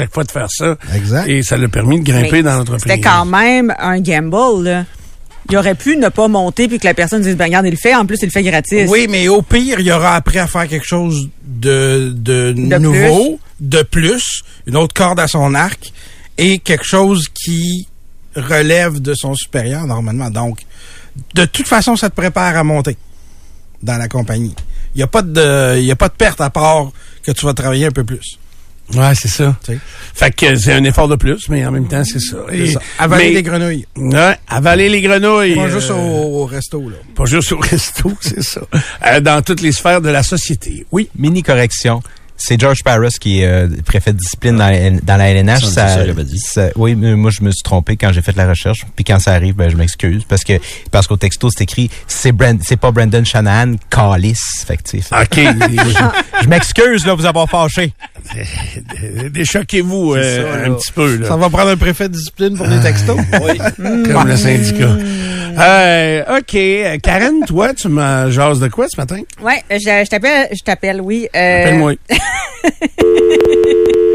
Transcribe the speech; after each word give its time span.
chaque 0.00 0.14
fois 0.14 0.24
de 0.24 0.30
faire 0.30 0.48
ça. 0.50 0.76
Exact. 0.94 1.28
Et 1.28 1.42
ça 1.42 1.56
l'a 1.56 1.68
permis 1.68 2.00
de 2.00 2.04
grimper 2.04 2.30
Mais 2.32 2.42
dans 2.42 2.56
l'entreprise. 2.56 2.82
C'était 2.82 3.00
quand 3.00 3.26
même 3.26 3.74
un 3.78 4.00
gamble, 4.00 4.64
là. 4.64 4.84
Il 5.50 5.56
aurait 5.56 5.74
pu 5.74 5.96
ne 5.96 6.08
pas 6.08 6.28
monter 6.28 6.68
puis 6.68 6.78
que 6.78 6.86
la 6.86 6.94
personne 6.94 7.22
dise, 7.22 7.36
ben, 7.36 7.46
regarde, 7.46 7.66
il 7.66 7.72
le 7.72 7.76
fait. 7.76 7.94
En 7.94 8.06
plus, 8.06 8.18
il 8.22 8.26
le 8.26 8.30
fait 8.30 8.42
gratis. 8.42 8.88
Oui, 8.88 9.06
mais 9.10 9.26
au 9.26 9.42
pire, 9.42 9.80
il 9.80 9.86
y 9.86 9.92
aura 9.92 10.14
après 10.14 10.38
à 10.38 10.46
faire 10.46 10.68
quelque 10.68 10.86
chose 10.86 11.28
de, 11.44 12.12
de, 12.14 12.52
De 12.52 12.78
nouveau, 12.78 13.40
de 13.58 13.82
plus, 13.82 14.42
une 14.66 14.76
autre 14.76 14.94
corde 14.94 15.18
à 15.18 15.26
son 15.26 15.54
arc, 15.54 15.92
et 16.38 16.58
quelque 16.58 16.84
chose 16.84 17.28
qui 17.28 17.88
relève 18.36 19.00
de 19.00 19.12
son 19.14 19.34
supérieur 19.34 19.86
normalement. 19.86 20.30
Donc, 20.30 20.60
de 21.34 21.44
toute 21.44 21.66
façon, 21.66 21.96
ça 21.96 22.10
te 22.10 22.14
prépare 22.14 22.56
à 22.56 22.62
monter 22.62 22.96
dans 23.82 23.96
la 23.96 24.08
compagnie. 24.08 24.54
Il 24.94 24.98
n'y 24.98 25.02
a 25.02 25.08
pas 25.08 25.22
de, 25.22 25.78
il 25.78 25.84
y 25.84 25.90
a 25.90 25.96
pas 25.96 26.08
de 26.08 26.14
perte 26.14 26.40
à 26.40 26.50
part 26.50 26.92
que 27.24 27.32
tu 27.32 27.44
vas 27.44 27.54
travailler 27.54 27.86
un 27.86 27.90
peu 27.90 28.04
plus. 28.04 28.38
Ouais, 28.94 29.14
c'est 29.14 29.28
ça. 29.28 29.56
Tu 29.64 29.72
sais. 29.72 29.78
Fait 30.14 30.34
que 30.34 30.56
c'est 30.56 30.72
un 30.72 30.84
effort 30.84 31.08
de 31.08 31.16
plus, 31.16 31.48
mais 31.48 31.64
en 31.64 31.70
même 31.70 31.86
temps, 31.88 32.02
c'est 32.04 32.20
ça. 32.20 32.36
Avaler 32.98 33.28
mais- 33.28 33.34
des 33.34 33.42
grenouilles. 33.42 33.86
Ouais, 33.96 34.36
avaler 34.48 34.88
les 34.88 35.00
grenouilles. 35.00 35.54
Pas 35.54 35.62
euh, 35.62 35.70
juste 35.70 35.90
au, 35.90 35.94
au 35.96 36.44
resto, 36.46 36.88
là. 36.88 36.96
Pas 37.14 37.24
juste 37.26 37.52
au 37.52 37.58
resto, 37.60 38.12
c'est 38.20 38.42
ça. 38.42 38.60
Euh, 39.06 39.20
dans 39.20 39.42
toutes 39.42 39.60
les 39.60 39.72
sphères 39.72 40.00
de 40.00 40.08
la 40.10 40.22
société. 40.22 40.84
Oui. 40.90 41.08
Mini 41.16 41.42
correction. 41.42 42.02
C'est 42.42 42.58
George 42.58 42.82
Paris 42.82 43.14
qui 43.20 43.40
est 43.42 43.44
euh, 43.44 43.68
préfet 43.84 44.14
de 44.14 44.18
discipline 44.18 44.56
dans, 44.56 44.70
la- 44.70 44.88
dans 45.02 45.16
la 45.18 45.28
LNH. 45.30 45.60
Ça, 45.66 45.88
ça, 45.88 46.04
dit. 46.06 46.38
ça- 46.38 46.70
oui, 46.74 46.94
mais 46.94 47.14
moi 47.14 47.30
je 47.30 47.42
me 47.42 47.50
suis 47.50 47.62
trompé 47.62 47.98
quand 47.98 48.12
j'ai 48.14 48.22
fait 48.22 48.34
la 48.34 48.48
recherche. 48.48 48.86
Puis 48.96 49.04
quand 49.04 49.18
ça 49.18 49.34
arrive, 49.34 49.54
ben, 49.56 49.68
je 49.68 49.76
m'excuse 49.76 50.22
parce 50.26 50.42
que 50.42 50.54
parce 50.90 51.06
qu'au 51.06 51.18
texto 51.18 51.50
c'est 51.50 51.64
écrit 51.64 51.90
c'est 52.06 52.32
Brand, 52.32 52.58
c'est 52.66 52.78
pas 52.78 52.92
Brandon 52.92 53.22
Shanahan, 53.26 53.74
Callis. 53.90 54.38
Fait 54.66 54.78
que, 54.78 54.96
OK. 54.96 55.38
je 56.42 56.48
m'excuse 56.48 57.04
là 57.04 57.12
vous 57.12 57.26
avoir 57.26 57.46
fâché. 57.46 57.92
Déchoquez-vous 59.30 60.14
euh, 60.14 60.22
C'est 60.22 60.42
ça, 60.42 60.64
un 60.66 60.72
petit 60.74 60.92
peu. 60.92 61.16
Là. 61.16 61.28
Ça 61.28 61.36
va 61.36 61.48
prendre 61.50 61.70
un 61.70 61.76
préfet 61.76 62.08
de 62.08 62.14
discipline 62.14 62.56
pour 62.56 62.66
les 62.66 62.80
textos? 62.80 63.18
Oui. 63.42 63.58
Comme 63.78 64.28
le 64.28 64.36
syndicat. 64.36 64.90
Euh, 65.58 66.38
OK. 66.38 66.54
Euh, 66.54 66.96
Karen, 67.02 67.40
toi, 67.46 67.74
tu 67.74 67.88
me 67.88 68.30
jases 68.30 68.60
de 68.60 68.68
quoi 68.68 68.86
ce 68.88 68.96
matin? 69.00 69.18
Ouais, 69.42 69.62
je, 69.70 69.78
je 69.78 70.08
t'appelle, 70.08 70.48
je 70.52 70.62
t'appelle, 70.64 71.00
oui. 71.00 71.26
Euh, 71.34 71.62
Appelle-moi. 71.62 71.94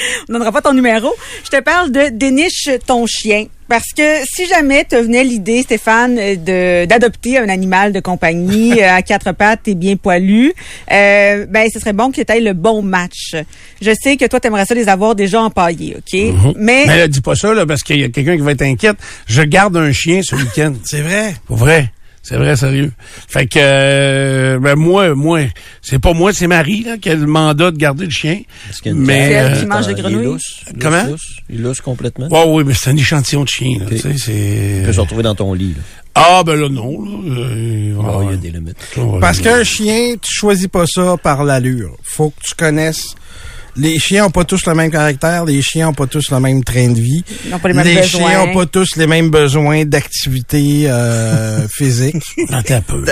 On 0.28 0.32
donnera 0.32 0.52
pas 0.52 0.62
ton 0.62 0.72
numéro. 0.72 1.12
Je 1.44 1.50
te 1.50 1.60
parle 1.60 1.90
de 1.90 2.08
déniche 2.10 2.68
ton 2.86 3.06
chien. 3.06 3.46
Parce 3.70 3.92
que 3.96 4.02
si 4.24 4.48
jamais 4.48 4.82
te 4.82 4.96
venait 4.96 5.22
l'idée, 5.22 5.62
Stéphane, 5.62 6.18
euh, 6.18 6.34
de 6.34 6.86
d'adopter 6.86 7.38
un 7.38 7.48
animal 7.48 7.92
de 7.92 8.00
compagnie 8.00 8.72
euh, 8.82 8.96
à 8.96 9.02
quatre 9.02 9.30
pattes 9.30 9.68
et 9.68 9.76
bien 9.76 9.94
poilu, 9.94 10.52
euh, 10.90 11.46
ben 11.48 11.68
ce 11.72 11.78
serait 11.78 11.92
bon 11.92 12.10
que 12.10 12.20
tu 12.20 12.32
aies 12.32 12.40
le 12.40 12.52
bon 12.52 12.82
match. 12.82 13.36
Je 13.80 13.92
sais 14.02 14.16
que 14.16 14.24
toi, 14.24 14.40
tu 14.40 14.48
aimerais 14.48 14.66
ça 14.66 14.74
les 14.74 14.88
avoir 14.88 15.14
déjà 15.14 15.40
empaillés, 15.40 15.96
OK? 15.96 16.20
Mais, 16.56 16.84
Mais 16.86 16.98
là, 16.98 17.06
dis 17.06 17.20
pas 17.20 17.36
ça, 17.36 17.54
là, 17.54 17.64
parce 17.64 17.84
qu'il 17.84 18.00
y 18.00 18.04
a 18.04 18.08
quelqu'un 18.08 18.36
qui 18.36 18.42
va 18.42 18.50
être 18.50 18.62
inquiète. 18.62 18.96
Je 19.28 19.42
garde 19.42 19.76
un 19.76 19.92
chien 19.92 20.20
ce 20.24 20.34
week-end. 20.34 20.72
C'est 20.84 21.02
vrai. 21.02 21.34
Pour 21.46 21.58
vrai. 21.58 21.92
C'est 22.22 22.36
vrai, 22.36 22.54
sérieux. 22.54 22.92
Fait 23.28 23.46
que, 23.46 23.58
euh, 23.60 24.58
ben 24.58 24.76
moi, 24.76 25.14
moi, 25.14 25.40
c'est 25.80 25.98
pas 25.98 26.12
moi, 26.12 26.32
c'est 26.34 26.46
Marie 26.46 26.82
là, 26.84 26.98
qui 26.98 27.08
a 27.08 27.14
le 27.14 27.26
mandat 27.26 27.70
de 27.70 27.78
garder 27.78 28.04
le 28.04 28.10
chien. 28.10 28.42
Parce 28.66 28.80
qu'il 28.82 28.92
y 28.92 28.94
a 28.94 28.98
une 28.98 29.04
Mais, 29.04 29.26
C'est 29.26 29.32
elle 29.32 29.52
euh, 29.54 29.60
qui 29.60 29.66
mange 29.66 29.86
des 29.86 29.94
grenouilles? 29.94 30.24
lousse, 30.24 30.64
Comment? 30.80 31.04
lousse. 31.06 31.36
Il 31.48 31.62
lousse 31.62 31.80
complètement? 31.80 32.28
Ouais, 32.28 32.44
oui, 32.46 32.64
mais 32.66 32.74
c'est 32.74 32.90
un 32.90 32.96
échantillon 32.96 33.44
de 33.44 33.48
chien. 33.48 33.78
Là, 33.80 33.86
tu 33.88 33.98
sais, 33.98 34.10
Il 34.10 34.18
c'est... 34.18 34.82
peut 34.84 34.92
se 34.92 35.00
retrouver 35.00 35.22
dans 35.22 35.34
ton 35.34 35.54
lit. 35.54 35.74
Là. 35.76 35.82
Ah, 36.14 36.42
ben 36.44 36.56
là, 36.60 36.68
non. 36.68 37.02
Là, 37.04 37.10
euh, 37.36 37.94
Ah, 38.04 38.18
ouais. 38.18 38.26
il 38.26 38.30
y 38.32 38.34
a 38.34 38.36
des 38.36 38.50
limites. 38.50 38.76
Parce 39.20 39.40
qu'un 39.40 39.64
chien, 39.64 40.14
tu 40.20 40.32
choisis 40.34 40.68
pas 40.68 40.84
ça 40.86 41.16
par 41.22 41.44
l'allure. 41.44 41.96
Faut 42.02 42.30
que 42.30 42.40
tu 42.46 42.54
connaisses. 42.54 43.14
Les 43.76 43.98
chiens 43.98 44.26
ont 44.26 44.30
pas 44.30 44.44
tous 44.44 44.66
le 44.66 44.74
même 44.74 44.90
caractère, 44.90 45.44
les 45.44 45.62
chiens 45.62 45.88
ont 45.88 45.94
pas 45.94 46.06
tous 46.06 46.30
le 46.30 46.40
même 46.40 46.64
train 46.64 46.88
de 46.88 47.00
vie. 47.00 47.24
Ils 47.44 47.50
n'ont 47.50 47.58
pas 47.58 47.68
les 47.68 47.74
mêmes 47.74 47.86
les 47.86 47.94
besoins. 47.96 48.28
chiens 48.30 48.42
ont 48.42 48.54
pas 48.54 48.66
tous 48.66 48.96
les 48.96 49.06
mêmes 49.06 49.30
besoins 49.30 49.84
d'activité 49.84 50.84
euh, 50.86 51.66
physique. 51.72 52.16
Attends 52.50 52.74
un 52.74 52.80
peu. 52.80 53.04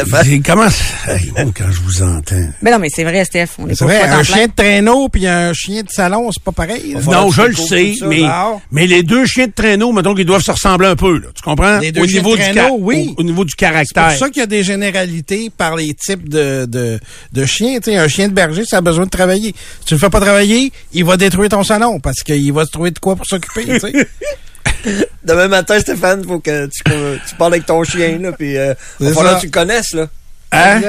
Comment 0.44 0.66
oh, 1.08 1.12
quand 1.54 1.70
je 1.70 1.80
vous 1.80 2.02
entends... 2.02 2.48
Mais 2.62 2.70
non, 2.70 2.78
mais 2.78 2.88
c'est 2.90 3.04
vrai, 3.04 3.24
Steph. 3.24 3.48
On 3.58 3.68
est 3.68 3.74
C'est 3.74 3.84
vrai, 3.84 4.00
un 4.02 4.22
chien 4.22 4.46
de 4.46 4.52
traîneau 4.54 5.08
puis 5.08 5.26
un 5.26 5.52
chien 5.52 5.82
de 5.82 5.88
salon, 5.90 6.30
c'est 6.32 6.42
pas 6.42 6.52
pareil. 6.52 6.96
Non, 7.06 7.30
je 7.30 7.42
le 7.42 7.54
sais, 7.54 7.94
mais, 8.06 8.22
mais 8.70 8.86
les 8.86 9.02
deux 9.02 9.26
chiens 9.26 9.46
de 9.46 9.52
traîneau, 9.52 9.92
mettons 9.92 10.14
qu'ils 10.14 10.26
doivent 10.26 10.42
se 10.42 10.50
ressembler 10.50 10.88
un 10.88 10.96
peu, 10.96 11.18
là. 11.18 11.28
Tu 11.34 11.42
comprends? 11.42 11.78
Les 11.78 11.92
deux 11.92 12.02
au 12.02 12.06
chiens 12.06 12.18
niveau 12.20 12.36
de 12.36 12.42
du 12.42 12.50
traîneau, 12.50 12.76
oui. 12.80 13.14
Au, 13.16 13.20
au 13.20 13.24
niveau 13.24 13.44
du 13.44 13.52
C'est 13.58 13.66
pour 13.66 13.70
caractère. 13.70 14.18
ça 14.18 14.28
qu'il 14.28 14.40
y 14.40 14.42
a 14.42 14.46
des 14.46 14.62
généralités 14.62 15.50
par 15.56 15.76
les 15.76 15.94
types 15.94 16.28
de, 16.28 16.66
de, 16.66 16.98
de 17.32 17.44
chiens. 17.46 17.78
Tu 17.78 17.90
sais, 17.92 17.96
un 17.96 18.08
chien 18.08 18.28
de 18.28 18.34
berger, 18.34 18.64
ça 18.64 18.78
a 18.78 18.80
besoin 18.80 19.04
de 19.04 19.10
travailler. 19.10 19.54
Si 19.80 19.86
tu 19.86 19.94
le 19.94 20.00
fais 20.00 20.10
pas 20.10 20.20
travailler, 20.20 20.47
il 20.92 21.04
va 21.04 21.16
détruire 21.16 21.48
ton 21.50 21.62
salon 21.64 22.00
parce 22.00 22.22
qu'il 22.22 22.52
va 22.52 22.64
se 22.64 22.70
trouver 22.70 22.90
de 22.90 22.98
quoi 22.98 23.16
pour 23.16 23.26
s'occuper. 23.26 23.64
tu 23.64 23.80
sais. 23.80 23.92
Demain 25.24 25.48
matin, 25.48 25.78
Stéphane, 25.80 26.24
faut 26.24 26.38
que 26.40 26.66
tu, 26.66 26.82
tu 26.84 27.34
parles 27.36 27.54
avec 27.54 27.66
ton 27.66 27.82
chien, 27.84 28.18
là, 28.18 28.32
puis 28.32 28.56
euh, 28.56 28.74
C'est 28.98 29.06
va 29.08 29.12
falloir 29.14 29.32
ça. 29.32 29.36
que 29.36 29.40
tu 29.42 29.46
le 29.46 29.52
connaisses, 29.52 29.92
là. 29.94 30.06
Hein? 30.52 30.80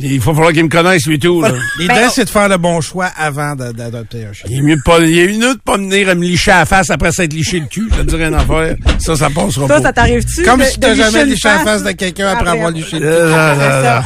Il 0.00 0.20
faut 0.20 0.32
falloir 0.34 0.52
qu'ils 0.52 0.64
me 0.64 0.68
connaissent, 0.68 1.06
lui, 1.06 1.18
tout, 1.18 1.40
là. 1.42 1.50
L'idée, 1.78 2.06
c'est 2.12 2.26
de 2.26 2.30
faire 2.30 2.48
le 2.48 2.58
bon 2.58 2.80
choix 2.80 3.06
avant 3.16 3.56
d'adopter 3.56 4.26
un 4.26 4.32
chien. 4.32 4.46
Il 4.48 4.58
est 4.58 4.62
mieux 4.62 4.76
de 4.76 4.82
pas, 4.84 4.98
il 5.00 5.18
est 5.18 5.26
mieux 5.38 5.54
de 5.54 5.60
pas 5.60 5.76
venir 5.76 6.08
à 6.10 6.14
me 6.14 6.22
licher 6.22 6.52
à 6.52 6.60
la 6.60 6.66
face 6.66 6.90
après 6.90 7.10
s'être 7.12 7.32
liché 7.32 7.58
le 7.60 7.66
cul. 7.66 7.88
Je 7.90 8.02
te 8.02 8.02
dirais 8.02 8.26
une 8.28 8.34
affaire. 8.34 8.76
Ça, 9.00 9.16
ça 9.16 9.30
passera 9.30 9.66
pas. 9.66 9.82
ça 9.82 9.92
t'arrive-tu? 9.92 10.42
Comme 10.44 10.60
de- 10.60 10.64
si 10.66 10.78
t'as 10.78 10.94
jamais 10.94 11.24
liché 11.24 11.48
la 11.48 11.58
face? 11.60 11.82
de 11.82 11.92
quelqu'un 11.92 12.28
après 12.28 12.40
Après, 12.42 12.50
avoir 12.58 12.70
liché 12.70 12.98
le 13.00 13.10
non, 13.10 13.28
non, 13.28 13.58
ça. 13.58 14.04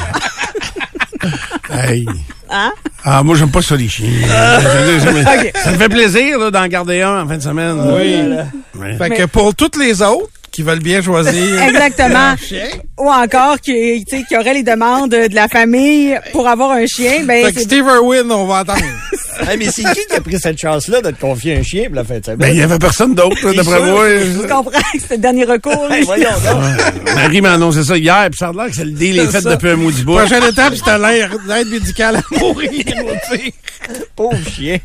non. 1.22 1.30
Hey. 1.70 2.06
Hein? 2.50 2.72
Ah, 3.04 3.22
moi, 3.22 3.36
j'aime 3.36 3.50
pas 3.50 3.62
ça, 3.62 3.76
les 3.76 3.88
chiens. 3.88 4.08
Ça 5.62 5.70
me 5.72 5.76
fait 5.78 5.88
plaisir, 5.88 6.38
là, 6.38 6.50
d'en 6.50 6.66
garder 6.66 7.02
un 7.02 7.22
en 7.22 7.28
fin 7.28 7.36
de 7.36 7.42
semaine. 7.42 7.76
Oui. 7.94 8.88
Fait 8.98 9.10
que 9.10 9.24
pour 9.26 9.54
toutes 9.54 9.76
les 9.76 10.02
autres 10.02 10.28
qui 10.50 10.62
veulent 10.62 10.80
bien 10.80 11.00
choisir 11.02 11.62
Exactement. 11.68 12.18
un 12.18 12.36
chien, 12.36 12.66
Ou 12.98 13.08
encore 13.10 13.60
qui, 13.60 14.04
qui 14.04 14.36
aurait 14.36 14.54
les 14.54 14.62
demandes 14.62 15.10
de 15.10 15.34
la 15.34 15.46
famille 15.46 16.18
pour 16.32 16.48
avoir 16.48 16.72
un 16.72 16.86
chien, 16.86 17.24
ben 17.24 17.44
fait 17.44 17.52
que 17.52 17.58
c'est 17.60 17.64
Steve 17.66 17.86
Irwin, 17.86 18.30
on 18.32 18.46
va 18.46 18.58
attendre. 18.58 18.80
Hey, 19.46 19.56
mais 19.58 19.66
c'est 19.70 19.82
qui 19.82 20.06
qui 20.08 20.14
a 20.16 20.20
pris 20.20 20.38
cette 20.38 20.58
chance-là 20.58 21.00
de 21.02 21.10
te 21.10 21.20
confier 21.20 21.56
un 21.56 21.62
chien 21.62 21.84
pour 21.86 21.96
la 21.96 22.04
fin 22.04 22.18
de 22.18 22.24
semaine? 22.24 22.38
Ben, 22.38 22.48
il 22.48 22.56
y 22.58 22.62
avait 22.62 22.78
personne 22.78 23.14
d'autre, 23.14 23.52
d'après 23.52 23.82
moi. 23.90 24.06
tu 24.40 24.46
comprends 24.48 24.70
que 24.70 24.98
c'est 25.00 25.10
le 25.16 25.18
dernier 25.18 25.44
recours. 25.44 25.90
Hey, 25.90 26.04
voyons 26.04 26.28
donc. 26.30 26.62
Ouais. 27.06 27.14
Marie 27.14 27.40
m'a 27.40 27.52
annoncé 27.54 27.82
ça 27.84 27.96
hier, 27.96 28.28
puis 28.30 28.38
ça 28.38 28.48
a 28.48 28.52
l'air 28.52 28.66
que 28.66 28.74
c'est 28.74 28.84
le 28.84 28.90
deal 28.92 29.18
est 29.18 29.26
fait 29.28 29.40
ça. 29.40 29.50
depuis 29.50 29.70
un 29.70 29.76
mois 29.76 29.92
du 29.92 30.02
bout. 30.04 30.16
Prochaine 30.16 30.44
étape, 30.44 30.74
c'est 30.76 30.98
l'air- 30.98 31.30
l'aide 31.46 31.68
médicale 31.68 32.16
à 32.16 32.38
mourir. 32.38 32.70
Pauvre 34.16 34.36
chien. 34.50 34.78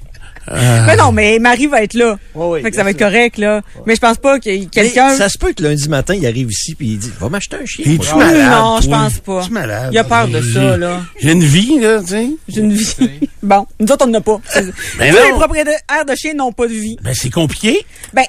Mais 0.51 0.95
non, 0.95 1.11
mais 1.11 1.39
Marie 1.39 1.67
va 1.67 1.83
être 1.83 1.93
là. 1.93 2.17
Ouais, 2.35 2.45
ouais, 2.47 2.61
fait 2.61 2.71
que 2.71 2.75
ça 2.75 2.83
va 2.83 2.91
être 2.91 2.97
sûr. 2.97 3.07
correct, 3.07 3.37
là. 3.37 3.61
Mais 3.85 3.95
je 3.95 3.99
pense 4.01 4.17
pas 4.17 4.39
qu'il 4.39 4.53
y 4.53 4.55
ait 4.55 4.59
Mais 4.59 4.65
quelqu'un... 4.67 5.09
Ça 5.17 5.29
se 5.29 5.37
peut 5.37 5.53
que 5.53 5.63
lundi 5.63 5.87
matin, 5.89 6.13
il 6.15 6.25
arrive 6.25 6.49
ici 6.51 6.75
puis 6.75 6.87
il 6.87 6.97
dit 6.99 7.11
Va 7.19 7.29
m'acheter 7.29 7.57
un 7.61 7.65
chien. 7.65 7.85
Es-tu 7.85 8.13
moi. 8.13 8.25
malade? 8.25 8.51
non, 8.51 8.79
je 8.81 8.89
pense 8.89 9.19
pas. 9.19 9.41
Es-tu 9.41 9.51
malade? 9.51 9.89
Il 9.91 9.97
a 9.97 10.03
peur 10.03 10.27
de 10.27 10.41
ça, 10.41 10.77
là. 10.77 11.01
J'ai 11.19 11.31
une 11.31 11.43
vie, 11.43 11.79
là, 11.79 11.99
tu 12.01 12.07
sais. 12.07 12.27
J'ai 12.47 12.61
une 12.61 12.73
vie. 12.73 12.95
bon, 13.43 13.65
nous 13.79 13.87
autres, 13.91 14.05
on 14.05 14.09
n'en 14.09 14.19
a 14.19 14.21
pas. 14.21 14.39
Mais 14.55 14.61
Tous 14.61 14.73
Ben 14.99 15.13
non. 15.13 15.19
les 15.25 15.31
propriétaires 15.33 16.05
de 16.07 16.15
chiens 16.15 16.33
n'ont 16.33 16.51
pas 16.51 16.67
de 16.67 16.73
vie. 16.73 16.97
Ben, 17.01 17.13
c'est 17.13 17.29
compliqué. 17.29 17.85
Ben, 18.13 18.23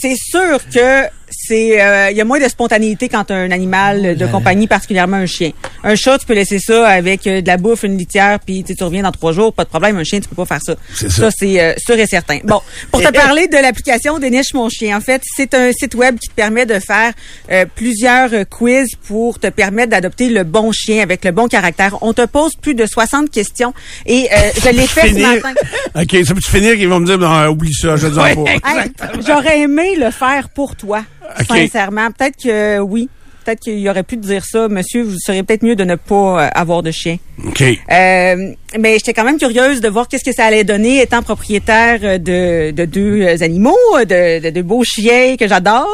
c'est 0.00 0.16
sûr 0.16 0.58
que 0.72 1.04
c'est 1.36 1.80
euh, 1.80 2.10
il 2.10 2.16
y 2.16 2.20
a 2.20 2.24
moins 2.24 2.40
de 2.40 2.48
spontanéité 2.48 3.08
quand 3.08 3.30
un 3.30 3.50
animal 3.50 4.16
de 4.16 4.26
compagnie, 4.26 4.66
particulièrement 4.66 5.16
un 5.16 5.26
chien. 5.26 5.50
Un 5.82 5.94
chat, 5.96 6.18
tu 6.18 6.26
peux 6.26 6.34
laisser 6.34 6.58
ça 6.58 6.86
avec 6.88 7.26
euh, 7.26 7.40
de 7.40 7.46
la 7.46 7.56
bouffe, 7.56 7.82
une 7.82 7.96
litière, 7.96 8.38
puis 8.40 8.64
tu 8.64 8.82
reviens 8.82 9.02
dans 9.02 9.12
trois 9.12 9.32
jours, 9.32 9.52
pas 9.52 9.64
de 9.64 9.68
problème. 9.68 9.96
Un 9.98 10.04
chien, 10.04 10.20
tu 10.20 10.28
peux 10.28 10.36
pas 10.36 10.46
faire 10.46 10.62
ça. 10.62 10.74
C'est 10.94 11.10
ça. 11.10 11.30
c'est 11.30 11.60
euh, 11.60 11.74
sûr 11.78 11.98
et 11.98 12.06
certain. 12.06 12.38
Bon, 12.44 12.60
pour 12.90 13.02
te 13.02 13.12
parler 13.12 13.48
de 13.48 13.56
l'application 13.56 14.18
Déniche 14.18 14.54
mon 14.54 14.68
chien, 14.68 14.96
en 14.96 15.00
fait, 15.00 15.22
c'est 15.36 15.54
un 15.54 15.72
site 15.72 15.94
web 15.94 16.18
qui 16.18 16.28
te 16.28 16.34
permet 16.34 16.66
de 16.66 16.78
faire 16.78 17.12
euh, 17.50 17.66
plusieurs 17.74 18.32
euh, 18.32 18.44
quiz 18.44 18.88
pour 19.06 19.38
te 19.38 19.48
permettre 19.48 19.90
d'adopter 19.90 20.28
le 20.28 20.44
bon 20.44 20.72
chien 20.72 21.02
avec 21.02 21.24
le 21.24 21.32
bon 21.32 21.48
caractère. 21.48 21.98
On 22.02 22.12
te 22.12 22.24
pose 22.26 22.52
plus 22.56 22.74
de 22.74 22.86
60 22.86 23.30
questions 23.30 23.74
et 24.06 24.28
euh, 24.32 24.36
je 24.62 24.70
l'ai 24.70 24.86
fait 24.86 25.02
ce 25.02 25.06
Finir. 25.08 25.28
matin. 25.28 25.54
OK, 25.94 26.24
ça 26.24 26.34
peut-tu 26.34 26.50
finir? 26.50 26.76
Qu'ils 26.76 26.88
vont 26.88 27.00
me 27.00 27.06
dire, 27.06 27.18
non, 27.18 27.46
oublie 27.48 27.74
ça, 27.74 27.96
je 27.96 28.06
te 28.06 28.12
dis 28.12 28.16
pas. 28.18 28.28
Hey, 28.30 28.90
J'aurais 29.26 29.60
aimé 29.60 29.96
le 29.96 30.10
faire 30.10 30.48
pour 30.48 30.76
toi, 30.76 31.02
Sincèrement. 31.48 32.10
Peut-être 32.10 32.42
que 32.42 32.78
oui. 32.78 33.08
Peut-être 33.44 33.60
qu'il 33.60 33.86
aurait 33.90 34.04
pu 34.04 34.16
dire 34.16 34.42
ça, 34.44 34.68
monsieur, 34.68 35.02
vous 35.02 35.18
seriez 35.18 35.42
peut-être 35.42 35.62
mieux 35.62 35.76
de 35.76 35.84
ne 35.84 35.96
pas 35.96 36.44
euh, 36.44 36.48
avoir 36.54 36.82
de 36.82 36.90
chien. 36.90 37.18
OK. 37.44 37.62
Euh, 37.62 38.54
mais 38.78 38.94
j'étais 38.94 39.12
quand 39.12 39.24
même 39.24 39.38
curieuse 39.38 39.80
de 39.80 39.88
voir 39.88 40.08
qu'est-ce 40.08 40.24
que 40.24 40.32
ça 40.32 40.44
allait 40.44 40.64
donner 40.64 41.00
étant 41.00 41.22
propriétaire 41.22 42.00
euh, 42.02 42.18
de, 42.18 42.70
de 42.70 42.84
deux 42.84 43.22
euh, 43.22 43.36
animaux, 43.42 43.76
de, 44.00 44.40
de, 44.40 44.50
de 44.50 44.62
beaux 44.62 44.84
chiens 44.84 45.36
que 45.36 45.46
j'adore. 45.48 45.88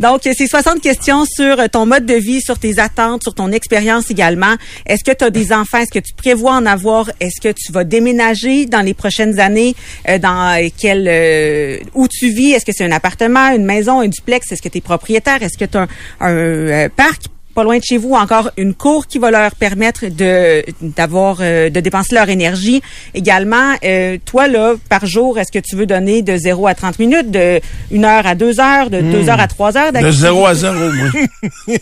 Donc, 0.00 0.20
c'est 0.22 0.46
60 0.46 0.80
questions 0.80 1.24
sur 1.24 1.58
euh, 1.60 1.66
ton 1.70 1.86
mode 1.86 2.06
de 2.06 2.14
vie, 2.14 2.40
sur 2.40 2.58
tes 2.58 2.78
attentes, 2.78 3.22
sur 3.22 3.34
ton 3.34 3.52
expérience 3.52 4.10
également. 4.10 4.54
Est-ce 4.86 5.04
que 5.04 5.16
tu 5.16 5.24
as 5.24 5.30
des 5.30 5.52
enfants? 5.52 5.78
Est-ce 5.78 5.92
que 5.92 5.98
tu 5.98 6.14
prévois 6.14 6.52
en 6.52 6.66
avoir? 6.66 7.10
Est-ce 7.20 7.40
que 7.40 7.52
tu 7.52 7.72
vas 7.72 7.84
déménager 7.84 8.66
dans 8.66 8.80
les 8.82 8.94
prochaines 8.94 9.40
années? 9.40 9.74
Euh, 10.08 10.18
dans 10.18 10.56
euh, 10.58 10.68
quel 10.78 11.06
euh, 11.08 11.78
où 11.94 12.08
tu 12.08 12.28
vis? 12.28 12.52
Est-ce 12.52 12.64
que 12.64 12.72
c'est 12.72 12.84
un 12.84 12.92
appartement, 12.92 13.50
une 13.50 13.64
maison, 13.64 14.00
un 14.00 14.08
duplex? 14.08 14.50
Est-ce 14.52 14.62
que 14.62 14.68
tu 14.68 14.78
es 14.78 14.80
propriétaire? 14.80 15.42
Est-ce 15.42 15.58
que 15.58 15.64
tu 15.64 15.76
as 15.76 15.82
un, 15.82 15.88
un, 16.20 16.34
euh, 16.34 16.88
parc? 16.94 17.22
Pas 17.52 17.64
loin 17.64 17.78
de 17.78 17.82
chez 17.84 17.96
vous, 17.98 18.14
encore 18.14 18.50
une 18.56 18.74
cour 18.74 19.06
qui 19.06 19.18
va 19.18 19.30
leur 19.30 19.54
permettre 19.54 20.06
de 20.08 20.64
d'avoir 20.80 21.38
euh, 21.40 21.70
de 21.70 21.80
dépenser 21.80 22.14
leur 22.14 22.28
énergie. 22.28 22.82
Également, 23.14 23.74
euh, 23.84 24.18
toi 24.24 24.48
là 24.48 24.74
par 24.88 25.06
jour, 25.06 25.38
est-ce 25.38 25.52
que 25.52 25.58
tu 25.58 25.76
veux 25.76 25.86
donner 25.86 26.22
de 26.22 26.36
0 26.36 26.66
à 26.66 26.74
30 26.74 26.98
minutes, 26.98 27.30
de 27.30 27.60
1 27.94 28.04
heure 28.04 28.26
à 28.26 28.34
2 28.34 28.60
heures, 28.60 28.90
de 28.90 29.00
2 29.00 29.28
heures 29.28 29.40
à 29.40 29.48
3 29.48 29.76
heures 29.76 29.88
De 29.88 29.92
d'activité? 29.98 30.20
zéro 30.22 30.46
à 30.46 30.54
zéro, 30.54 30.74
moi. 30.74 31.10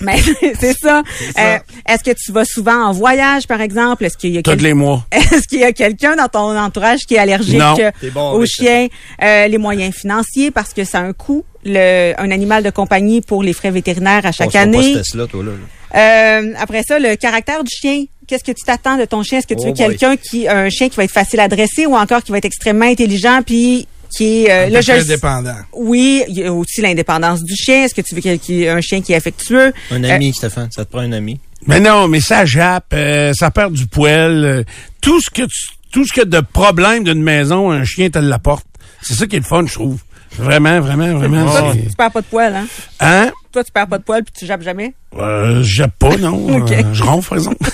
Mais 0.00 0.16
c'est 0.60 0.74
ça. 0.76 1.02
Euh, 1.38 1.58
est-ce 1.88 2.04
que 2.04 2.14
tu 2.16 2.32
vas 2.32 2.44
souvent 2.44 2.84
en 2.86 2.92
voyage, 2.92 3.46
par 3.46 3.60
exemple? 3.60 4.04
Est-ce 4.04 4.16
qu'il 4.16 4.30
y 4.30 4.38
a 4.38 4.42
Tous 4.42 4.50
quel- 4.50 4.60
les 4.62 4.74
mois. 4.74 5.04
Est-ce 5.12 5.46
qu'il 5.48 5.60
y 5.60 5.64
a 5.64 5.72
quelqu'un 5.72 6.16
dans 6.16 6.28
ton 6.28 6.56
entourage 6.58 7.00
qui 7.06 7.14
est 7.14 7.18
allergique 7.18 7.58
Non. 7.58 7.74
T'es 7.76 8.10
bon 8.10 8.32
aux 8.32 8.44
chiens? 8.46 8.88
Euh, 9.22 9.46
les 9.46 9.58
moyens 9.58 9.94
financiers, 9.94 10.50
parce 10.50 10.72
que 10.72 10.84
ça 10.84 10.98
a 10.98 11.02
un 11.02 11.12
coût. 11.12 11.44
Le, 11.64 12.14
un 12.18 12.30
animal 12.30 12.62
de 12.62 12.70
compagnie 12.70 13.20
pour 13.20 13.42
les 13.42 13.52
frais 13.52 13.70
vétérinaires 13.70 14.24
à 14.24 14.32
chaque 14.32 14.48
On 14.48 14.52
pas 14.52 14.60
année. 14.60 14.92
ce 14.94 14.98
test-là, 14.98 15.26
toi, 15.26 15.44
là. 15.44 15.50
Euh, 15.94 16.52
après 16.58 16.82
ça, 16.82 16.98
le 16.98 17.16
caractère 17.16 17.62
du 17.64 17.70
chien. 17.70 18.04
Qu'est-ce 18.26 18.44
que 18.44 18.52
tu 18.52 18.64
t'attends 18.64 18.96
de 18.96 19.04
ton 19.04 19.22
chien? 19.24 19.38
Est-ce 19.40 19.46
que 19.46 19.54
tu 19.54 19.60
Oh 19.64 19.66
veux 19.66 19.72
quelqu'un 19.74 20.16
qui 20.16 20.46
un 20.48 20.70
chien 20.70 20.88
qui 20.88 20.96
va 20.96 21.04
être 21.04 21.10
facile 21.10 21.40
à 21.40 21.48
dresser 21.48 21.84
ou 21.84 21.96
encore 21.96 22.22
qui 22.22 22.30
va 22.30 22.38
être 22.38 22.44
extrêmement 22.44 22.86
intelligent 22.86 23.40
puis 23.44 23.88
qui 24.16 24.44
est 24.44 24.50
euh, 24.50 24.66
Un 24.66 24.70
là, 24.70 24.80
je- 24.80 24.92
indépendant. 24.92 25.56
oui, 25.72 26.22
il 26.28 26.38
y 26.38 26.44
a 26.44 26.52
aussi 26.52 26.80
l'indépendance 26.80 27.42
du 27.42 27.54
chien. 27.56 27.84
Est-ce 27.84 27.94
que 27.94 28.00
tu 28.02 28.14
veux 28.14 28.20
quel- 28.20 28.38
qui- 28.38 28.68
un 28.68 28.80
chien 28.80 29.00
qui 29.02 29.12
est 29.12 29.16
affectueux? 29.16 29.72
Un 29.90 30.04
Euh, 30.04 30.14
ami, 30.14 30.32
Stéphane. 30.32 30.68
Ça 30.70 30.84
te 30.84 30.90
prend 30.90 31.00
un 31.00 31.12
ami. 31.12 31.40
Mais 31.66 31.80
non, 31.80 32.06
mais 32.08 32.20
ça 32.20 32.44
jappe, 32.46 32.92
euh, 32.94 33.32
ça 33.34 33.50
perd 33.50 33.72
du 33.74 33.86
poil. 33.86 34.44
euh, 34.44 34.62
tout 35.02 35.20
ce 35.20 35.28
que 35.28 35.42
tu, 35.42 35.66
tout 35.92 36.06
ce 36.06 36.12
que 36.12 36.24
de 36.24 36.40
problème 36.40 37.02
d'une 37.04 37.22
maison, 37.22 37.70
un 37.72 37.84
chien 37.84 38.08
te 38.10 38.18
l'apporte. 38.18 38.64
C'est 39.02 39.14
ça 39.14 39.26
qui 39.26 39.36
est 39.36 39.40
le 39.40 39.44
fun, 39.44 39.66
je 39.66 39.74
trouve. 39.74 39.98
Vraiment, 40.32 40.80
vraiment, 40.80 41.18
vraiment. 41.18 41.44
Toi, 41.50 41.72
tu, 41.72 41.86
tu 41.88 41.96
perds 41.96 42.10
pas 42.12 42.20
de 42.20 42.26
poil, 42.26 42.54
hein? 42.54 42.66
Hein? 43.00 43.30
Toi, 43.52 43.64
tu 43.64 43.72
perds 43.72 43.88
pas 43.88 43.98
de 43.98 44.04
poil 44.04 44.22
puis 44.22 44.32
tu 44.32 44.46
jappes 44.46 44.62
jamais? 44.62 44.94
Euh, 45.18 45.62
je 45.62 45.84
pas, 45.98 46.16
non. 46.16 46.56
Ok. 46.60 46.72
Euh, 46.72 46.82
je 46.92 47.02
ronfle, 47.02 47.28
par 47.30 47.38
exemple. 47.38 47.58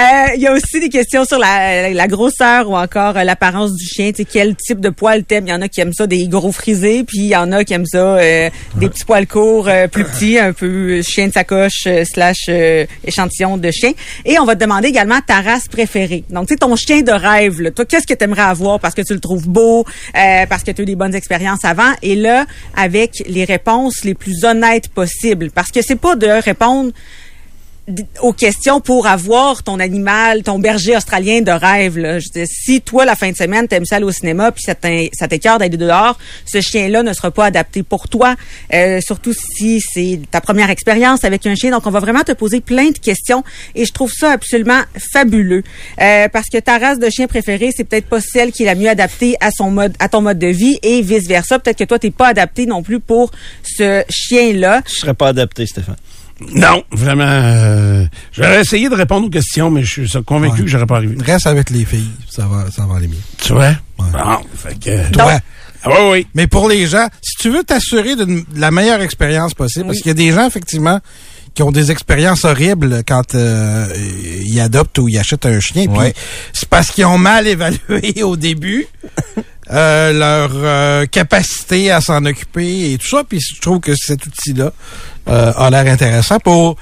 Euh, 0.00 0.34
Il 0.34 0.40
y 0.40 0.46
a 0.48 0.52
aussi 0.52 0.80
des 0.80 0.88
questions 0.88 1.24
sur 1.24 1.38
la, 1.38 1.90
la 1.90 2.08
grosseur 2.08 2.68
ou 2.68 2.76
encore 2.76 3.16
euh, 3.16 3.22
l'apparence 3.22 3.72
du 3.74 3.84
chien. 3.86 4.10
Tu 4.10 4.22
sais, 4.22 4.24
quel 4.24 4.56
type 4.56 4.80
de 4.80 4.88
poil 4.88 5.22
t'aimes? 5.22 5.46
Il 5.46 5.50
y 5.50 5.52
en 5.52 5.62
a 5.62 5.68
qui 5.68 5.80
aiment 5.80 5.92
ça 5.92 6.06
des 6.08 6.26
gros 6.26 6.50
frisés, 6.50 7.04
puis 7.04 7.18
il 7.18 7.26
y 7.26 7.36
en 7.36 7.52
a 7.52 7.62
qui 7.62 7.74
aiment 7.74 7.86
ça 7.86 8.16
euh, 8.16 8.50
des 8.76 8.88
petits 8.88 9.04
poils 9.04 9.26
courts, 9.28 9.68
euh, 9.68 9.86
plus 9.86 10.04
petits, 10.04 10.38
un 10.38 10.52
peu 10.52 11.00
chien 11.02 11.28
de 11.28 11.32
sacoche 11.32 11.84
euh, 11.86 12.04
slash 12.04 12.46
euh, 12.48 12.86
échantillon 13.04 13.56
de 13.56 13.70
chien. 13.70 13.92
Et 14.24 14.38
on 14.40 14.44
va 14.44 14.56
te 14.56 14.60
demander 14.60 14.88
également 14.88 15.20
ta 15.24 15.40
race 15.40 15.68
préférée. 15.68 16.24
Donc, 16.30 16.48
tu 16.48 16.54
sais, 16.54 16.58
ton 16.58 16.74
chien 16.74 17.02
de 17.02 17.12
rêve, 17.12 17.60
là, 17.60 17.70
toi, 17.70 17.84
qu'est-ce 17.84 18.06
que 18.06 18.14
tu 18.14 18.24
aimerais 18.24 18.42
avoir 18.42 18.80
parce 18.80 18.94
que 18.94 19.02
tu 19.02 19.14
le 19.14 19.20
trouves 19.20 19.48
beau, 19.48 19.84
euh, 20.16 20.46
parce 20.48 20.64
que 20.64 20.72
tu 20.72 20.80
as 20.80 20.82
eu 20.82 20.86
des 20.86 20.96
bonnes 20.96 21.14
expériences 21.14 21.64
avant? 21.64 21.92
Et 22.02 22.16
là, 22.16 22.46
avec 22.76 23.22
les 23.28 23.44
réponses 23.44 24.02
les 24.04 24.14
plus 24.14 24.44
honnêtes 24.44 24.88
possibles. 24.88 25.50
Parce 25.52 25.70
que 25.70 25.82
c'est 25.82 25.96
pas 25.96 26.16
de 26.16 26.26
répondre 26.44 26.92
aux 28.22 28.32
questions 28.32 28.80
pour 28.80 29.06
avoir 29.06 29.62
ton 29.62 29.78
animal, 29.78 30.42
ton 30.42 30.58
berger 30.58 30.96
australien 30.96 31.42
de 31.42 31.50
rêve. 31.50 32.20
Si 32.46 32.80
toi, 32.80 33.04
la 33.04 33.14
fin 33.14 33.30
de 33.30 33.36
semaine, 33.36 33.68
t'aimes 33.68 33.84
ça 33.84 33.96
aller 33.96 34.06
au 34.06 34.12
cinéma, 34.12 34.52
puis 34.52 34.62
ça 34.64 34.74
t'écœure 35.28 35.58
d'aller 35.58 35.76
dehors, 35.76 36.18
ce 36.46 36.60
chien-là 36.60 37.02
ne 37.02 37.12
sera 37.12 37.30
pas 37.30 37.46
adapté 37.46 37.82
pour 37.82 38.08
toi, 38.08 38.36
euh, 38.72 39.00
surtout 39.00 39.34
si 39.34 39.80
c'est 39.80 40.20
ta 40.30 40.40
première 40.40 40.70
expérience 40.70 41.24
avec 41.24 41.46
un 41.46 41.54
chien. 41.54 41.70
Donc, 41.70 41.86
on 41.86 41.90
va 41.90 42.00
vraiment 42.00 42.22
te 42.22 42.32
poser 42.32 42.60
plein 42.60 42.90
de 42.90 42.98
questions 42.98 43.44
et 43.74 43.84
je 43.84 43.92
trouve 43.92 44.12
ça 44.12 44.30
absolument 44.30 44.80
fabuleux. 45.12 45.62
Euh, 46.00 46.28
parce 46.28 46.48
que 46.48 46.58
ta 46.58 46.78
race 46.78 46.98
de 46.98 47.10
chien 47.10 47.26
préférée, 47.26 47.70
c'est 47.76 47.84
peut-être 47.84 48.08
pas 48.08 48.20
celle 48.20 48.50
qui 48.52 48.62
est 48.62 48.66
la 48.66 48.74
mieux 48.76 48.88
adaptée 48.88 49.36
à 49.40 49.50
son 49.50 49.70
mode, 49.70 49.94
à 49.98 50.08
ton 50.08 50.22
mode 50.22 50.38
de 50.38 50.46
vie 50.46 50.78
et 50.82 51.02
vice-versa. 51.02 51.58
Peut-être 51.58 51.78
que 51.78 51.84
toi, 51.84 51.98
t'es 51.98 52.10
pas 52.10 52.28
adapté 52.28 52.64
non 52.64 52.82
plus 52.82 53.00
pour 53.00 53.30
ce 53.62 54.02
chien-là. 54.08 54.82
Je 54.86 54.94
serais 54.94 55.14
pas 55.14 55.28
adapté, 55.28 55.66
Stéphane. 55.66 55.96
Non, 56.54 56.82
vraiment. 56.90 57.24
euh, 57.26 58.04
J'aurais 58.32 58.60
essayé 58.60 58.88
de 58.88 58.94
répondre 58.94 59.26
aux 59.26 59.30
questions, 59.30 59.70
mais 59.70 59.84
je 59.84 60.02
suis 60.04 60.22
convaincu 60.24 60.54
Ouais. 60.56 60.60
que 60.62 60.66
j'aurais 60.66 60.86
pas 60.86 60.96
arrivé. 60.96 61.16
Reste 61.24 61.46
avec 61.46 61.70
les 61.70 61.84
filles, 61.84 62.10
ça 62.28 62.46
va, 62.46 62.70
ça 62.70 62.86
va 62.86 62.96
aller 62.96 63.08
mieux. 63.08 63.14
Tu 63.42 63.52
vois? 63.52 63.72
Bon, 63.98 64.06
fait 64.56 64.78
que... 64.78 65.10
Toi? 65.12 65.38
Ah 65.84 65.88
oui, 65.90 65.96
oui. 66.10 66.26
Mais 66.34 66.46
pour 66.46 66.68
les 66.68 66.86
gens, 66.86 67.06
si 67.22 67.36
tu 67.36 67.50
veux 67.50 67.62
t'assurer 67.62 68.16
de 68.16 68.42
la 68.56 68.70
meilleure 68.70 69.00
expérience 69.02 69.54
possible, 69.54 69.86
parce 69.86 69.98
qu'il 69.98 70.08
y 70.08 70.10
a 70.10 70.14
des 70.14 70.32
gens, 70.32 70.46
effectivement, 70.46 70.98
qui 71.54 71.62
ont 71.62 71.70
des 71.70 71.92
expériences 71.92 72.44
horribles 72.44 73.04
quand 73.06 73.34
euh, 73.36 73.86
ils 74.44 74.58
adoptent 74.60 74.98
ou 74.98 75.08
ils 75.08 75.18
achètent 75.18 75.46
un 75.46 75.60
chien. 75.60 75.86
puis 75.86 76.12
c'est 76.52 76.68
parce 76.68 76.90
qu'ils 76.90 77.04
ont 77.04 77.18
mal 77.18 77.46
évalué 77.46 78.22
au 78.24 78.36
début 78.36 78.86
euh, 79.70 80.12
leur 80.12 80.50
euh, 80.52 81.06
capacité 81.06 81.90
à 81.90 82.00
s'en 82.00 82.24
occuper 82.24 82.92
et 82.92 82.98
tout 82.98 83.08
ça. 83.08 83.24
Puis 83.24 83.40
je 83.40 83.60
trouve 83.60 83.80
que 83.80 83.94
cet 83.96 84.26
outil-là 84.26 84.72
euh, 85.28 85.52
a 85.56 85.70
l'air 85.70 85.86
intéressant 85.92 86.38
pour 86.38 86.76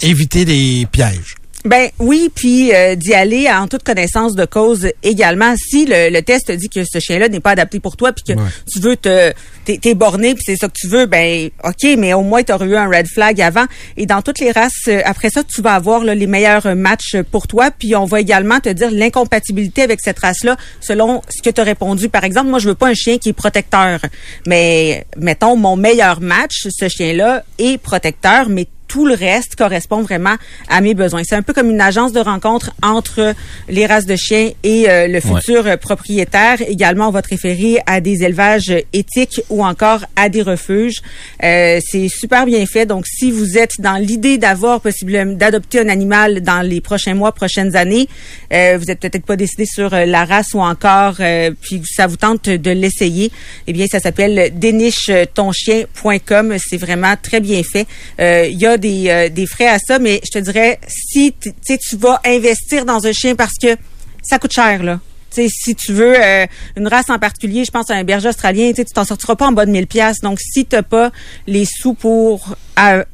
éviter 0.00 0.44
les 0.44 0.86
pièges. 0.86 1.36
Ben 1.66 1.88
oui, 1.98 2.30
puis 2.34 2.72
euh, 2.72 2.94
d'y 2.94 3.12
aller 3.12 3.50
en 3.50 3.66
toute 3.66 3.82
connaissance 3.82 4.34
de 4.36 4.44
cause 4.44 4.88
également. 5.02 5.54
Si 5.56 5.84
le, 5.84 6.10
le 6.10 6.22
test 6.22 6.46
te 6.46 6.52
dit 6.52 6.68
que 6.68 6.84
ce 6.84 7.00
chien-là 7.00 7.28
n'est 7.28 7.40
pas 7.40 7.50
adapté 7.50 7.80
pour 7.80 7.96
toi, 7.96 8.12
puis 8.12 8.22
que 8.24 8.32
Ouais. 8.40 8.48
tu 8.72 8.78
veux 8.80 8.96
te 8.96 9.32
t'es, 9.64 9.78
t'es 9.78 9.94
borné, 9.94 10.34
puis 10.34 10.44
c'est 10.46 10.56
ça 10.56 10.68
que 10.68 10.74
tu 10.78 10.86
veux, 10.86 11.06
ben 11.06 11.50
ok, 11.64 11.96
mais 11.98 12.12
au 12.14 12.22
moins 12.22 12.42
tu 12.44 12.52
aurais 12.52 12.66
eu 12.66 12.76
un 12.76 12.88
red 12.88 13.06
flag 13.08 13.40
avant. 13.40 13.64
Et 13.96 14.06
dans 14.06 14.22
toutes 14.22 14.38
les 14.38 14.52
races, 14.52 14.72
euh, 14.88 15.00
après 15.04 15.28
ça, 15.30 15.42
tu 15.42 15.60
vas 15.60 15.74
avoir 15.74 16.04
là, 16.04 16.14
les 16.14 16.26
meilleurs 16.28 16.76
matchs 16.76 17.16
pour 17.32 17.46
toi. 17.48 17.70
Puis 17.76 17.96
on 17.96 18.04
va 18.04 18.20
également 18.20 18.60
te 18.60 18.68
dire 18.68 18.90
l'incompatibilité 18.92 19.82
avec 19.82 19.98
cette 20.02 20.18
race-là 20.20 20.56
selon 20.80 21.20
ce 21.28 21.42
que 21.42 21.50
tu 21.52 21.60
as 21.60 21.64
répondu. 21.64 22.08
Par 22.08 22.22
exemple, 22.24 22.48
moi 22.50 22.58
je 22.60 22.68
veux 22.68 22.74
pas 22.76 22.88
un 22.88 22.94
chien 22.94 23.18
qui 23.18 23.30
est 23.30 23.32
protecteur, 23.32 24.00
mais 24.46 25.04
mettons 25.16 25.56
mon 25.56 25.74
meilleur 25.76 26.20
match, 26.20 26.68
ce 26.70 26.88
chien-là 26.88 27.42
est 27.58 27.78
protecteur, 27.78 28.48
mais 28.48 28.66
tout 28.88 29.06
le 29.06 29.14
reste 29.14 29.56
correspond 29.56 30.02
vraiment 30.02 30.36
à 30.68 30.80
mes 30.80 30.94
besoins. 30.94 31.22
C'est 31.24 31.36
un 31.36 31.42
peu 31.42 31.52
comme 31.52 31.70
une 31.70 31.80
agence 31.80 32.12
de 32.12 32.20
rencontre 32.20 32.72
entre 32.82 33.34
les 33.68 33.86
races 33.86 34.06
de 34.06 34.16
chiens 34.16 34.50
et 34.62 34.88
euh, 34.88 35.08
le 35.08 35.20
futur 35.20 35.66
euh, 35.66 35.76
propriétaire. 35.76 36.58
Également, 36.66 37.08
on 37.08 37.12
va 37.12 37.22
te 37.22 37.28
référer 37.28 37.78
à 37.86 38.00
des 38.00 38.24
élevages 38.24 38.72
éthiques 38.92 39.40
ou 39.50 39.64
encore 39.64 40.04
à 40.16 40.28
des 40.28 40.42
refuges. 40.42 41.02
Euh, 41.42 41.80
c'est 41.84 42.08
super 42.08 42.46
bien 42.46 42.64
fait. 42.66 42.86
Donc, 42.86 43.06
si 43.06 43.30
vous 43.30 43.58
êtes 43.58 43.80
dans 43.80 43.96
l'idée 43.96 44.38
d'avoir 44.38 44.80
possiblement 44.80 45.34
d'adopter 45.34 45.80
un 45.80 45.88
animal 45.88 46.40
dans 46.40 46.62
les 46.62 46.80
prochains 46.80 47.14
mois, 47.14 47.32
prochaines 47.32 47.76
années, 47.76 48.08
euh, 48.52 48.78
vous 48.78 48.90
êtes 48.90 49.00
peut-être 49.00 49.24
pas 49.24 49.36
décidé 49.36 49.66
sur 49.66 49.90
la 49.90 50.24
race 50.24 50.54
ou 50.54 50.60
encore, 50.60 51.16
euh, 51.20 51.50
puis 51.60 51.82
ça 51.84 52.06
vous 52.06 52.16
tente 52.16 52.48
de 52.48 52.70
l'essayer, 52.70 53.30
eh 53.66 53.72
bien, 53.72 53.86
ça 53.86 54.00
s'appelle 54.00 54.52
dénichetonchien.com. 54.54 56.54
C'est 56.58 56.76
vraiment 56.76 57.14
très 57.20 57.40
bien 57.40 57.62
fait. 57.62 57.86
Euh, 58.20 58.46
Il 58.50 58.58
y 58.58 58.66
a 58.66 58.75
des, 58.78 59.08
euh, 59.08 59.28
des 59.28 59.46
frais 59.46 59.68
à 59.68 59.78
ça, 59.78 59.98
mais 59.98 60.20
je 60.24 60.30
te 60.30 60.38
dirais, 60.38 60.78
si 60.86 61.34
tu 61.40 61.52
tu 61.78 61.96
vas 61.96 62.20
investir 62.24 62.84
dans 62.84 63.06
un 63.06 63.12
chien 63.12 63.34
parce 63.34 63.54
que 63.60 63.76
ça 64.22 64.38
coûte 64.38 64.52
cher, 64.52 64.82
là. 64.82 65.00
Tu 65.30 65.48
si 65.48 65.74
tu 65.74 65.92
veux 65.92 66.14
euh, 66.16 66.46
une 66.76 66.88
race 66.88 67.10
en 67.10 67.18
particulier, 67.18 67.64
je 67.64 67.70
pense 67.70 67.90
à 67.90 67.94
un 67.94 68.04
berger 68.04 68.28
australien, 68.28 68.72
tu 68.74 68.84
tu 68.84 68.92
t'en 68.92 69.04
sortiras 69.04 69.36
pas 69.36 69.46
en 69.46 69.52
bas 69.52 69.66
de 69.66 69.70
1000 69.70 69.86
pièces. 69.86 70.20
Donc, 70.22 70.40
si 70.40 70.64
t'as 70.64 70.82
pas 70.82 71.10
les 71.46 71.64
sous 71.64 71.94
pour 71.94 72.56
euh, 72.78 73.04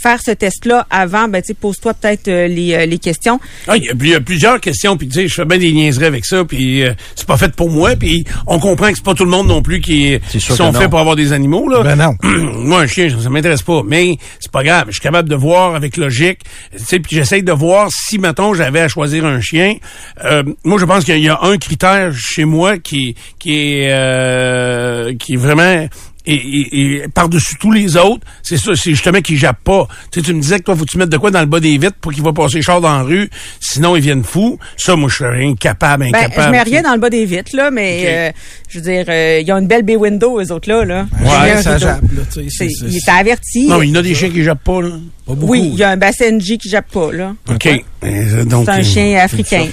faire 0.00 0.20
ce 0.24 0.30
test-là 0.30 0.86
avant, 0.90 1.28
ben, 1.28 1.40
tu 1.42 1.48
sais, 1.48 1.54
pose-toi 1.54 1.94
peut-être 1.94 2.28
euh, 2.28 2.48
les, 2.48 2.74
euh, 2.74 2.86
les 2.86 2.98
questions. 2.98 3.40
Ah, 3.66 3.76
il 3.76 3.84
y, 3.84 3.88
a, 3.88 3.92
il 3.98 4.08
y 4.08 4.14
a 4.14 4.20
plusieurs 4.20 4.60
questions, 4.60 4.96
puis 4.96 5.08
tu 5.08 5.14
sais, 5.14 5.28
je 5.28 5.34
fais 5.34 5.44
bien 5.44 5.58
des 5.58 5.72
niaiseries 5.72 6.06
avec 6.06 6.24
ça, 6.24 6.44
puis 6.44 6.82
euh, 6.82 6.92
c'est 7.14 7.26
pas 7.26 7.36
fait 7.36 7.54
pour 7.54 7.70
moi, 7.70 7.96
puis 7.96 8.24
on 8.46 8.58
comprend 8.58 8.88
que 8.88 8.96
c'est 8.96 9.04
pas 9.04 9.14
tout 9.14 9.24
le 9.24 9.30
monde 9.30 9.48
non 9.48 9.62
plus 9.62 9.80
qui, 9.80 10.18
qui 10.28 10.40
sont 10.40 10.72
faits 10.72 10.90
pour 10.90 11.00
avoir 11.00 11.16
des 11.16 11.32
animaux, 11.32 11.68
là. 11.68 11.82
Ben 11.82 11.96
non. 11.96 12.14
moi, 12.22 12.80
un 12.80 12.86
chien, 12.86 13.08
ça 13.08 13.30
m'intéresse 13.30 13.62
pas, 13.62 13.82
mais 13.84 14.18
c'est 14.40 14.52
pas 14.52 14.62
grave. 14.62 14.84
Je 14.88 14.92
suis 14.92 15.00
capable 15.00 15.28
de 15.28 15.34
voir 15.34 15.74
avec 15.74 15.96
logique, 15.96 16.40
tu 16.76 16.84
sais, 16.84 17.00
puis 17.00 17.16
j'essaye 17.16 17.42
de 17.42 17.52
voir 17.52 17.88
si, 17.90 18.18
mettons, 18.18 18.54
j'avais 18.54 18.80
à 18.80 18.88
choisir 18.88 19.24
un 19.24 19.40
chien. 19.40 19.76
Euh, 20.24 20.42
moi, 20.64 20.78
je 20.78 20.84
pense 20.84 21.04
qu'il 21.04 21.18
y 21.18 21.28
a 21.28 21.38
un 21.42 21.58
critère 21.58 22.12
chez 22.14 22.44
moi 22.44 22.78
qui, 22.78 23.14
qui 23.38 23.54
est, 23.54 23.88
euh, 23.90 25.14
qui 25.18 25.34
est 25.34 25.38
vraiment 25.38 25.88
et, 26.26 26.34
et- 26.34 26.94
et 27.02 27.08
par-dessus 27.08 27.56
tous 27.60 27.70
les 27.72 27.96
autres, 27.96 28.26
c'est 28.42 28.56
ça, 28.56 28.72
c'est 28.74 28.90
justement 28.90 29.20
qu'ils 29.20 29.36
jappent 29.38 29.62
pas. 29.64 29.86
Tu 30.10 30.20
sais, 30.20 30.26
tu 30.26 30.34
me 30.34 30.40
disais 30.40 30.58
que 30.58 30.64
toi, 30.64 30.76
faut 30.76 30.84
que 30.84 30.90
tu 30.90 30.98
mettes 30.98 31.08
de 31.08 31.16
quoi 31.18 31.30
dans 31.30 31.40
le 31.40 31.46
bas 31.46 31.60
des 31.60 31.78
vitres 31.78 31.96
pour 32.00 32.12
qu'il 32.12 32.22
va 32.22 32.32
passer 32.32 32.60
char 32.62 32.80
dans 32.80 32.96
la 32.98 33.02
rue, 33.02 33.30
sinon 33.60 33.96
ils 33.96 34.02
viennent 34.02 34.24
fous. 34.24 34.58
Ça, 34.76 34.96
moi, 34.96 35.08
je 35.08 35.14
suis 35.16 35.24
incapable, 35.48 36.04
Ben, 36.10 36.14
incapable. 36.14 36.42
je 36.46 36.50
mets 36.50 36.62
rien 36.62 36.82
dans 36.82 36.92
le 36.94 37.00
bas 37.00 37.10
des 37.10 37.24
vitres, 37.24 37.54
là, 37.56 37.70
mais 37.70 38.02
euh, 38.06 38.32
je 38.68 38.78
veux 38.78 38.84
dire, 38.84 39.04
euh, 39.08 39.40
ils 39.44 39.52
ont 39.52 39.58
une 39.58 39.66
belle 39.68 39.82
bay 39.82 39.96
window, 39.96 40.40
eux 40.40 40.52
autres, 40.52 40.68
là. 40.68 40.84
là. 40.84 41.06
Ouais, 41.22 41.62
ça 41.62 41.78
jappe, 41.78 42.02
là, 42.14 42.22
tu 42.32 42.40
sais. 42.42 42.46
C'est- 42.50 42.68
c'est- 42.68 42.84
Il 42.86 42.92
c'est- 43.00 43.10
est 43.10 43.12
averti. 43.12 43.66
Non, 43.68 43.78
mais 43.78 43.86
il 43.88 43.90
y 43.90 43.96
en 43.96 44.00
a 44.00 44.02
des 44.02 44.14
chiens 44.14 44.30
qui 44.30 44.42
jappent 44.42 44.64
pas, 44.64 44.80
là. 44.82 44.90
Pas 45.26 45.34
beaucoup. 45.34 45.52
Oui, 45.52 45.70
il 45.72 45.78
y 45.78 45.82
a 45.82 45.90
un 45.90 45.96
bassin 45.96 46.38
G 46.38 46.56
qui 46.58 46.68
jappe 46.68 46.90
pas, 46.92 47.10
là. 47.12 47.34
OK. 47.50 47.66
Euh, 48.04 48.44
donc, 48.44 48.66
C'est 48.66 48.70
un 48.72 48.78
euh, 48.80 48.82
chien 48.84 49.18
africain. 49.18 49.66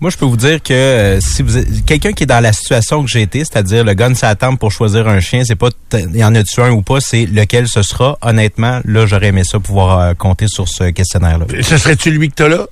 Moi, 0.00 0.10
je 0.10 0.16
peux 0.16 0.24
vous 0.24 0.36
dire 0.36 0.62
que 0.62 0.72
euh, 0.74 1.20
si 1.20 1.42
vous 1.42 1.58
quelqu'un 1.86 2.12
qui 2.12 2.22
est 2.24 2.26
dans 2.26 2.40
la 2.42 2.52
situation 2.52 3.02
que 3.04 3.08
j'ai 3.10 3.22
été, 3.22 3.40
c'est-à-dire 3.40 3.84
le 3.84 3.94
gun 3.94 4.14
ça 4.14 4.28
attend 4.28 4.56
pour 4.56 4.72
choisir 4.72 5.08
un 5.08 5.20
chien, 5.20 5.42
c'est 5.44 5.54
pas 5.56 5.68
il 5.92 6.16
y 6.16 6.24
en 6.24 6.34
a-tu 6.34 6.60
un 6.60 6.70
ou 6.70 6.82
pas, 6.82 7.00
c'est 7.00 7.26
lequel 7.26 7.68
ce 7.68 7.82
sera. 7.82 8.18
Honnêtement, 8.22 8.80
là, 8.84 9.06
j'aurais 9.06 9.28
aimé 9.28 9.42
ça 9.44 9.58
pouvoir 9.60 9.98
euh, 10.00 10.14
compter 10.14 10.46
sur 10.48 10.68
ce 10.68 10.84
questionnaire-là. 10.90 11.46
Ce 11.62 11.76
serait-tu 11.78 12.10
lui 12.10 12.28
que 12.30 12.34
t'as 12.34 12.48
là? 12.48 12.66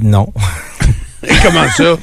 Non. 0.00 0.32
Comment 1.42 1.68
ça? 1.76 1.96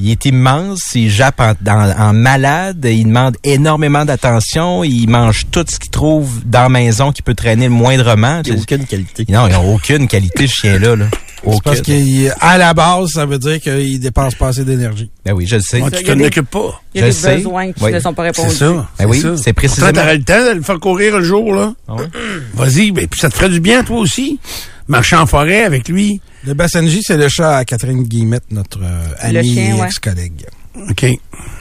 Il 0.00 0.10
est 0.12 0.26
immense, 0.26 0.82
il 0.94 1.10
jappe 1.10 1.40
en, 1.40 1.54
en- 1.68 1.90
en 2.00 2.12
malade, 2.12 2.86
il 2.88 3.04
demande 3.06 3.36
énormément 3.42 4.04
d'attention, 4.04 4.84
il 4.84 5.08
mange 5.08 5.46
tout 5.50 5.64
ce 5.68 5.76
qu'il 5.80 5.90
trouve 5.90 6.40
dans 6.44 6.62
la 6.62 6.68
maison 6.68 7.10
qui 7.10 7.20
peut 7.22 7.34
traîner 7.34 7.68
moindrement. 7.68 8.40
Il 8.46 8.52
n'y 8.52 8.58
a 8.58 8.62
aucune 8.62 8.86
qualité. 8.86 9.24
Non, 9.28 9.48
il 9.48 9.50
n'a 9.50 9.60
aucune 9.60 10.06
qualité, 10.06 10.46
ce 10.46 10.54
chien-là. 10.54 10.94
Là. 10.94 11.06
C'est 11.42 11.62
parce 11.62 11.80
qu'à 11.82 12.58
la 12.58 12.74
base, 12.74 13.10
ça 13.10 13.24
veut 13.26 13.38
dire 13.38 13.60
qu'il 13.60 14.00
dépense 14.00 14.34
pas 14.34 14.48
assez 14.48 14.64
d'énergie. 14.64 15.10
Ben 15.24 15.32
oui, 15.34 15.46
je 15.46 15.56
le 15.56 15.62
sais. 15.62 15.78
Moi, 15.78 15.90
tu 15.90 16.02
t'en 16.02 16.18
occupes 16.18 16.50
pas. 16.50 16.80
Il 16.94 17.00
y 17.00 17.04
a 17.04 17.10
Je 17.10 17.26
des 17.26 17.36
besoins 17.36 17.72
qui 17.72 17.84
Oui. 17.84 17.92
ne 17.92 18.00
sont 18.00 18.12
pas 18.14 18.22
répondus. 18.24 18.50
C'est 18.50 18.56
ça. 18.58 18.88
Ben 18.98 19.06
oui, 19.06 19.20
ça. 19.20 19.36
c'est 19.36 19.52
précisément- 19.52 19.92
t'aurais 19.92 20.16
le 20.16 20.24
temps 20.24 20.44
de 20.44 20.50
le 20.56 20.62
faire 20.62 20.80
courir 20.80 21.16
le 21.18 21.22
jour, 21.24 21.54
là. 21.54 21.74
Ah 21.86 21.94
ouais? 21.94 22.06
Vas-y, 22.54 22.90
ben, 22.90 23.06
puis 23.06 23.20
ça 23.20 23.28
te 23.28 23.34
ferait 23.34 23.48
du 23.50 23.60
bien, 23.60 23.84
toi 23.84 23.98
aussi. 23.98 24.40
Marcher 24.88 25.16
en 25.16 25.26
forêt 25.26 25.64
avec 25.64 25.88
lui. 25.88 26.20
Le 26.44 26.54
Bassenji, 26.54 27.02
c'est 27.04 27.16
le 27.16 27.28
chat 27.28 27.58
à 27.58 27.64
Catherine 27.64 28.02
Guillemette, 28.04 28.44
notre 28.50 28.80
euh, 28.82 29.30
Le 29.30 29.38
ami 29.40 29.54
chien, 29.54 29.76
et 29.76 29.80
ouais. 29.80 29.86
ex-collègue. 29.86 30.46
OK. 30.90 31.02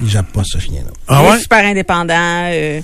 Il 0.01 0.07
jappe 0.09 0.31
pas 0.31 0.43
ce 0.45 0.59
chien-là. 0.59 0.91
Ah 1.07 1.19
Il 1.21 1.27
est 1.27 1.31
ouais? 1.31 1.39
super 1.39 1.65
indépendant. 1.65 2.13
euh, 2.51 2.79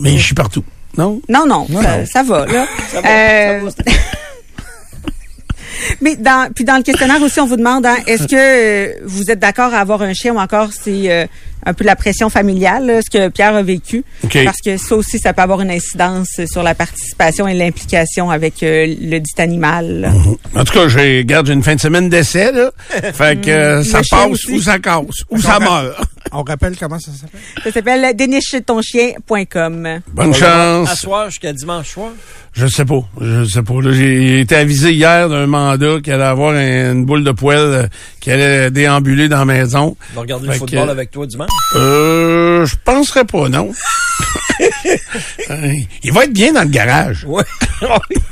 Mais 0.00 0.18
je 0.18 0.22
suis 0.24 0.34
partout. 0.34 0.64
Non? 0.98 1.20
Non, 1.28 1.46
non, 1.46 1.66
ça, 1.82 2.06
ça 2.06 2.22
va, 2.22 2.46
là. 2.46 2.66
Euh, 3.04 3.70
Mais 6.00 6.16
dans, 6.16 6.50
puis 6.52 6.64
dans 6.64 6.76
le 6.76 6.82
questionnaire 6.82 7.20
aussi, 7.22 7.40
on 7.40 7.46
vous 7.46 7.56
demande, 7.56 7.86
hein, 7.86 7.96
est-ce 8.06 8.26
que 8.26 8.36
euh, 8.36 8.92
vous 9.04 9.30
êtes 9.30 9.38
d'accord 9.38 9.74
à 9.74 9.78
avoir 9.78 10.02
un 10.02 10.12
chien 10.12 10.34
ou 10.34 10.38
encore 10.38 10.70
c'est 10.72 11.10
euh, 11.10 11.26
un 11.66 11.74
peu 11.74 11.84
la 11.84 11.96
pression 11.96 12.30
familiale, 12.30 12.86
là, 12.86 13.00
ce 13.02 13.10
que 13.10 13.28
Pierre 13.28 13.54
a 13.54 13.62
vécu? 13.62 14.04
OK. 14.24 14.38
Parce 14.44 14.58
que 14.64 14.78
ça 14.78 14.94
aussi, 14.96 15.18
ça 15.18 15.34
peut 15.34 15.42
avoir 15.42 15.60
une 15.60 15.70
incidence 15.70 16.40
sur 16.50 16.62
la 16.62 16.74
participation 16.74 17.46
et 17.46 17.52
l'implication 17.54 18.30
avec 18.30 18.62
euh, 18.62 18.86
le 18.86 19.18
dit 19.18 19.32
animal. 19.38 20.00
là. 20.00 20.12
En 20.54 20.64
tout 20.64 20.72
cas, 20.72 20.88
j'ai, 20.88 21.18
regarde, 21.18 21.46
j'ai 21.48 21.52
une 21.52 21.62
fin 21.62 21.74
de 21.74 21.80
semaine 21.80 22.08
d'essai, 22.08 22.52
là. 22.52 22.70
Fait 23.12 23.38
que 23.40 23.50
euh, 23.50 23.82
ça 23.84 24.00
passe 24.08 24.30
aussi. 24.30 24.52
ou 24.54 24.62
ça 24.62 24.78
casse, 24.78 25.04
ou 25.28 25.38
ça 25.40 25.58
meurt. 25.58 25.94
On 26.32 26.42
rappelle 26.42 26.76
comment 26.76 26.98
ça 26.98 27.12
s'appelle? 27.12 27.40
Ça 27.62 27.70
s'appelle 27.72 28.16
dénichetonchien.com. 28.16 30.00
Bonne 30.12 30.30
À 30.34 30.36
chance. 30.86 30.94
soir 31.00 31.30
jusqu'à 31.30 31.52
dimanche 31.52 31.88
soir. 31.90 32.10
Je 32.52 32.66
sais 32.66 32.84
pas. 32.84 33.00
Je 33.20 33.44
sais 33.44 33.62
pas. 33.62 33.74
J'ai 33.90 34.40
été 34.40 34.56
avisé 34.56 34.92
hier 34.92 35.28
d'un 35.28 35.46
mandat 35.46 36.00
qui 36.02 36.10
allait 36.10 36.24
avoir 36.24 36.54
un- 36.54 36.92
une 36.92 37.04
boule 37.04 37.22
de 37.22 37.30
poêle 37.30 37.58
euh, 37.58 37.86
qui 38.20 38.30
allait 38.30 38.70
déambuler 38.70 39.28
dans 39.28 39.38
la 39.38 39.44
maison. 39.44 39.96
On 40.12 40.14
va 40.16 40.20
regarder 40.22 40.46
Fait 40.46 40.52
le 40.54 40.58
football 40.58 40.86
que- 40.86 40.90
avec 40.90 41.10
toi 41.10 41.26
dimanche. 41.26 41.48
Euh, 41.74 42.64
je 42.66 42.76
penserais 42.84 43.24
pas, 43.24 43.48
non. 43.48 43.72
Euh, 45.50 45.72
Il 46.02 46.12
va 46.12 46.24
être 46.24 46.32
bien 46.32 46.52
dans 46.52 46.62
le 46.62 46.68
garage. 46.68 47.24
Ouais. 47.28 47.42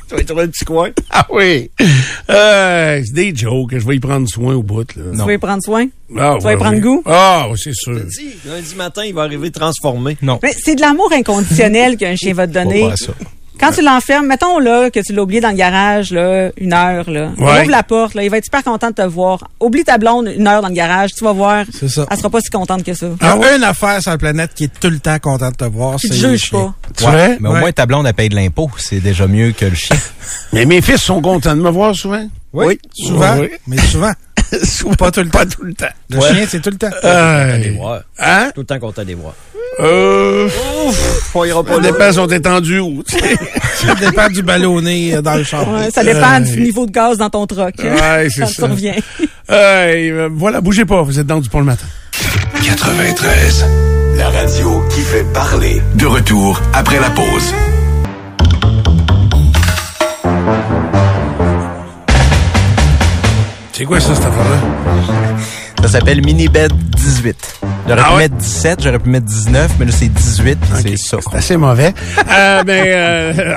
tu 0.08 0.14
vas 0.14 0.24
trouver 0.24 0.42
un 0.44 0.48
petit 0.48 0.64
coin. 0.64 0.88
Ah 1.10 1.26
oui. 1.30 1.70
Euh, 2.30 3.02
c'est 3.04 3.12
des 3.12 3.36
jokes. 3.36 3.72
Je 3.76 3.86
vais 3.86 3.96
y 3.96 4.00
prendre 4.00 4.26
soin 4.26 4.54
au 4.54 4.62
bout. 4.62 4.86
Là. 4.96 5.02
Tu 5.12 5.18
vas 5.18 5.32
y 5.34 5.38
prendre 5.38 5.62
soin? 5.62 5.86
Ah, 6.18 6.36
vas 6.40 6.52
y 6.54 6.56
prendre 6.56 6.76
oui. 6.76 6.80
goût? 6.80 7.02
Ah, 7.04 7.46
oui, 7.50 7.58
c'est 7.62 7.74
sûr. 7.74 8.00
Dis, 8.06 8.30
lundi 8.46 8.74
matin, 8.74 9.04
il 9.04 9.12
va 9.12 9.22
arriver 9.22 9.50
transformé. 9.50 10.16
Non. 10.22 10.38
Mais 10.42 10.54
c'est 10.58 10.76
de 10.76 10.80
l'amour 10.80 11.12
inconditionnel 11.12 11.96
qu'un 11.98 12.16
chien 12.16 12.32
va 12.32 12.46
te 12.46 12.52
donner. 12.52 12.80
Faut 12.80 12.88
pas 12.88 12.96
ça. 12.96 13.12
Quand 13.60 13.70
tu 13.72 13.82
l'enfermes, 13.82 14.26
mettons 14.26 14.58
là 14.58 14.90
que 14.90 14.98
tu 15.00 15.12
l'as 15.12 15.22
oublié 15.22 15.40
dans 15.40 15.50
le 15.50 15.54
garage 15.56 16.10
là, 16.10 16.50
une 16.58 16.72
heure 16.72 17.08
là, 17.08 17.30
Ouais. 17.38 17.62
ouvre 17.62 17.70
la 17.70 17.82
porte 17.84 18.14
là, 18.14 18.24
il 18.24 18.30
va 18.30 18.38
être 18.38 18.44
super 18.44 18.62
content 18.64 18.88
de 18.90 18.94
te 18.94 19.02
voir. 19.02 19.48
Oublie 19.60 19.84
ta 19.84 19.96
blonde 19.96 20.26
une 20.36 20.46
heure 20.48 20.60
dans 20.60 20.68
le 20.68 20.74
garage, 20.74 21.10
tu 21.16 21.22
vas 21.24 21.32
voir. 21.32 21.64
C'est 21.72 21.88
ça. 21.88 22.04
Elle 22.10 22.16
sera 22.18 22.30
pas 22.30 22.40
si 22.40 22.50
contente 22.50 22.82
que 22.82 22.94
ça. 22.94 23.06
Il 23.20 23.26
y 23.26 23.44
a 23.44 23.56
une 23.56 23.62
affaire 23.64 24.02
sur 24.02 24.10
la 24.10 24.18
planète 24.18 24.50
qui 24.54 24.64
est 24.64 24.80
tout 24.80 24.90
le 24.90 24.98
temps 24.98 25.18
contente 25.20 25.52
de 25.52 25.64
te 25.64 25.70
voir, 25.70 25.96
Tu 26.00 26.08
c'est 26.08 26.14
te 26.14 26.22
le 26.26 26.30
juges 26.32 26.44
chien. 26.46 26.58
pas. 26.58 26.74
Tu 26.96 27.04
Ouais, 27.04 27.10
vois? 27.10 27.36
mais 27.40 27.48
au 27.48 27.52
Ouais. 27.52 27.60
moins 27.60 27.72
ta 27.72 27.86
blonde 27.86 28.06
elle 28.06 28.14
paye 28.14 28.28
de 28.28 28.34
l'impôt, 28.34 28.70
c'est 28.76 29.00
déjà 29.00 29.26
mieux 29.26 29.52
que 29.52 29.66
le 29.66 29.74
chien. 29.74 29.96
Mais 30.52 30.64
mes 30.66 30.80
fils 30.82 31.00
sont 31.02 31.20
contents 31.22 31.54
de 31.54 31.60
me 31.62 31.70
voir 31.70 31.94
souvent. 31.94 32.26
Oui, 32.54 32.78
souvent, 32.92 33.38
Oui. 33.38 33.48
mais 33.66 33.78
souvent. 33.78 34.12
souvent. 34.64 34.94
Pas 34.94 35.10
tout 35.10 35.20
le 35.20 35.28
temps. 35.30 35.38
Pas 35.38 35.46
tout 35.46 35.62
le 35.64 35.74
temps. 35.74 35.86
Le 36.10 36.18
Ouais. 36.18 36.28
chien, 36.34 36.46
c'est 36.48 36.60
tout 36.60 36.70
le 36.70 36.76
temps. 36.78 36.90
T'as 37.02 37.58
des 37.58 37.70
Euh, 37.70 37.98
hein? 38.20 38.50
Tout 38.54 38.60
le 38.60 38.66
temps 38.66 38.78
qu'on 38.78 38.92
t'a 38.92 39.04
des 39.04 39.14
voir. 39.14 39.34
Euh, 39.80 40.48
On 41.34 41.44
ira 41.44 41.64
pas 41.64 41.74
ça 41.74 41.80
là. 41.80 41.90
dépend 41.90 42.12
sont 42.12 42.26
étendus 42.28 42.80
sais. 43.08 43.18
Ça 43.86 43.94
dépend 43.96 44.28
du 44.28 44.42
ballonné 44.42 45.16
euh, 45.16 45.20
dans 45.22 45.34
le 45.34 45.42
char. 45.42 45.68
Ouais, 45.68 45.90
ça 45.90 46.04
dépend 46.04 46.36
Euh, 46.36 46.40
du 46.40 46.60
niveau 46.62 46.86
de 46.86 46.92
gaz 46.92 47.18
dans 47.18 47.28
ton 47.28 47.44
troc. 47.46 47.74
Ouais, 47.82 48.28
c'est 48.30 48.42
Quand 48.42 48.46
ça. 48.46 48.54
tu 48.54 48.62
reviens. 48.70 48.94
Euh, 49.50 50.30
voilà, 50.32 50.62
bougez 50.62 50.86
pas, 50.86 51.02
vous 51.02 51.18
êtes 51.20 51.26
dans 51.26 51.38
du 51.40 51.50
pont 51.50 51.58
le 51.58 51.66
matin. 51.66 51.84
93. 52.64 53.66
La 54.16 54.30
radio 54.30 54.82
qui 54.88 55.00
fait 55.02 55.24
parler. 55.34 55.82
De 55.96 56.06
retour 56.06 56.62
après 56.72 56.98
la 56.98 57.10
pause. 57.10 57.52
C'est 63.76 63.84
quoi 63.84 63.98
ça, 63.98 64.14
cette 64.14 64.24
affaire-là? 64.24 64.56
Ça 65.82 65.88
s'appelle 65.88 66.24
Minibed 66.24 66.72
18. 66.72 67.60
J'aurais 67.86 68.00
Ah 68.02 68.08
pu 68.08 68.12
ouais? 68.14 68.18
mettre 68.22 68.36
17, 68.36 68.82
j'aurais 68.82 68.98
pu 68.98 69.10
mettre 69.10 69.26
19, 69.26 69.72
mais 69.78 69.84
là 69.84 69.92
c'est 69.92 70.08
18, 70.08 70.58
c'est 70.82 70.96
ça. 70.96 71.18
C'est 71.20 71.36
assez 71.36 71.56
mauvais. 71.58 71.92
euh, 72.32 72.62
ben, 72.64 72.86
euh, 72.86 73.54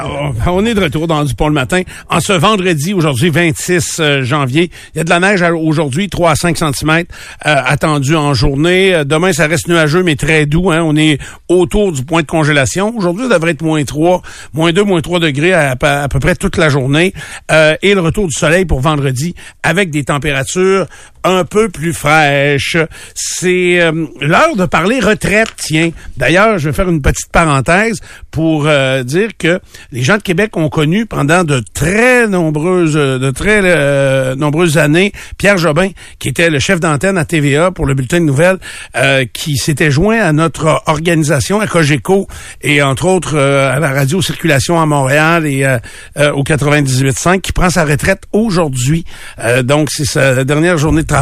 on 0.47 0.65
est 0.65 0.73
de 0.73 0.81
retour 0.81 1.07
dans 1.07 1.23
du 1.23 1.33
pont 1.33 1.47
le 1.47 1.53
matin. 1.53 1.81
En 2.09 2.19
ce 2.19 2.33
vendredi, 2.33 2.93
aujourd'hui, 2.93 3.29
26 3.29 3.97
euh, 4.01 4.23
janvier, 4.23 4.69
il 4.93 4.97
y 4.97 5.01
a 5.01 5.05
de 5.05 5.09
la 5.09 5.21
neige 5.21 5.41
aujourd'hui, 5.43 6.09
3 6.09 6.31
à 6.31 6.35
5 6.35 6.57
cm 6.57 7.03
attendu 7.41 8.15
en 8.17 8.33
journée. 8.33 8.93
Euh, 8.93 9.03
Demain, 9.05 9.31
ça 9.31 9.47
reste 9.47 9.69
nuageux, 9.69 10.03
mais 10.03 10.15
très 10.17 10.45
doux. 10.45 10.71
Hein. 10.71 10.81
On 10.83 10.97
est 10.97 11.19
autour 11.47 11.93
du 11.93 12.03
point 12.03 12.21
de 12.21 12.27
congélation. 12.27 12.93
Aujourd'hui, 12.97 13.27
ça 13.29 13.35
devrait 13.35 13.51
être 13.51 13.61
moins 13.61 13.83
3, 13.85 14.21
moins 14.53 14.73
2, 14.73 14.83
moins 14.83 14.99
3 14.99 15.21
degrés 15.21 15.53
à, 15.53 15.75
à- 15.81 16.03
à 16.03 16.07
peu 16.09 16.19
près 16.19 16.35
toute 16.35 16.57
la 16.57 16.67
journée. 16.67 17.13
Euh, 17.51 17.75
et 17.81 17.93
le 17.93 18.01
retour 18.01 18.27
du 18.27 18.33
soleil 18.33 18.65
pour 18.65 18.81
vendredi 18.81 19.35
avec 19.63 19.89
des 19.89 20.03
températures 20.03 20.85
un 21.29 21.45
peu 21.45 21.69
plus 21.69 21.93
fraîches. 21.93 22.77
C'est 23.13 23.81
euh, 23.81 24.05
l'heure 24.21 24.55
de 24.55 24.65
parler 24.65 24.99
retraite, 24.99 25.49
tiens. 25.57 25.91
D'ailleurs, 26.17 26.57
je 26.57 26.69
vais 26.69 26.73
faire 26.73 26.89
une 26.89 27.01
petite 27.01 27.31
parenthèse 27.31 27.99
pour 28.31 28.65
euh, 28.67 29.03
dire 29.03 29.29
que 29.37 29.59
les 29.91 30.03
gens 30.03 30.17
de 30.17 30.21
Québec 30.21 30.55
ont 30.57 30.69
connu 30.69 31.05
pendant 31.05 31.43
de 31.43 31.61
très 31.73 32.27
nombreuses 32.27 32.93
de 32.93 33.31
très 33.31 33.61
euh, 33.63 34.35
nombreuses 34.35 34.77
années 34.77 35.11
Pierre 35.37 35.57
Jobin, 35.57 35.89
qui 36.19 36.29
était 36.29 36.49
le 36.49 36.59
chef 36.59 36.79
d'antenne 36.79 37.17
à 37.17 37.25
TVA 37.25 37.71
pour 37.71 37.85
le 37.85 37.93
bulletin 37.93 38.19
de 38.19 38.25
nouvelles, 38.25 38.59
euh, 38.95 39.25
qui 39.31 39.57
s'était 39.57 39.91
joint 39.91 40.19
à 40.19 40.33
notre 40.33 40.81
organisation 40.85 41.59
à 41.59 41.67
Cogeco 41.67 42.27
et 42.61 42.81
entre 42.81 43.05
autres 43.05 43.35
euh, 43.35 43.71
à 43.71 43.79
la 43.79 43.89
radio 43.89 44.21
circulation 44.21 44.79
à 44.79 44.85
Montréal 44.85 45.45
et 45.45 45.65
euh, 45.65 45.77
euh, 46.17 46.31
au 46.31 46.43
98.5, 46.43 47.41
qui 47.41 47.51
prend 47.51 47.69
sa 47.69 47.85
retraite 47.85 48.23
aujourd'hui. 48.31 49.05
Euh, 49.39 49.63
donc 49.63 49.89
c'est 49.91 50.05
sa 50.05 50.43
dernière 50.43 50.77
journée 50.77 51.01
de 51.01 51.07
travail. 51.07 51.16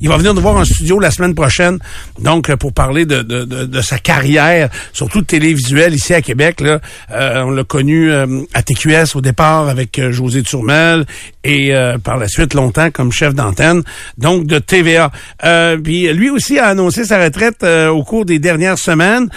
Il 0.00 0.08
va 0.08 0.16
venir 0.16 0.34
nous 0.34 0.40
voir 0.40 0.56
en 0.56 0.64
studio 0.64 0.98
la 0.98 1.10
semaine 1.10 1.34
prochaine, 1.34 1.78
donc 2.20 2.50
euh, 2.50 2.56
pour 2.56 2.72
parler 2.72 3.06
de, 3.06 3.22
de, 3.22 3.44
de, 3.44 3.64
de 3.64 3.80
sa 3.80 3.98
carrière, 3.98 4.68
surtout 4.92 5.22
télévisuelle 5.22 5.94
ici 5.94 6.14
à 6.14 6.22
Québec. 6.22 6.60
Là, 6.60 6.80
Euh, 7.12 7.42
on 7.42 7.50
l'a 7.50 7.64
connu 7.64 8.10
euh, 8.10 8.26
à 8.54 8.62
TQS 8.62 9.16
au 9.16 9.20
départ 9.20 9.68
avec 9.68 9.98
euh, 9.98 10.12
José 10.12 10.42
Turmel 10.42 11.04
et 11.44 11.74
euh, 11.74 11.98
par 11.98 12.16
la 12.18 12.28
suite 12.28 12.54
longtemps 12.54 12.90
comme 12.90 13.12
chef 13.12 13.34
d'antenne, 13.34 13.82
donc 14.18 14.46
de 14.46 14.58
TVA. 14.58 15.10
Puis 15.82 16.12
lui 16.12 16.30
aussi 16.30 16.58
a 16.58 16.66
annoncé 16.66 17.04
sa 17.04 17.22
retraite 17.22 17.64
au 17.64 18.02
cours 18.04 18.24
des 18.24 18.38
dernières 18.38 18.78
semaines. 18.78 19.28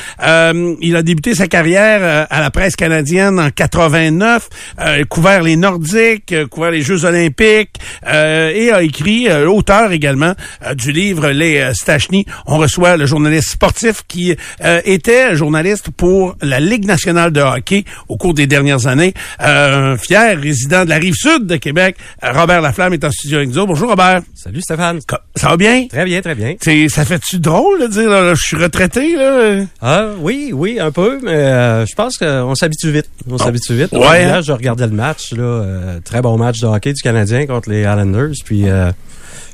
Il 0.82 0.96
a 0.96 1.01
débuté 1.01 1.34
sa 1.36 1.48
carrière 1.48 2.27
à 2.29 2.41
la 2.41 2.51
presse 2.51 2.75
canadienne 2.75 3.39
en 3.39 3.50
89, 3.50 4.50
euh, 4.79 5.03
couvert 5.05 5.41
les 5.43 5.55
Nordiques, 5.55 6.34
couvert 6.50 6.72
les 6.72 6.82
Jeux 6.82 7.05
olympiques 7.05 7.75
et 8.05 8.72
a 8.72 8.82
écrit, 8.84 9.32
auteur 9.32 9.92
également 9.93 10.33
euh, 10.65 10.73
du 10.75 10.91
livre 10.91 11.29
Les 11.29 11.59
euh, 11.59 11.73
Stachny. 11.73 12.25
On 12.45 12.57
reçoit 12.57 12.97
le 12.97 13.05
journaliste 13.05 13.50
sportif 13.51 14.01
qui 14.07 14.35
euh, 14.63 14.81
était 14.85 15.35
journaliste 15.35 15.89
pour 15.91 16.35
la 16.41 16.59
Ligue 16.59 16.85
nationale 16.85 17.31
de 17.31 17.41
hockey 17.41 17.85
au 18.09 18.17
cours 18.17 18.33
des 18.33 18.47
dernières 18.47 18.88
années. 18.88 19.13
Euh, 19.41 19.93
un 19.93 19.97
fier 19.97 20.39
résident 20.39 20.83
de 20.85 20.89
la 20.89 20.97
rive 20.97 21.15
sud 21.15 21.45
de 21.45 21.55
Québec, 21.55 21.95
Robert 22.21 22.62
Laflamme 22.62 22.93
est 22.93 23.03
en 23.03 23.12
studio 23.12 23.38
avec 23.38 23.50
nous. 23.50 23.65
Bonjour 23.65 23.89
Robert. 23.89 24.21
Salut 24.35 24.62
Stéphane. 24.62 25.00
Ça 25.35 25.50
va 25.50 25.57
bien? 25.57 25.88
Très 25.88 26.05
bien, 26.05 26.21
très 26.21 26.35
bien. 26.35 26.55
Ça 26.89 27.05
fait-tu 27.05 27.39
drôle 27.39 27.81
de 27.81 27.88
dire 27.88 28.09
là, 28.09 28.33
je 28.35 28.41
suis 28.41 28.57
retraité 28.57 29.15
là? 29.15 29.63
Ah 29.81 30.07
oui, 30.19 30.51
oui, 30.53 30.79
un 30.79 30.91
peu, 30.91 31.19
mais 31.23 31.31
euh, 31.31 31.85
je 31.85 31.95
pense 31.95 32.17
qu'on 32.17 32.55
s'habitue 32.55 32.91
vite. 32.91 33.09
On 33.29 33.38
s'habitue 33.38 33.75
vite. 33.75 33.91
Ouais, 33.93 34.25
Là, 34.25 34.38
hein? 34.38 34.41
je 34.41 34.51
regardais 34.51 34.88
le 34.88 34.93
match, 34.93 35.33
là, 35.33 35.43
euh, 35.43 36.00
très 36.03 36.21
bon 36.21 36.38
match 36.38 36.59
de 36.59 36.67
hockey 36.67 36.93
du 36.93 37.01
Canadien 37.01 37.45
contre 37.45 37.69
les 37.69 37.81
Islanders, 37.81 38.33
puis 38.45 38.69
euh, 38.69 38.91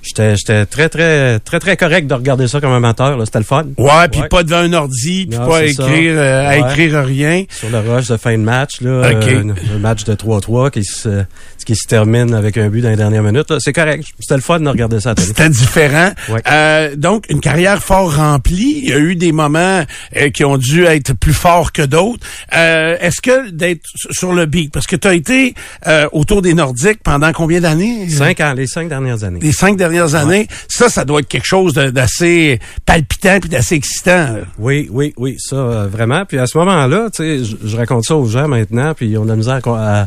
j'étais 0.04 0.36
j'étais 0.38 0.66
très 0.66 0.90
très 0.90 1.40
très 1.40 1.60
très 1.60 1.78
correct 1.78 2.08
de 2.08 2.14
regarder 2.14 2.48
ça 2.48 2.60
comme 2.62 2.72
amateur. 2.74 3.18
là. 3.18 3.26
C'était 3.26 3.40
le 3.40 3.46
fun. 3.46 3.66
Ouais, 3.78 4.08
puis 4.12 4.22
pas 4.30 4.44
devant 4.44 4.58
un 4.58 4.74
ordi, 4.74 5.28
puis 5.30 5.38
pas 5.38 5.58
à 5.58 5.62
c'est 5.68 5.74
ça. 5.74 5.84
écrire, 5.88 6.14
euh, 6.18 6.48
à 6.48 6.50
Ouais. 6.50 6.72
écrire 6.72 7.04
rien. 7.06 7.44
Sur 7.50 7.70
le 7.70 7.80
rush 7.80 8.08
de 8.08 8.18
fin 8.18 8.34
de 8.38 8.44
match, 8.44 8.82
là, 8.82 9.12
Ok. 9.12 9.28
euh, 9.28 9.54
un 9.76 9.80
match 9.80 10.04
de 10.04 10.14
3-3 10.16 10.72
qui 10.72 10.84
se 10.84 11.24
qui 11.66 11.76
se 11.76 11.88
termine 11.88 12.34
avec 12.34 12.58
un 12.58 12.68
but 12.70 12.82
dans 12.82 12.90
les 12.90 12.96
dernières 12.96 13.22
minutes. 13.22 13.54
C'est 13.60 13.74
correct. 13.74 14.04
C'était 14.20 14.36
le 14.36 14.42
fun 14.42 14.60
de 14.60 14.70
regarder 14.70 15.00
ça 15.00 15.12
à. 15.12 15.16
C'était 15.22 15.50
différent. 15.50 16.12
Ouais. 16.30 16.42
Euh, 16.50 16.96
donc, 16.96 17.26
une 17.30 17.42
carrière 17.42 17.84
fort 17.84 18.16
remplie. 18.16 18.80
Il 18.84 18.90
y 18.90 18.94
a 18.94 18.98
eu 18.98 19.16
des 19.16 19.32
moments 19.32 19.84
euh, 20.18 20.30
qui 20.32 20.44
ont 20.46 20.58
dû 20.58 20.86
être 20.86 21.14
plus 21.14 21.34
forts 21.34 21.72
que 21.72 21.84
d'autres. 21.84 22.26
Euh, 22.56 22.98
Est-ce 23.00 23.22
que 23.22 23.52
d'être 23.52 23.82
sur 24.10 24.34
le 24.34 24.46
beat, 24.48 24.72
parce 24.74 24.88
que 24.88 24.96
tu 24.96 25.08
as 25.08 25.14
été 25.14 25.54
euh, 25.86 26.08
autour 26.12 26.42
des 26.42 26.54
Nordiques 26.56 27.02
pendant 27.04 27.32
combien 27.34 27.60
d'années? 27.62 28.10
Cinq 28.10 28.40
ans, 28.40 28.54
les 28.54 28.66
cinq 28.66 28.90
dernières 28.90 29.24
années. 29.24 29.40
Les 29.42 29.52
cinq 29.52 29.78
dernières 29.78 29.89
dernières 29.90 30.16
années. 30.16 30.48
Ça, 30.68 30.90
ça 30.90 31.06
doit 31.06 31.20
être 31.22 31.28
quelque 31.28 31.46
chose 31.48 31.74
d'assez 31.74 32.60
palpitant 32.86 33.40
puis 33.40 33.50
d'assez 33.50 33.76
excitant. 33.76 34.34
là. 34.34 34.40
Oui, 34.58 34.88
oui, 34.92 35.14
oui, 35.18 35.36
ça, 35.40 35.56
euh, 35.56 35.88
vraiment. 35.92 36.26
Puis 36.26 36.38
à 36.40 36.48
ce 36.48 36.58
moment-là, 36.58 37.10
tu 37.14 37.44
sais, 37.44 37.58
je, 37.64 37.78
raconte 37.78 38.06
ça 38.06 38.16
aux 38.16 38.26
gens 38.26 38.48
maintenant, 38.48 38.94
puis 38.94 39.18
on 39.18 39.22
a 39.22 39.26
de 39.26 39.30
la 39.30 39.36
misère 39.36 39.60
à, 39.68 40.02
à- 40.02 40.06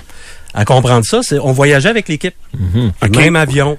à 0.55 0.65
comprendre 0.65 1.05
ça. 1.07 1.21
C'est, 1.23 1.39
on 1.39 1.53
voyageait 1.53 1.89
avec 1.89 2.09
l'équipe. 2.09 2.35
OK. 3.03 3.17
Même 3.17 3.37
avion, 3.37 3.79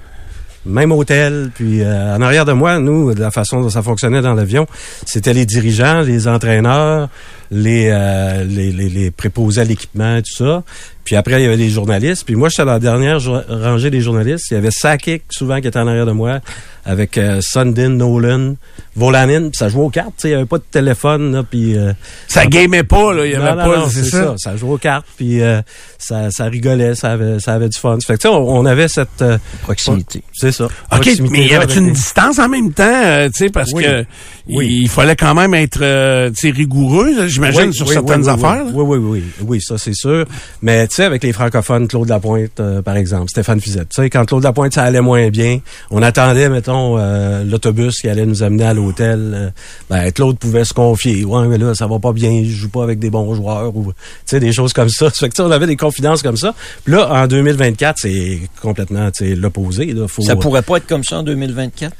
même 0.66 0.90
hôtel. 0.92 1.50
Puis 1.54 1.82
euh, 1.82 2.16
en 2.16 2.20
arrière 2.20 2.44
de 2.44 2.52
moi, 2.52 2.78
nous, 2.80 3.14
de 3.14 3.20
la 3.20 3.30
façon 3.30 3.60
dont 3.60 3.70
ça 3.70 3.82
fonctionnait 3.82 4.22
dans 4.22 4.34
l'avion, 4.34 4.66
c'était 5.06 5.32
les 5.34 5.46
dirigeants, 5.46 6.00
les 6.00 6.26
entraîneurs, 6.26 7.08
les, 7.54 7.88
euh, 7.92 8.44
les, 8.44 8.72
les, 8.72 8.88
les 8.88 9.10
préposés 9.10 9.60
à 9.60 9.64
l'équipement, 9.64 10.18
tout 10.20 10.44
ça. 10.44 10.62
Puis 11.04 11.16
après, 11.16 11.38
il 11.40 11.44
y 11.44 11.46
avait 11.46 11.58
des 11.58 11.68
journalistes. 11.68 12.24
Puis 12.24 12.34
moi, 12.34 12.48
j'étais 12.48 12.64
dans 12.64 12.72
la 12.72 12.78
dernière 12.78 13.18
rangée 13.48 13.90
des 13.90 14.00
journalistes. 14.00 14.46
Il 14.50 14.54
y 14.54 14.56
avait 14.56 14.70
Sakic, 14.70 15.22
souvent, 15.30 15.60
qui 15.60 15.68
était 15.68 15.78
en 15.78 15.86
arrière 15.86 16.06
de 16.06 16.12
moi, 16.12 16.40
avec 16.86 17.18
euh, 17.18 17.40
Sundin, 17.42 17.90
Nolan, 17.90 18.54
Volanin. 18.96 19.42
Puis 19.50 19.58
ça 19.58 19.68
jouait 19.68 19.82
aux 19.84 19.90
cartes. 19.90 20.14
tu 20.16 20.22
sais, 20.22 20.28
Il 20.28 20.30
n'y 20.30 20.36
avait 20.36 20.46
pas 20.46 20.56
de 20.56 20.64
téléphone. 20.70 21.32
Là, 21.34 21.42
puis, 21.42 21.76
euh, 21.76 21.92
Ça 22.26 22.46
gamait 22.46 22.84
pas, 22.84 23.12
là. 23.12 23.26
Il 23.26 23.32
y 23.32 23.34
avait 23.34 23.50
non, 23.50 23.56
pas, 23.70 23.78
non, 23.80 23.86
c'est 23.90 24.04
ça. 24.04 24.34
Ça 24.38 24.56
jouait 24.56 24.70
aux 24.72 24.78
cartes. 24.78 25.04
Puis 25.18 25.42
euh, 25.42 25.60
ça, 25.98 26.30
ça 26.30 26.44
rigolait. 26.46 26.94
Ça 26.94 27.12
avait, 27.12 27.38
ça 27.38 27.52
avait 27.52 27.68
du 27.68 27.78
fun. 27.78 27.98
Fait 28.00 28.14
que, 28.14 28.20
tu 28.22 28.28
sais, 28.28 28.34
on, 28.34 28.56
on 28.60 28.64
avait 28.64 28.88
cette... 28.88 29.20
euh, 29.20 29.36
Proximité. 29.62 30.22
c'est 30.32 30.52
ça. 30.52 30.64
OK, 30.64 30.70
proximité 30.88 31.28
mais 31.38 31.44
il 31.44 31.50
y 31.50 31.54
avait 31.54 31.74
une 31.74 31.86
les- 31.88 31.92
distance 31.92 32.38
en 32.38 32.48
même 32.48 32.72
temps, 32.72 32.82
euh, 33.04 33.26
tu 33.28 33.44
sais, 33.44 33.50
parce 33.50 33.72
Oui. 33.74 33.84
que 33.84 34.04
Oui. 34.48 34.80
il 34.84 34.88
fallait 34.88 35.16
quand 35.16 35.34
même 35.34 35.52
être, 35.52 35.80
euh, 35.82 36.30
tu 36.30 36.48
sais, 36.48 36.50
rigoureux, 36.50 37.14
là, 37.14 37.26
j'imagine, 37.52 37.70
Oui, 37.70 37.74
sur 37.74 37.86
oui, 37.88 37.94
certaines 37.94 38.20
oui, 38.22 38.26
oui, 38.26 38.44
affaires. 38.44 38.64
Oui, 38.74 38.84
oui, 38.86 38.98
oui, 38.98 39.24
oui, 39.42 39.60
ça 39.60 39.78
c'est 39.78 39.94
sûr. 39.94 40.24
Mais 40.62 40.86
tu 40.88 40.96
sais, 40.96 41.04
avec 41.04 41.22
les 41.22 41.32
francophones, 41.32 41.88
Claude 41.88 42.08
Lapointe, 42.08 42.60
euh, 42.60 42.82
par 42.82 42.96
exemple, 42.96 43.28
Stéphane 43.30 43.60
Fizette. 43.60 43.88
Tu 43.88 44.02
sais, 44.02 44.10
quand 44.10 44.24
Claude 44.24 44.42
Lapointe, 44.42 44.74
ça 44.74 44.82
allait 44.84 45.00
moins 45.00 45.28
bien, 45.30 45.60
on 45.90 46.02
attendait, 46.02 46.48
mettons, 46.48 46.96
euh, 46.98 47.44
l'autobus 47.44 48.00
qui 48.00 48.08
allait 48.08 48.26
nous 48.26 48.42
amener 48.42 48.64
à 48.64 48.74
l'hôtel. 48.74 49.32
euh, 49.34 49.50
ben, 49.90 50.10
Claude 50.12 50.38
pouvait 50.38 50.64
se 50.64 50.74
confier. 50.74 51.24
Ouais, 51.24 51.46
mais 51.46 51.58
là, 51.58 51.74
ça 51.74 51.86
va 51.86 51.98
pas 51.98 52.12
bien, 52.12 52.42
je 52.44 52.50
joue 52.50 52.68
pas 52.70 52.82
avec 52.82 52.98
des 52.98 53.10
bons 53.10 53.34
joueurs 53.34 53.74
ou, 53.76 53.92
tu 53.92 53.92
sais, 54.26 54.40
des 54.40 54.52
choses 54.52 54.72
comme 54.72 54.88
ça. 54.88 55.10
Fait 55.14 55.28
que, 55.28 55.34
tu 55.34 55.42
sais, 55.42 55.42
on 55.42 55.50
avait 55.50 55.66
des 55.66 55.76
confidences 55.76 56.22
comme 56.22 56.36
ça. 56.36 56.54
Puis 56.84 56.94
là, 56.94 57.08
en 57.10 57.26
2024, 57.26 57.96
c'est 57.98 58.40
complètement, 58.62 59.10
tu 59.10 59.26
sais, 59.26 59.34
l'opposé. 59.34 59.94
Ça 60.20 60.36
pourrait 60.36 60.62
pas 60.62 60.76
être 60.78 60.86
comme 60.86 61.04
ça 61.04 61.18
en 61.18 61.22
2024? 61.22 61.92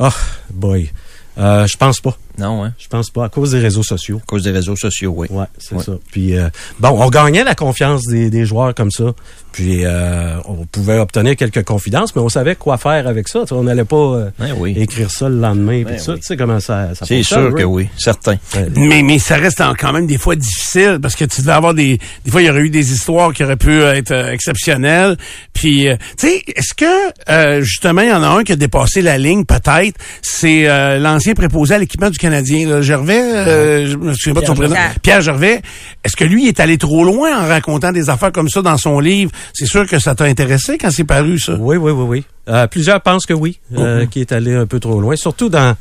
Ah, 0.00 0.12
boy. 0.52 0.90
Euh, 1.38 1.66
je 1.66 1.76
pense 1.76 2.00
pas. 2.00 2.16
Non, 2.38 2.64
hein? 2.64 2.72
Je 2.78 2.86
pense 2.88 3.10
pas. 3.10 3.24
À 3.24 3.28
cause 3.28 3.50
des 3.52 3.58
réseaux 3.60 3.82
sociaux. 3.82 4.20
À 4.22 4.26
cause 4.26 4.42
des 4.44 4.50
réseaux 4.50 4.76
sociaux, 4.76 5.12
oui. 5.16 5.26
Ouais, 5.30 5.46
c'est 5.58 5.74
Ouais. 5.74 5.82
ça. 5.82 5.92
Puis 6.12 6.36
euh, 6.36 6.48
bon, 6.78 6.90
on 6.90 7.08
gagnait 7.10 7.44
la 7.44 7.54
confiance 7.54 8.04
des, 8.06 8.30
des 8.30 8.44
joueurs 8.46 8.74
comme 8.74 8.90
ça. 8.90 9.12
Puis 9.52 9.84
euh, 9.84 10.36
on 10.44 10.66
pouvait 10.66 10.98
obtenir 10.98 11.34
quelques 11.34 11.64
confidences, 11.64 12.14
mais 12.14 12.22
on 12.22 12.28
savait 12.28 12.54
quoi 12.54 12.76
faire 12.78 13.08
avec 13.08 13.26
ça. 13.28 13.44
On 13.50 13.64
n'allait 13.64 13.84
pas 13.84 13.96
euh, 13.96 14.30
Ben 14.38 14.54
oui. 14.56 14.74
écrire 14.76 15.10
ça 15.10 15.28
le 15.28 15.40
lendemain. 15.40 15.82
Ben 15.82 15.94
puis 15.94 16.00
ça, 16.00 16.12
oui. 16.12 16.20
tu 16.20 16.26
sais 16.26 16.36
comment 16.36 16.60
ça, 16.60 16.94
ça 16.94 17.06
C'est 17.06 17.22
sûr 17.22 17.52
que 17.54 17.64
oui, 17.64 17.88
certain. 17.98 18.36
Mais, 18.76 19.02
mais 19.02 19.18
ça 19.18 19.36
reste 19.36 19.62
quand 19.78 19.92
même 19.92 20.06
des 20.06 20.18
fois 20.18 20.36
difficile 20.36 20.98
parce 21.02 21.16
que 21.16 21.24
tu 21.24 21.40
devais 21.40 21.52
avoir 21.52 21.74
des 21.74 21.98
des 22.24 22.30
fois 22.30 22.40
il 22.42 22.46
y 22.46 22.50
aurait 22.50 22.60
eu 22.60 22.70
des 22.70 22.92
histoires 22.92 23.32
qui 23.32 23.42
auraient 23.42 23.56
pu 23.56 23.80
être 23.82 24.12
euh, 24.12 24.30
exceptionnelles 24.32 25.16
puis 25.54 25.88
euh, 25.88 25.96
tu 26.18 26.28
sais 26.28 26.42
est-ce 26.54 26.74
que 26.74 26.84
euh, 27.30 27.60
justement 27.62 28.02
il 28.02 28.08
y 28.10 28.12
en 28.12 28.22
a 28.22 28.28
un 28.28 28.44
qui 28.44 28.52
a 28.52 28.56
dépassé 28.56 29.02
la 29.02 29.18
ligne 29.18 29.44
peut-être? 29.44 29.96
C'est 30.22 30.68
euh, 30.68 30.98
l'ancien 30.98 31.34
préposé 31.34 31.74
à 31.74 31.78
l'équipement 31.78 32.10
du 32.10 32.18
Canadien 32.30 32.68
là, 32.68 32.82
Gervais 32.82 33.20
euh, 33.20 33.86
je 33.86 33.96
me 33.96 34.14
souviens 34.14 34.34
pas 34.34 34.40
de 34.40 34.46
son 34.46 34.54
Pierre 34.54 34.68
prénom 34.68 34.74
Gervais. 34.74 34.98
Pierre 35.02 35.20
Gervais 35.20 35.62
est-ce 36.04 36.16
que 36.16 36.24
lui 36.24 36.48
est 36.48 36.60
allé 36.60 36.78
trop 36.78 37.04
loin 37.04 37.38
en 37.38 37.46
racontant 37.46 37.92
des 37.92 38.10
affaires 38.10 38.32
comme 38.32 38.48
ça 38.48 38.62
dans 38.62 38.76
son 38.76 39.00
livre? 39.00 39.30
C'est 39.52 39.66
sûr 39.66 39.86
que 39.86 39.98
ça 39.98 40.14
t'a 40.14 40.24
intéressé 40.24 40.78
quand 40.78 40.90
c'est 40.90 41.04
paru 41.04 41.38
ça 41.38 41.54
Oui, 41.58 41.76
oui, 41.76 41.92
oui, 41.92 42.04
oui. 42.06 42.24
Euh, 42.48 42.66
plusieurs 42.66 43.00
pensent 43.00 43.26
que 43.26 43.34
oui, 43.34 43.58
euh, 43.76 44.06
qu'il 44.06 44.22
est 44.22 44.32
allé 44.32 44.54
un 44.54 44.66
peu 44.66 44.80
trop 44.80 45.00
loin, 45.00 45.16
surtout 45.16 45.48
dans 45.48 45.76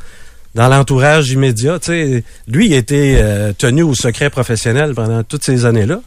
dans 0.55 0.67
l'entourage 0.67 1.29
immédiat. 1.29 1.77
Lui, 2.47 2.65
il 2.65 2.73
a 2.73 2.77
été 2.77 3.17
euh, 3.19 3.53
tenu 3.53 3.83
au 3.83 3.93
secret 3.93 4.29
professionnel 4.29 4.93
pendant 4.95 5.23
toutes 5.23 5.43
ces 5.43 5.65
années-là. 5.65 6.01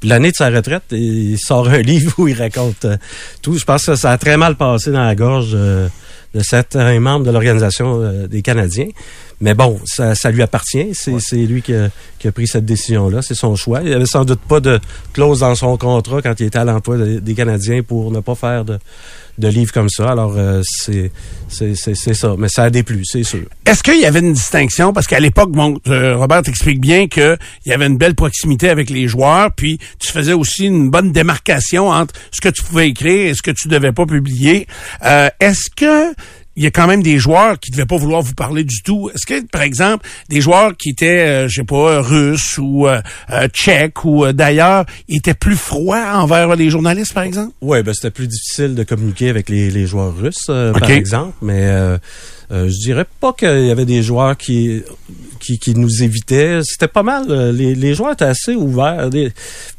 Puis 0.00 0.08
l'année 0.08 0.30
de 0.30 0.36
sa 0.36 0.50
retraite, 0.50 0.84
il 0.90 1.38
sort 1.38 1.68
un 1.68 1.78
livre 1.82 2.14
où 2.18 2.28
il 2.28 2.40
raconte 2.40 2.84
euh, 2.84 2.96
tout. 3.42 3.58
Je 3.58 3.64
pense 3.64 3.86
que 3.86 3.96
ça 3.96 4.12
a 4.12 4.18
très 4.18 4.36
mal 4.36 4.56
passé 4.56 4.92
dans 4.92 5.04
la 5.04 5.14
gorge 5.14 5.52
euh, 5.54 5.88
de 6.34 6.40
certains 6.40 6.98
membres 7.00 7.24
de 7.24 7.30
l'organisation 7.30 8.00
euh, 8.02 8.26
des 8.26 8.42
Canadiens. 8.42 8.88
Mais 9.40 9.52
bon, 9.54 9.78
ça, 9.84 10.14
ça 10.14 10.30
lui 10.30 10.40
appartient. 10.42 10.88
C'est 10.94 11.36
lui 11.36 11.60
qui 11.60 11.74
a, 11.74 11.90
qui 12.18 12.26
a 12.26 12.32
pris 12.32 12.46
cette 12.46 12.64
décision-là. 12.64 13.20
C'est 13.20 13.34
son 13.34 13.54
choix. 13.54 13.80
Il 13.82 13.88
n'y 13.88 13.94
avait 13.94 14.06
sans 14.06 14.24
doute 14.24 14.40
pas 14.40 14.60
de 14.60 14.80
clause 15.12 15.40
dans 15.40 15.54
son 15.54 15.76
contrat 15.76 16.22
quand 16.22 16.34
il 16.40 16.46
était 16.46 16.58
à 16.58 16.64
l'emploi 16.64 16.96
des, 16.96 17.20
des 17.20 17.34
Canadiens 17.34 17.82
pour 17.82 18.10
ne 18.10 18.20
pas 18.20 18.34
faire 18.34 18.64
de, 18.64 18.78
de 19.36 19.48
livres 19.48 19.72
comme 19.74 19.90
ça. 19.90 20.08
Alors, 20.10 20.32
euh, 20.38 20.62
c'est 20.64 21.10
c'est 21.48 21.74
c'est- 21.74 21.94
c'est 21.94 22.14
ça. 22.14 22.34
Mais 22.38 22.48
ça 22.48 22.62
a 22.64 22.70
déplu, 22.70 23.02
c'est 23.04 23.24
sûr. 23.24 23.42
Est-ce 23.66 23.82
qu'il 23.82 24.00
y 24.00 24.06
avait 24.06 24.20
une 24.20 24.32
distinction? 24.32 24.94
Parce 24.94 25.06
qu'à 25.06 25.20
l'époque, 25.20 25.52
bon, 25.52 25.78
euh, 25.88 26.16
Robert 26.16 26.40
t'explique 26.40 26.80
bien 26.80 27.06
qu'il 27.06 27.36
y 27.66 27.72
avait 27.72 27.86
une 27.88 27.98
belle 27.98 28.14
proximité 28.14 28.70
avec 28.70 28.88
les 28.88 29.06
joueurs, 29.06 29.52
puis 29.54 29.78
tu 29.98 30.12
faisais 30.12 30.32
aussi 30.32 30.64
une 30.64 30.88
bonne 30.88 31.12
démarcation 31.12 31.88
entre 31.90 32.14
ce 32.30 32.40
que 32.40 32.48
tu 32.48 32.62
pouvais 32.62 32.88
écrire 32.88 33.28
et 33.30 33.34
ce 33.34 33.42
que 33.42 33.50
tu 33.50 33.68
devais 33.68 33.92
pas 33.92 34.06
publier. 34.06 34.66
Euh, 35.04 35.28
Est-ce 35.40 35.68
que 35.76 36.14
il 36.56 36.64
y 36.64 36.66
a 36.66 36.70
quand 36.70 36.86
même 36.86 37.02
des 37.02 37.18
joueurs 37.18 37.58
qui 37.60 37.70
devaient 37.70 37.86
pas 37.86 37.96
vouloir 37.96 38.22
vous 38.22 38.34
parler 38.34 38.64
du 38.64 38.82
tout. 38.82 39.10
Est-ce 39.14 39.26
que, 39.26 39.46
par 39.46 39.62
exemple, 39.62 40.06
des 40.28 40.40
joueurs 40.40 40.76
qui 40.76 40.90
étaient, 40.90 41.20
euh, 41.26 41.48
je 41.48 41.56
sais 41.60 41.64
pas, 41.64 42.00
russes 42.00 42.58
ou 42.58 42.86
euh, 42.88 43.00
euh, 43.30 43.46
tchèques 43.48 44.04
ou 44.04 44.24
euh, 44.24 44.32
d'ailleurs, 44.32 44.86
étaient 45.08 45.34
plus 45.34 45.56
froids 45.56 46.14
envers 46.14 46.56
les 46.56 46.70
journalistes, 46.70 47.12
par 47.12 47.24
exemple? 47.24 47.52
Oui, 47.60 47.82
ben 47.82 47.92
c'était 47.94 48.10
plus 48.10 48.26
difficile 48.26 48.74
de 48.74 48.82
communiquer 48.84 49.28
avec 49.28 49.48
les, 49.48 49.70
les 49.70 49.86
joueurs 49.86 50.16
russes, 50.16 50.46
euh, 50.48 50.72
par 50.72 50.90
exemple, 50.90 51.34
mais 51.42 51.62
euh, 51.64 51.98
je 52.50 52.78
dirais 52.84 53.06
pas 53.20 53.32
qu'il 53.32 53.66
y 53.66 53.70
avait 53.70 53.84
des 53.84 54.02
joueurs 54.02 54.36
qui 54.36 54.82
qui, 55.40 55.58
qui 55.58 55.74
nous 55.74 56.02
évitaient. 56.02 56.60
C'était 56.64 56.88
pas 56.88 57.02
mal. 57.02 57.30
Les, 57.52 57.74
les 57.74 57.94
joueurs 57.94 58.12
étaient 58.12 58.24
assez 58.24 58.54
ouverts. 58.54 59.10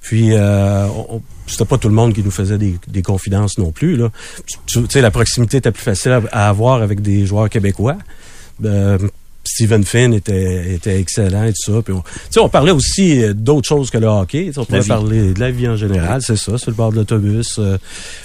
Puis 0.02 0.30
euh, 0.34 0.86
on- 1.10 1.22
c'était 1.48 1.66
pas 1.66 1.78
tout 1.78 1.90
le 1.90 1.96
monde 1.96 2.14
qui 2.14 2.24
nous 2.24 2.32
faisait 2.32 2.58
des, 2.58 2.76
des 2.88 3.02
confidences 3.02 3.58
non 3.58 3.72
plus. 3.72 3.96
Là. 3.96 4.12
Tu 4.46 4.58
tu 4.66 4.86
sais, 4.90 5.02
la 5.02 5.12
proximité 5.12 5.58
était 5.58 5.72
plus 5.72 5.84
facile 5.84 6.12
à, 6.12 6.22
à 6.32 6.50
avoir 6.50 6.82
avec 6.82 7.02
des 7.02 7.26
joueurs 7.26 7.50
québécois. 7.50 7.98
Euh, 8.64 8.98
Stephen 9.44 9.86
Finn 9.86 10.14
était, 10.14 10.74
était 10.74 11.00
excellent 11.00 11.46
et 11.46 11.54
tout 11.54 11.72
ça. 11.72 11.82
Puis 11.82 11.94
on, 11.94 12.02
tu 12.02 12.10
sais, 12.32 12.40
on 12.40 12.50
parlait 12.50 12.72
aussi 12.72 13.24
euh, 13.24 13.34
d'autres 13.34 13.68
choses 13.68 13.90
que 13.90 13.98
le 13.98 14.08
hockey. 14.08 14.52
On 14.58 14.66
pouvait 14.66 14.82
parler 14.84 15.34
de 15.34 15.40
la 15.40 15.52
vie 15.52 15.68
en 15.68 15.78
général, 15.78 16.22
c'est 16.22 16.36
ça, 16.36 16.58
sur 16.58 16.70
le 16.70 16.76
bord 16.76 16.92
de 16.92 16.98
l'autobus. 16.98 17.58
euh, 17.60 17.78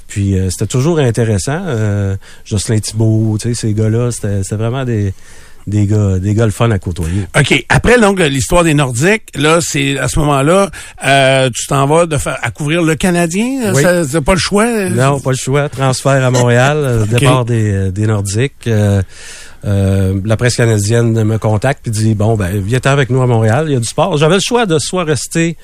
puis 0.09 0.37
euh, 0.37 0.51
c'était 0.51 0.67
toujours 0.67 0.99
intéressant. 0.99 1.63
Euh, 1.67 2.17
Jocelyn 2.45 2.81
Thibault, 2.81 3.39
tu 3.41 3.49
sais, 3.49 3.55
ces 3.55 3.73
gars-là, 3.73 4.11
c'était 4.11 4.43
c'était 4.43 4.57
vraiment 4.57 4.85
des, 4.85 5.15
des 5.67 5.87
gars, 5.87 6.19
des 6.19 6.35
gars 6.35 6.45
le 6.47 6.51
fun 6.53 6.71
à 6.71 6.79
côtoyer. 6.79 7.27
OK. 7.39 7.65
Après 7.69 7.99
donc 8.01 8.19
l'histoire 8.21 8.65
des 8.65 8.75
Nordiques, 8.75 9.25
là, 9.37 9.59
c'est 9.61 9.99
à 9.99 10.09
ce 10.09 10.19
moment-là, 10.21 10.71
euh, 11.07 11.51
tu 11.55 11.67
t'en 11.67 11.87
vas 11.87 12.07
de 12.07 12.17
faire 12.17 12.39
à 12.43 12.51
couvrir 12.51 12.83
le 12.83 12.95
Canadien. 12.95 13.73
Oui. 13.75 13.83
Ça- 13.83 14.05
C'est 14.05 14.21
pas 14.21 14.35
le 14.35 14.39
choix? 14.39 14.67
euh? 14.67 14.89
Non, 14.91 15.21
pas 15.21 15.31
le 15.31 15.37
choix. 15.37 15.69
Transfert 15.69 16.25
à 16.25 16.31
Montréal, 16.31 16.79
euh, 16.79 17.07
départ 17.07 17.45
des, 17.45 17.73
euh, 17.73 17.91
des 17.91 18.07
Nordiques. 18.07 18.67
Euh, 18.67 19.03
euh, 19.65 20.21
la 20.25 20.37
presse 20.37 20.57
canadienne 20.57 21.23
me 21.23 21.39
contacte 21.39 21.83
puis 21.83 21.93
dit 21.93 22.15
bon 22.15 22.37
ben 22.37 22.61
viens 22.61 22.81
avec 22.85 23.11
nous 23.11 23.23
à 23.23 23.27
Montréal, 23.27 23.67
il 23.69 23.75
y 23.75 23.77
a 23.77 23.81
du 23.81 23.87
sport. 23.87 24.17
J'avais 24.17 24.35
le 24.35 24.41
choix 24.41 24.67
de 24.67 24.79
soit 24.79 25.05
rester 25.05 25.57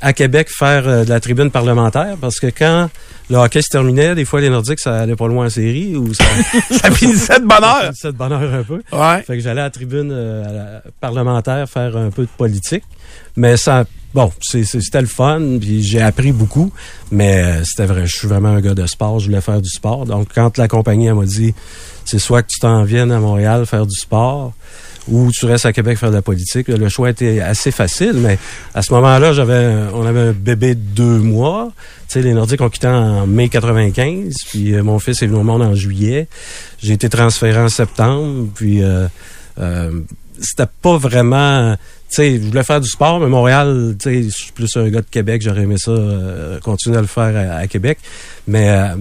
à 0.00 0.12
Québec 0.12 0.48
faire 0.50 0.88
euh, 0.88 1.04
de 1.04 1.08
la 1.08 1.20
tribune 1.20 1.50
parlementaire 1.50 2.16
parce 2.20 2.40
que 2.40 2.48
quand 2.48 2.90
le 3.30 3.36
hockey 3.36 3.62
se 3.62 3.68
terminait, 3.68 4.14
des 4.14 4.24
fois 4.24 4.40
les 4.40 4.50
Nordiques 4.50 4.80
ça 4.80 4.96
allait 5.00 5.16
pas 5.16 5.28
loin 5.28 5.46
en 5.46 5.50
série 5.50 5.96
ou 5.96 6.12
ça, 6.14 6.24
Ça 6.70 6.90
finissait 6.90 7.38
de 7.38 7.46
bonne 7.46 7.64
heure. 7.64 7.92
ça 7.94 8.10
de 8.10 8.16
bonheur 8.16 8.52
un 8.54 8.62
peu. 8.64 8.82
Ouais. 8.92 9.22
Fait 9.22 9.36
que 9.36 9.40
j'allais 9.40 9.60
à 9.60 9.64
la 9.64 9.70
tribune 9.70 10.10
euh, 10.12 10.44
à 10.44 10.52
la 10.52 10.82
parlementaire 11.00 11.68
faire 11.68 11.96
un 11.96 12.10
peu 12.10 12.22
de 12.22 12.30
politique. 12.36 12.84
Mais 13.36 13.56
ça, 13.56 13.84
bon, 14.14 14.32
c'était 14.40 15.00
le 15.00 15.06
fun, 15.06 15.40
puis 15.60 15.82
j'ai 15.82 16.00
appris 16.00 16.32
beaucoup. 16.32 16.72
Mais 17.10 17.64
c'était 17.64 17.86
vrai, 17.86 18.06
je 18.06 18.16
suis 18.16 18.28
vraiment 18.28 18.50
un 18.50 18.60
gars 18.60 18.74
de 18.74 18.86
sport, 18.86 19.18
je 19.18 19.26
voulais 19.26 19.40
faire 19.40 19.60
du 19.60 19.68
sport. 19.68 20.06
Donc, 20.06 20.28
quand 20.34 20.56
la 20.58 20.68
compagnie 20.68 21.06
elle 21.06 21.14
m'a 21.14 21.24
dit, 21.24 21.54
c'est 22.04 22.18
soit 22.18 22.42
que 22.42 22.48
tu 22.48 22.60
t'en 22.60 22.84
viennes 22.84 23.12
à 23.12 23.20
Montréal 23.20 23.66
faire 23.66 23.86
du 23.86 23.96
sport, 23.96 24.52
ou 25.08 25.30
tu 25.32 25.46
restes 25.46 25.66
à 25.66 25.72
Québec 25.72 25.98
faire 25.98 26.10
de 26.10 26.16
la 26.16 26.22
politique, 26.22 26.68
le 26.68 26.88
choix 26.88 27.10
était 27.10 27.40
assez 27.40 27.70
facile. 27.70 28.14
Mais 28.14 28.38
à 28.74 28.82
ce 28.82 28.92
moment-là, 28.94 29.32
j'avais, 29.32 29.74
on 29.92 30.06
avait 30.06 30.20
un 30.20 30.32
bébé 30.32 30.74
de 30.74 30.80
deux 30.80 31.18
mois. 31.18 31.72
Tu 32.08 32.14
sais, 32.14 32.22
les 32.22 32.32
Nordiques 32.32 32.60
ont 32.60 32.70
quitté 32.70 32.86
en 32.86 33.26
mai 33.26 33.48
95, 33.48 34.34
puis 34.48 34.74
euh, 34.74 34.82
mon 34.82 34.98
fils 34.98 35.22
est 35.22 35.26
venu 35.26 35.40
au 35.40 35.42
monde 35.42 35.62
en 35.62 35.74
juillet. 35.74 36.26
J'ai 36.82 36.94
été 36.94 37.08
transféré 37.08 37.60
en 37.60 37.68
septembre, 37.68 38.48
puis 38.54 38.82
euh, 38.82 39.06
euh, 39.58 40.00
c'était 40.40 40.70
pas 40.80 40.96
vraiment... 40.96 41.76
Tu 42.08 42.16
sais, 42.16 42.36
je 42.36 42.46
voulais 42.46 42.64
faire 42.64 42.80
du 42.80 42.88
sport, 42.88 43.18
mais 43.18 43.26
Montréal, 43.26 43.96
tu 43.98 44.04
sais, 44.04 44.22
je 44.22 44.28
suis 44.28 44.52
plus 44.52 44.74
un 44.76 44.88
gars 44.88 45.00
de 45.00 45.10
Québec, 45.10 45.42
j'aurais 45.44 45.62
aimé 45.62 45.76
ça, 45.78 45.90
euh, 45.90 46.60
continuer 46.60 46.96
à 46.96 47.00
le 47.00 47.06
faire 47.06 47.36
à, 47.36 47.56
à 47.56 47.66
Québec. 47.66 47.98
Mais... 48.46 48.94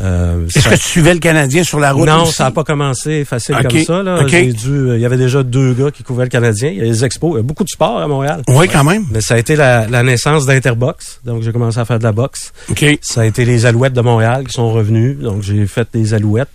euh, 0.00 0.46
Est-ce 0.46 0.60
ça- 0.60 0.70
que 0.70 0.74
tu 0.76 0.82
suivais 0.88 1.14
le 1.14 1.20
Canadien 1.20 1.62
sur 1.64 1.78
la 1.78 1.92
route 1.92 2.06
non, 2.08 2.22
aussi? 2.22 2.32
ça 2.32 2.44
n'a 2.44 2.50
pas 2.50 2.64
commencé 2.64 3.24
facile 3.24 3.56
comme 3.62 3.82
ça. 3.84 4.02
Là. 4.02 4.22
ok. 4.22 4.28
J'ai 4.30 4.52
dû, 4.52 4.70
euh, 4.70 4.96
il 4.96 5.00
y 5.00 5.06
avait 5.06 5.16
déjà 5.16 5.42
deux 5.42 5.74
gars 5.74 5.90
qui 5.90 6.02
couvraient 6.02 6.24
le 6.24 6.30
Canadien. 6.30 6.70
Il 6.70 6.78
y 6.78 6.80
a 6.80 6.84
les 6.84 7.04
expos. 7.04 7.32
Il 7.34 7.36
y 7.36 7.40
a 7.40 7.42
beaucoup 7.42 7.64
de 7.64 7.68
sport 7.68 8.00
à 8.00 8.08
Montréal. 8.08 8.42
Oui, 8.48 8.68
quand 8.68 8.84
même. 8.84 9.04
Mais 9.10 9.20
ça 9.20 9.34
a 9.34 9.38
été 9.38 9.54
la, 9.56 9.86
la 9.88 10.02
naissance 10.02 10.46
d'Interbox. 10.46 11.20
Donc, 11.24 11.42
j'ai 11.42 11.52
commencé 11.52 11.78
à 11.78 11.84
faire 11.84 11.98
de 11.98 12.04
la 12.04 12.12
boxe. 12.12 12.52
OK. 12.70 12.98
Ça 13.02 13.20
a 13.22 13.24
été 13.26 13.44
les 13.44 13.66
Alouettes 13.66 13.92
de 13.94 14.00
Montréal 14.00 14.44
qui 14.46 14.52
sont 14.54 14.72
revenus. 14.72 15.18
Donc, 15.18 15.42
j'ai 15.42 15.66
fait 15.66 15.86
des 15.92 16.14
Alouettes. 16.14 16.48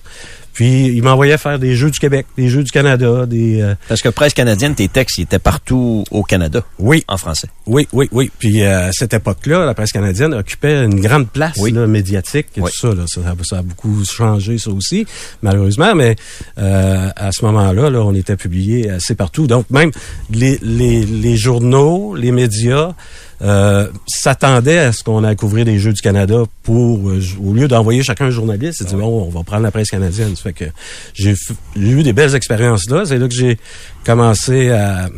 Puis 0.58 0.88
il 0.88 1.04
m'envoyait 1.04 1.38
faire 1.38 1.60
des 1.60 1.76
Jeux 1.76 1.92
du 1.92 2.00
Québec, 2.00 2.26
des 2.36 2.50
Jeux 2.50 2.64
du 2.64 2.72
Canada, 2.72 3.28
des... 3.28 3.62
euh, 3.62 3.76
Parce 3.88 4.02
que 4.02 4.10
presse 4.10 4.34
canadienne, 4.34 4.74
tes 4.74 4.88
textes, 4.88 5.20
ils 5.20 5.22
étaient 5.22 5.38
partout 5.38 6.04
au 6.10 6.24
Canada. 6.24 6.64
Oui. 6.80 7.04
En 7.08 7.18
français. 7.18 7.48
Oui, 7.68 7.88
oui, 7.94 8.10
oui. 8.12 8.32
Puis 8.40 8.64
euh, 8.64 8.88
à 8.88 8.92
cette 8.92 9.14
époque-là, 9.14 9.68
la 9.68 9.76
presse 9.76 9.92
canadienne 9.92 10.34
occupait 10.34 10.84
une 10.84 11.00
grande 11.00 11.30
place 11.30 11.58
Oui. 11.60 11.72
là, 11.74 11.86
médiatique 11.86 12.48
et 12.58 12.62
Oui. 12.62 12.72
tout 12.74 12.88
ça, 12.90 12.96
là. 12.96 13.04
Ça, 13.08 13.22
ça 13.44 13.58
a 13.60 13.62
beaucoup 13.62 14.04
changé, 14.04 14.58
ça 14.58 14.72
aussi, 14.72 15.06
malheureusement. 15.44 15.94
Mais 15.94 16.16
euh, 16.58 17.08
à 17.16 17.32
ce 17.32 17.46
moment-là, 17.46 17.92
là, 17.92 18.02
on 18.02 18.16
était 18.16 18.36
publié 18.36 18.90
assez 18.90 19.14
partout. 19.14 19.46
Donc 19.46 19.70
même 19.70 19.92
les, 20.32 20.58
les, 20.64 21.06
les 21.06 21.38
journaux, 21.38 22.16
les 22.16 22.32
médias 22.32 22.94
euh, 23.42 23.88
s'attendaient 24.08 24.80
à 24.80 24.92
ce 24.92 25.04
qu'on 25.04 25.24
aille 25.24 25.36
couvrir 25.36 25.66
des 25.66 25.78
Jeux 25.80 25.94
du 25.94 26.02
Canada 26.02 26.44
pour, 26.64 27.10
euh, 27.10 27.22
au 27.44 27.54
lieu 27.54 27.68
d'envoyer 27.68 28.04
chacun 28.04 28.26
un 28.26 28.30
journaliste, 28.32 28.80
c'est 28.80 28.88
dit 28.88 28.96
bon, 28.96 29.26
on 29.26 29.30
va 29.30 29.44
prendre 29.44 29.64
la 29.64 29.72
presse 29.72 29.90
canadienne. 29.90 30.36
Ça 30.36 30.44
fait 30.44 30.54
que 30.54 30.66
j'ai 31.14 31.36
eu 31.76 32.04
des 32.04 32.14
belles 32.14 32.36
expériences 32.36 32.90
là. 32.90 33.06
C'est 33.06 33.18
là 33.18 33.28
que 33.28 33.36
j'ai 33.36 33.58
commencé 34.04 34.72
à 34.72 35.10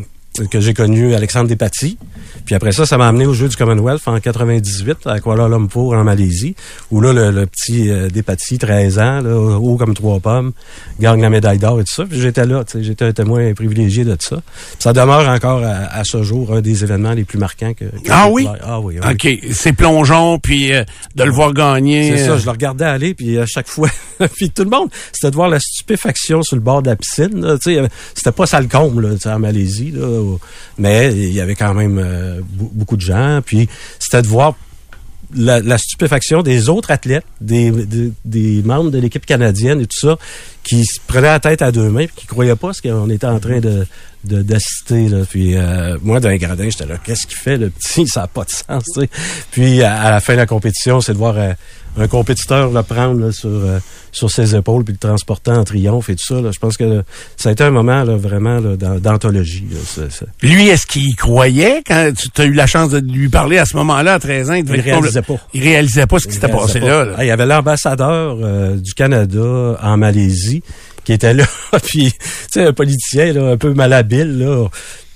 que 0.49 0.59
j'ai 0.59 0.73
connu 0.73 1.13
Alexandre 1.13 1.47
Despatie. 1.47 1.97
Puis 2.45 2.55
après 2.55 2.71
ça, 2.71 2.85
ça 2.85 2.97
m'a 2.97 3.07
amené 3.07 3.25
aux 3.25 3.33
Jeux 3.33 3.49
du 3.49 3.55
Commonwealth 3.55 4.07
en 4.07 4.19
98 4.19 5.05
à 5.05 5.19
Kuala 5.19 5.47
Lumpur, 5.47 5.93
en 5.93 6.03
Malaisie, 6.03 6.55
où 6.91 7.01
là, 7.01 7.13
le, 7.13 7.31
le 7.31 7.45
petit 7.45 7.89
euh, 7.89 8.09
Despatie, 8.09 8.57
13 8.57 8.99
ans, 8.99 9.21
là, 9.21 9.35
haut 9.57 9.75
comme 9.75 9.93
trois 9.93 10.19
pommes, 10.19 10.53
gagne 10.99 11.21
la 11.21 11.29
médaille 11.29 11.59
d'or 11.59 11.79
et 11.79 11.83
tout 11.83 11.93
ça. 11.93 12.05
Puis 12.05 12.19
j'étais 12.19 12.45
là, 12.45 12.63
j'étais 12.79 13.05
un 13.05 13.11
témoin 13.11 13.53
privilégié 13.53 14.03
de 14.03 14.15
ça. 14.19 14.37
Puis 14.37 14.77
ça 14.79 14.93
demeure 14.93 15.27
encore 15.27 15.63
à, 15.63 15.93
à 15.93 16.03
ce 16.03 16.23
jour 16.23 16.53
un 16.53 16.61
des 16.61 16.83
événements 16.83 17.13
les 17.13 17.23
plus 17.23 17.37
marquants 17.37 17.73
que, 17.73 17.85
que 17.85 18.09
Ah 18.09 18.29
oui? 18.29 18.47
Ah 18.61 18.79
oui, 18.79 18.99
oui. 19.03 19.11
OK, 19.11 19.51
c'est 19.51 19.73
plongeon, 19.73 20.39
puis 20.39 20.73
euh, 20.73 20.83
de 21.15 21.23
le 21.23 21.31
voir 21.31 21.53
gagner. 21.53 22.15
C'est 22.15 22.23
euh, 22.23 22.27
ça, 22.27 22.37
je 22.37 22.45
le 22.45 22.51
regardais 22.51 22.85
aller, 22.85 23.13
puis 23.13 23.37
à 23.37 23.45
chaque 23.45 23.67
fois, 23.67 23.89
puis 24.35 24.49
tout 24.49 24.63
le 24.63 24.69
monde, 24.69 24.89
c'était 25.11 25.31
de 25.31 25.35
voir 25.35 25.49
la 25.49 25.59
stupéfaction 25.59 26.41
sur 26.41 26.55
le 26.55 26.61
bord 26.61 26.81
de 26.81 26.89
la 26.89 26.95
piscine. 26.95 27.57
C'était 27.61 28.31
pas 28.31 28.45
ça 28.45 28.61
le 28.61 28.67
comble 28.67 29.09
là, 29.09 29.35
en 29.35 29.39
Malaisie, 29.39 29.91
là, 29.91 30.18
mais 30.77 31.11
il 31.13 31.33
y 31.33 31.41
avait 31.41 31.55
quand 31.55 31.73
même 31.73 31.99
euh, 31.99 32.41
beaucoup 32.43 32.95
de 32.95 33.01
gens. 33.01 33.41
Puis 33.45 33.67
c'était 33.99 34.21
de 34.21 34.27
voir 34.27 34.55
la, 35.35 35.77
stupéfaction 35.77 36.41
des 36.41 36.69
autres 36.69 36.91
athlètes, 36.91 37.25
des, 37.41 37.71
membres 38.63 38.91
de 38.91 38.99
l'équipe 38.99 39.25
canadienne 39.25 39.81
et 39.81 39.85
tout 39.85 39.99
ça, 39.99 40.17
qui 40.63 40.83
se 40.85 40.99
prenaient 41.05 41.27
la 41.27 41.39
tête 41.39 41.61
à 41.61 41.71
deux 41.71 41.89
mains, 41.89 42.05
puis 42.05 42.15
qui 42.15 42.25
croyaient 42.25 42.55
pas 42.55 42.73
ce 42.73 42.81
qu'on 42.81 43.09
était 43.09 43.27
en 43.27 43.39
train 43.39 43.59
de- 43.59 43.85
d'assister 44.25 45.07
là 45.07 45.19
puis 45.29 45.55
euh, 45.55 45.97
moi 46.03 46.19
dans 46.19 46.29
les 46.29 46.37
gradins 46.39 46.69
j'étais 46.69 46.85
là 46.85 46.97
qu'est-ce 47.03 47.25
qu'il 47.25 47.37
fait 47.37 47.57
le 47.57 47.69
petit? 47.69 48.05
Ça 48.13 48.23
a 48.23 48.27
pas 48.27 48.43
de 48.43 48.49
sens 48.49 48.83
tu 48.93 49.01
sais 49.01 49.09
puis 49.51 49.81
à, 49.81 49.95
à 50.01 50.11
la 50.11 50.19
fin 50.19 50.33
de 50.33 50.39
la 50.39 50.45
compétition 50.45 50.99
c'est 51.01 51.13
de 51.13 51.17
voir 51.17 51.35
euh, 51.37 51.53
un 51.97 52.07
compétiteur 52.07 52.69
le 52.71 52.83
prendre 52.83 53.19
là, 53.27 53.31
sur 53.31 53.49
sur 53.49 53.79
sur 54.11 54.31
ses 54.31 54.55
épaules 54.55 54.83
puis 54.83 54.93
le 54.93 54.99
transporter 54.99 55.51
en 55.51 55.63
triomphe 55.63 56.09
et 56.09 56.15
tout 56.15 56.25
ça. 56.35 56.41
Là. 56.41 56.49
Je 56.51 56.59
pense 56.59 56.77
que 56.77 57.03
ça 57.37 57.49
a 57.49 57.51
été 57.51 57.63
un 57.63 57.69
moment 57.71 58.03
là, 58.03 58.15
vraiment 58.15 58.59
là, 58.59 58.75
d'an- 58.75 58.99
d'anthologie. 58.99 59.67
là. 59.71 60.07
Lui, 60.41 60.67
est-ce 60.67 60.87
qu'il 60.87 61.15
croyait 61.15 61.83
quand 61.85 62.11
tu 62.15 62.41
as 62.41 62.45
eu 62.45 62.53
la 62.53 62.65
chance 62.67 62.89
de 62.91 62.99
lui 62.99 63.29
parler 63.29 63.57
à 63.59 63.65
ce 63.65 63.75
moment-là, 63.77 64.13
à 64.15 64.19
13 64.19 64.49
ans? 64.51 64.53
Il, 64.55 64.65
Il 64.67 64.81
réalisait 64.81 65.21
pas. 65.21 65.35
Il 65.53 65.61
réalisait 65.61 66.07
pas 66.07 66.17
ce 66.19 66.27
qui 66.27 66.33
s'était 66.33 66.47
passé 66.47 66.79
pas. 66.79 66.87
là. 66.87 67.05
là. 67.05 67.13
Ah, 67.17 67.25
il 67.25 67.27
y 67.27 67.31
avait 67.31 67.45
l'ambassadeur 67.45 68.37
euh, 68.41 68.75
du 68.77 68.93
Canada 68.95 69.77
en 69.81 69.97
Malaisie 69.97 70.63
qui 71.09 71.13
était 71.13 71.33
là. 71.33 71.45
Puis, 71.87 72.11
tu 72.11 72.19
sais, 72.51 72.67
un 72.67 72.73
politicien 72.73 73.33
là, 73.33 73.53
un 73.53 73.57
peu 73.57 73.73
malhabile, 73.73 74.37
là. 74.37 74.67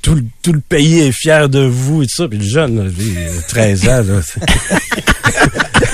Tout 0.04 0.16
le, 0.16 0.24
tout 0.44 0.54
le 0.54 0.60
pays 0.60 1.00
est 1.00 1.12
fier 1.12 1.50
de 1.50 1.62
vous 1.62 2.04
et 2.04 2.06
tout 2.06 2.16
ça. 2.18 2.28
Puis 2.28 2.38
le 2.38 2.44
jeune, 2.46 2.80
euh, 2.80 3.30
13 3.48 3.88
ans, 3.88 4.04
là. 4.04 4.20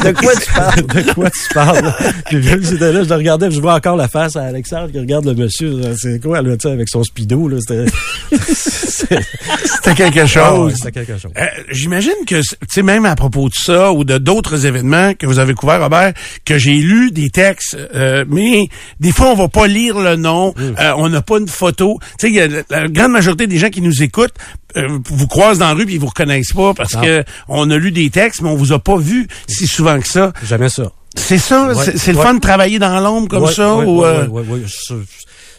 De 0.04 0.12
quoi 0.12 0.34
tu 0.36 0.52
parles? 0.54 0.82
de 1.06 1.13
quoi 1.13 1.30
tu 1.30 1.54
parles? 1.54 1.93
Puis 2.28 2.41
j'étais 2.41 2.91
là, 2.93 3.04
je 3.04 3.10
le 3.10 3.15
regardais, 3.15 3.48
puis 3.48 3.56
je 3.56 3.62
vois 3.62 3.76
encore 3.76 3.98
la 3.98 4.08
face 4.08 4.36
à 4.36 4.43
Alexandre 4.43 4.91
qui 4.91 5.00
regarde 5.00 5.26
le 5.26 5.34
monsieur. 5.34 5.82
C'est 5.98 6.22
quoi, 6.22 6.41
là, 6.41 6.56
tu 6.56 6.67
sais, 6.67 6.74
avec 6.74 6.88
son 6.89 7.04
speedo, 7.04 7.48
là? 7.48 7.58
C'était... 7.60 7.86
quelque 9.95 10.19
Ah 10.19 10.28
chose. 10.28 10.74
c'était 10.76 10.91
quelque 10.91 11.17
chose. 11.17 11.32
Euh, 11.38 11.45
J'imagine 11.72 12.13
que, 12.26 12.36
tu 12.41 12.56
sais, 12.69 12.82
même 12.82 13.06
à 13.06 13.15
propos 13.15 13.50
de 13.50 13.54
ça 13.54 13.91
ou 13.91 14.04
de 14.04 14.17
d'autres 14.17 14.65
événements 14.65 15.13
que 15.13 15.26
vous 15.26 15.39
avez 15.39 15.54
couverts, 15.54 15.82
Robert, 15.82 16.13
que 16.45 16.58
j'ai 16.58 16.76
lu 16.76 17.12
des 17.12 17.30
textes, 17.30 17.78
euh, 17.95 18.24
mais 18.30 18.69
des 19.00 19.12
fois, 19.12 19.32
on 19.32 19.36
va 19.36 19.48
pas 19.48 19.67
lire 19.67 20.00
le 20.00 20.15
nom, 20.15 20.54
euh, 20.58 20.93
on 20.98 21.10
n'a 21.10 21.22
pas 21.22 21.39
une 21.39 21.48
photo. 21.48 22.00
Tu 22.17 22.34
sais, 22.34 22.63
la 22.69 22.88
grande 22.88 23.12
majorité 23.12 23.48
des 23.48 23.58
gens 23.58 23.69
qui 23.69 23.82
nous 23.82 23.99
écoutent 24.04 24.34
euh, 24.78 25.00
vous 25.10 25.28
croisent 25.28 25.60
dans 25.60 25.68
la 25.70 25.74
rue 25.74 25.86
puis 25.86 25.96
ils 25.96 26.00
vous 26.00 26.08
reconnaissent 26.08 26.54
pas 26.54 26.74
parce 26.74 26.94
Non. 26.94 27.02
que 27.02 27.24
on 27.48 27.70
a 27.72 27.78
lu 27.78 27.92
des 27.92 28.10
textes, 28.10 28.42
mais 28.42 28.50
on 28.50 28.56
vous 28.56 28.72
a 28.72 28.80
pas 28.80 28.98
vu 28.98 29.28
si 29.48 29.66
souvent 29.68 30.00
que 30.00 30.08
ça. 30.08 30.32
Jamais 30.44 30.70
ça. 30.70 30.92
C'est 31.16 31.40
ça, 31.40 31.74
Ouais, 31.74 31.98
c'est 31.98 32.14
le 32.14 32.20
fun 32.20 32.36
de 32.36 32.40
travailler 32.40 32.78
dans 32.78 33.00
l'ombre 33.00 33.28
comme 33.28 33.44
Ouais, 33.44 33.52
ça 33.54 33.76
ou 33.78 34.06
euh. 34.06 34.28
Je, 34.66 34.94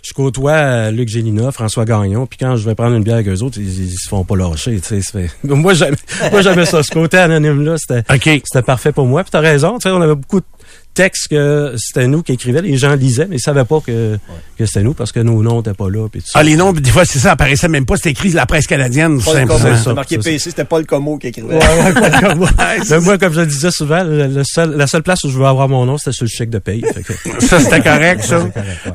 je 0.02 0.12
côtoie 0.14 0.52
euh, 0.52 0.90
Luc 0.92 1.08
Gélina, 1.08 1.50
François 1.50 1.84
Gagnon, 1.84 2.26
puis 2.26 2.38
quand 2.38 2.56
je 2.56 2.64
vais 2.64 2.74
prendre 2.74 2.96
une 2.96 3.02
bière 3.02 3.16
avec 3.16 3.28
eux 3.28 3.42
autres, 3.42 3.58
ils, 3.58 3.84
ils 3.90 3.98
se 3.98 4.08
font 4.08 4.24
pas 4.24 4.36
lâcher. 4.36 4.80
Moi, 5.44 5.74
j'aimais, 5.74 6.64
ça. 6.66 6.82
Ce 6.82 6.90
côté 6.90 7.18
anonyme-là, 7.18 7.76
c'était, 7.78 8.62
parfait 8.62 8.92
pour 8.92 9.06
moi. 9.06 9.22
Puis 9.24 9.30
t'as 9.32 9.40
raison, 9.40 9.78
tu 9.78 9.82
sais, 9.82 9.90
on 9.90 10.00
avait 10.00 10.14
beaucoup 10.14 10.40
de 10.40 10.46
textes 10.94 11.28
que 11.28 11.74
c'était 11.78 12.06
nous 12.06 12.22
qui 12.22 12.32
écrivions. 12.32 12.60
Les 12.62 12.76
gens 12.76 12.94
lisaient, 12.94 13.26
mais 13.28 13.36
ils 13.36 13.40
savaient 13.40 13.64
pas 13.64 13.80
que, 13.80 14.18
que 14.58 14.66
c'était 14.66 14.82
nous 14.82 14.92
parce 14.94 15.12
que 15.12 15.20
nos 15.20 15.42
noms 15.42 15.58
n'étaient 15.58 15.74
pas 15.74 15.88
là. 15.88 16.08
Tout 16.12 16.18
ça. 16.24 16.38
Ah, 16.40 16.42
les 16.42 16.56
noms, 16.56 16.72
des 16.72 16.90
fois, 16.90 17.04
c'est 17.04 17.18
ça, 17.18 17.32
apparaissait 17.32 17.68
même 17.68 17.86
pas, 17.86 17.96
c'était 17.96 18.10
écrit 18.10 18.30
la 18.30 18.46
presse 18.46 18.66
canadienne, 18.66 19.18
tout 19.18 19.30
simplement. 19.32 19.76
C'était 19.76 19.94
marqué. 19.94 20.18
PC, 20.18 20.38
c'était 20.50 20.64
pas 20.64 20.78
le 20.78 20.84
Como 20.84 21.18
qui 21.18 21.28
écrivait. 21.28 21.54
Ouais, 21.54 21.58
ouais, 21.58 22.20
comme 22.20 22.38
moi. 22.38 22.50
Mais 22.90 23.00
moi, 23.00 23.18
comme 23.18 23.32
je 23.32 23.40
le 23.40 23.46
disais 23.46 23.70
souvent, 23.70 24.02
le- 24.04 24.42
seul- 24.44 24.76
la 24.76 24.86
seule 24.86 25.02
place 25.02 25.22
où 25.24 25.30
je 25.30 25.38
veux 25.38 25.46
avoir 25.46 25.68
mon 25.68 25.86
nom, 25.86 25.96
c'était 25.98 26.12
sur 26.12 26.24
le 26.24 26.30
chèque 26.30 26.50
de 26.50 26.58
paye. 26.58 26.82
Que- 26.82 27.40
Ça, 27.46 27.60
c'était 27.60 27.80
correct, 27.80 28.22
ça. 28.24 28.46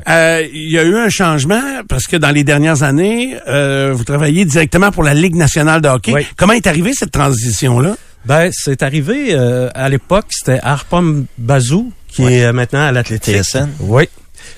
Euh, 0.08 0.42
Il 0.52 0.70
y 0.70 0.78
a 0.78 0.84
eu 0.84 0.96
un 0.96 1.08
changement 1.08 1.60
parce 1.88 2.06
que 2.06 2.16
dans 2.16 2.30
les 2.30 2.44
dernières 2.44 2.82
années, 2.82 3.36
euh, 3.48 3.92
vous 3.94 4.04
travaillez 4.04 4.44
directement 4.44 4.90
pour 4.90 5.02
la 5.02 5.14
Ligue 5.14 5.34
nationale 5.34 5.80
de 5.80 5.88
hockey. 5.88 6.12
Oui. 6.12 6.26
Comment 6.36 6.52
est 6.52 6.66
arrivée 6.66 6.92
cette 6.94 7.12
transition-là? 7.12 7.96
Ben, 8.26 8.50
c'est 8.52 8.82
arrivé 8.82 9.28
euh, 9.34 9.68
à 9.74 9.88
l'époque, 9.88 10.26
c'était 10.30 10.58
Harpom 10.62 11.26
Bazou, 11.38 11.92
qui 12.08 12.24
est 12.24 12.44
euh, 12.44 12.52
maintenant 12.52 12.80
à 12.86 12.92
l'athlétique. 12.92 13.36
TSN. 13.42 13.68
Oui. 13.80 14.08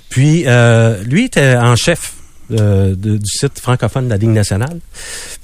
Puis, 0.08 0.44
euh, 0.46 1.02
lui 1.04 1.24
était 1.26 1.56
en 1.56 1.76
chef 1.76 2.14
euh, 2.50 2.94
de- 2.96 3.18
du 3.18 3.26
site 3.30 3.58
francophone 3.60 4.06
de 4.06 4.10
la 4.10 4.16
Ligue 4.16 4.30
nationale. 4.30 4.78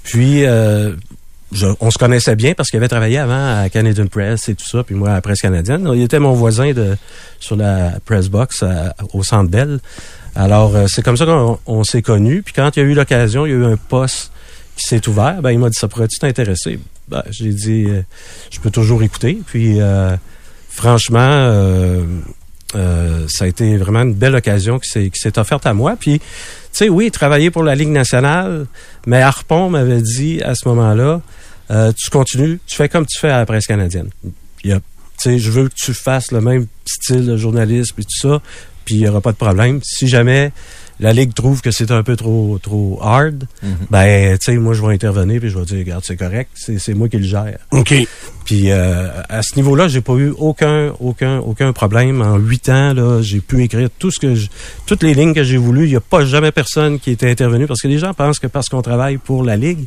Puis, 0.05 0.47
euh, 0.47 0.95
je- 1.53 1.67
on 1.81 1.91
se 1.91 1.99
connaissait 1.99 2.35
bien 2.35 2.55
parce 2.55 2.71
qu'il 2.71 2.79
avait 2.79 2.89
travaillé 2.89 3.19
avant 3.19 3.61
à 3.63 3.69
Canadian 3.69 4.07
Press 4.07 4.49
et 4.49 4.55
tout 4.55 4.67
ça, 4.67 4.83
puis 4.85 4.95
moi 4.95 5.11
à 5.11 5.15
la 5.15 5.21
Presse 5.21 5.43
canadienne. 5.43 5.87
Il 5.95 6.01
était 6.03 6.19
mon 6.19 6.33
voisin 6.33 6.73
de 6.73 6.97
sur 7.41 7.57
la 7.57 7.93
Press 8.07 8.29
Box 8.29 8.63
à- 8.63 8.95
au 9.13 9.23
Centre 9.23 9.51
Bell. 9.51 9.81
Alors, 10.35 10.75
euh, 10.75 10.87
c'est 10.89 11.03
comme 11.03 11.19
ça 11.19 11.27
qu'on 11.27 11.59
on 11.67 11.85
s'est 11.85 12.01
connus. 12.03 12.43
Puis 12.43 12.55
quand 12.55 12.75
il 12.75 12.81
y 12.81 12.83
a 12.83 12.87
eu 12.87 12.95
l'occasion, 12.95 13.45
il 13.45 13.51
y 13.51 13.53
a 13.53 13.57
eu 13.59 13.65
un 13.67 13.77
poste 13.77 14.31
qui 14.77 14.85
s'est 14.87 15.09
ouvert. 15.09 15.41
Ben, 15.43 15.51
il 15.51 15.59
m'a 15.59 15.69
dit, 15.71 15.79
ça 15.79 15.89
pourrait-tu 15.89 16.19
t'intéresser? 16.19 16.79
Ben, 17.09 17.23
j'ai 17.31 17.53
dit, 17.53 17.85
euh, 17.87 18.03
je 18.51 18.61
peux 18.61 18.71
toujours 18.71 19.03
écouter. 19.03 19.39
Puis, 19.47 19.81
euh, 19.81 20.17
franchement, 20.69 21.19
euh, 21.21 22.05
ça 23.29 23.45
a 23.45 23.49
été 23.49 23.77
vraiment 23.77 24.03
une 24.03 24.15
belle 24.15 24.35
occasion 24.35 24.79
qui 24.79 24.89
s'est, 24.89 25.39
offerte 25.39 25.67
à 25.67 25.75
moi. 25.75 25.97
Puis, 25.99 26.19
tu 26.19 26.25
sais, 26.73 26.89
oui, 26.89 27.11
travailler 27.11 27.51
pour 27.51 27.63
la 27.63 27.75
Ligue 27.75 27.91
nationale, 27.91 28.67
mais 29.07 29.23
Harpon 29.23 29.71
m'avait 29.71 30.03
dit 30.03 30.43
à 30.43 30.55
ce 30.55 30.67
moment-là, 30.69 31.21
tu 31.97 32.11
continues, 32.11 32.59
tu 32.67 32.77
fais 32.77 32.89
comme 32.89 33.07
tu 33.07 33.19
fais 33.19 33.31
à 33.31 33.39
la 33.39 33.47
presse 33.47 33.67
canadienne. 33.67 34.11
Il 34.65 34.71
y 34.71 34.73
a- 34.73 34.81
tu 34.81 35.31
sais, 35.31 35.39
je 35.39 35.51
veux 35.51 35.69
que 35.69 35.75
tu 35.75 35.95
fasses 35.95 36.33
le 36.33 36.41
même 36.41 36.67
style 36.85 37.27
de 37.27 37.37
journalisme 37.37 37.95
et 38.01 38.03
tout 38.03 38.29
ça, 38.29 38.43
puis 38.85 38.97
il 38.97 39.01
n'y 39.03 39.09
aura 39.09 39.21
pas 39.21 39.33
de 39.33 39.37
problème. 39.37 39.81
Si 39.83 40.09
jamais 40.09 40.53
la 41.01 41.13
Ligue 41.13 41.35
trouve 41.35 41.61
que 41.61 41.73
c'est 41.73 41.91
un 41.91 42.03
peu 42.05 42.15
trop 42.17 42.59
trop 42.63 42.99
hard, 43.03 43.45
ben, 43.91 44.39
tu 44.39 44.53
sais, 44.53 44.57
moi, 44.59 44.75
je 44.75 44.83
vais 44.83 44.95
intervenir 44.95 45.41
puis 45.41 45.51
je 45.51 45.59
vais 45.59 45.65
dire, 45.65 45.79
regarde, 45.79 46.05
c'est 46.07 46.17
correct, 46.17 46.51
c'est, 46.55 46.79
c'est 46.79 46.95
moi 46.95 47.09
qui 47.09 47.17
le 47.19 47.25
gère. 47.25 47.59
OK. 47.73 47.95
Puis 48.45 48.71
euh, 48.71 49.09
à 49.29 49.43
ce 49.43 49.57
niveau-là, 49.57 49.89
j'ai 49.89 50.03
pas 50.03 50.13
eu 50.15 50.31
aucun 50.39 50.93
aucun 51.01 51.39
aucun 51.39 51.73
problème. 51.73 52.21
En 52.23 52.37
huit 52.37 52.69
ans, 52.69 52.93
là, 52.95 53.23
j'ai 53.23 53.41
pu 53.41 53.63
écrire 53.65 53.89
tout 53.99 54.11
ce 54.11 54.21
que 54.21 54.35
je- 54.35 54.49
toutes 54.87 55.03
les 55.03 55.15
lignes 55.15 55.35
que 55.35 55.43
j'ai 55.45 55.57
voulu. 55.57 55.85
Il 55.87 55.91
n'y 55.91 55.97
a 55.97 56.01
pas 56.01 56.25
jamais 56.25 56.53
personne 56.53 57.01
qui 57.01 57.11
était 57.11 57.31
intervenu 57.31 57.67
parce 57.67 57.81
que 57.81 57.89
les 57.89 57.99
gens 57.99 58.15
pensent 58.15 58.39
que 58.39 58.47
parce 58.47 58.69
qu'on 58.69 58.83
travaille 58.83 59.17
pour 59.17 59.43
la 59.43 59.57
ligue, 59.57 59.87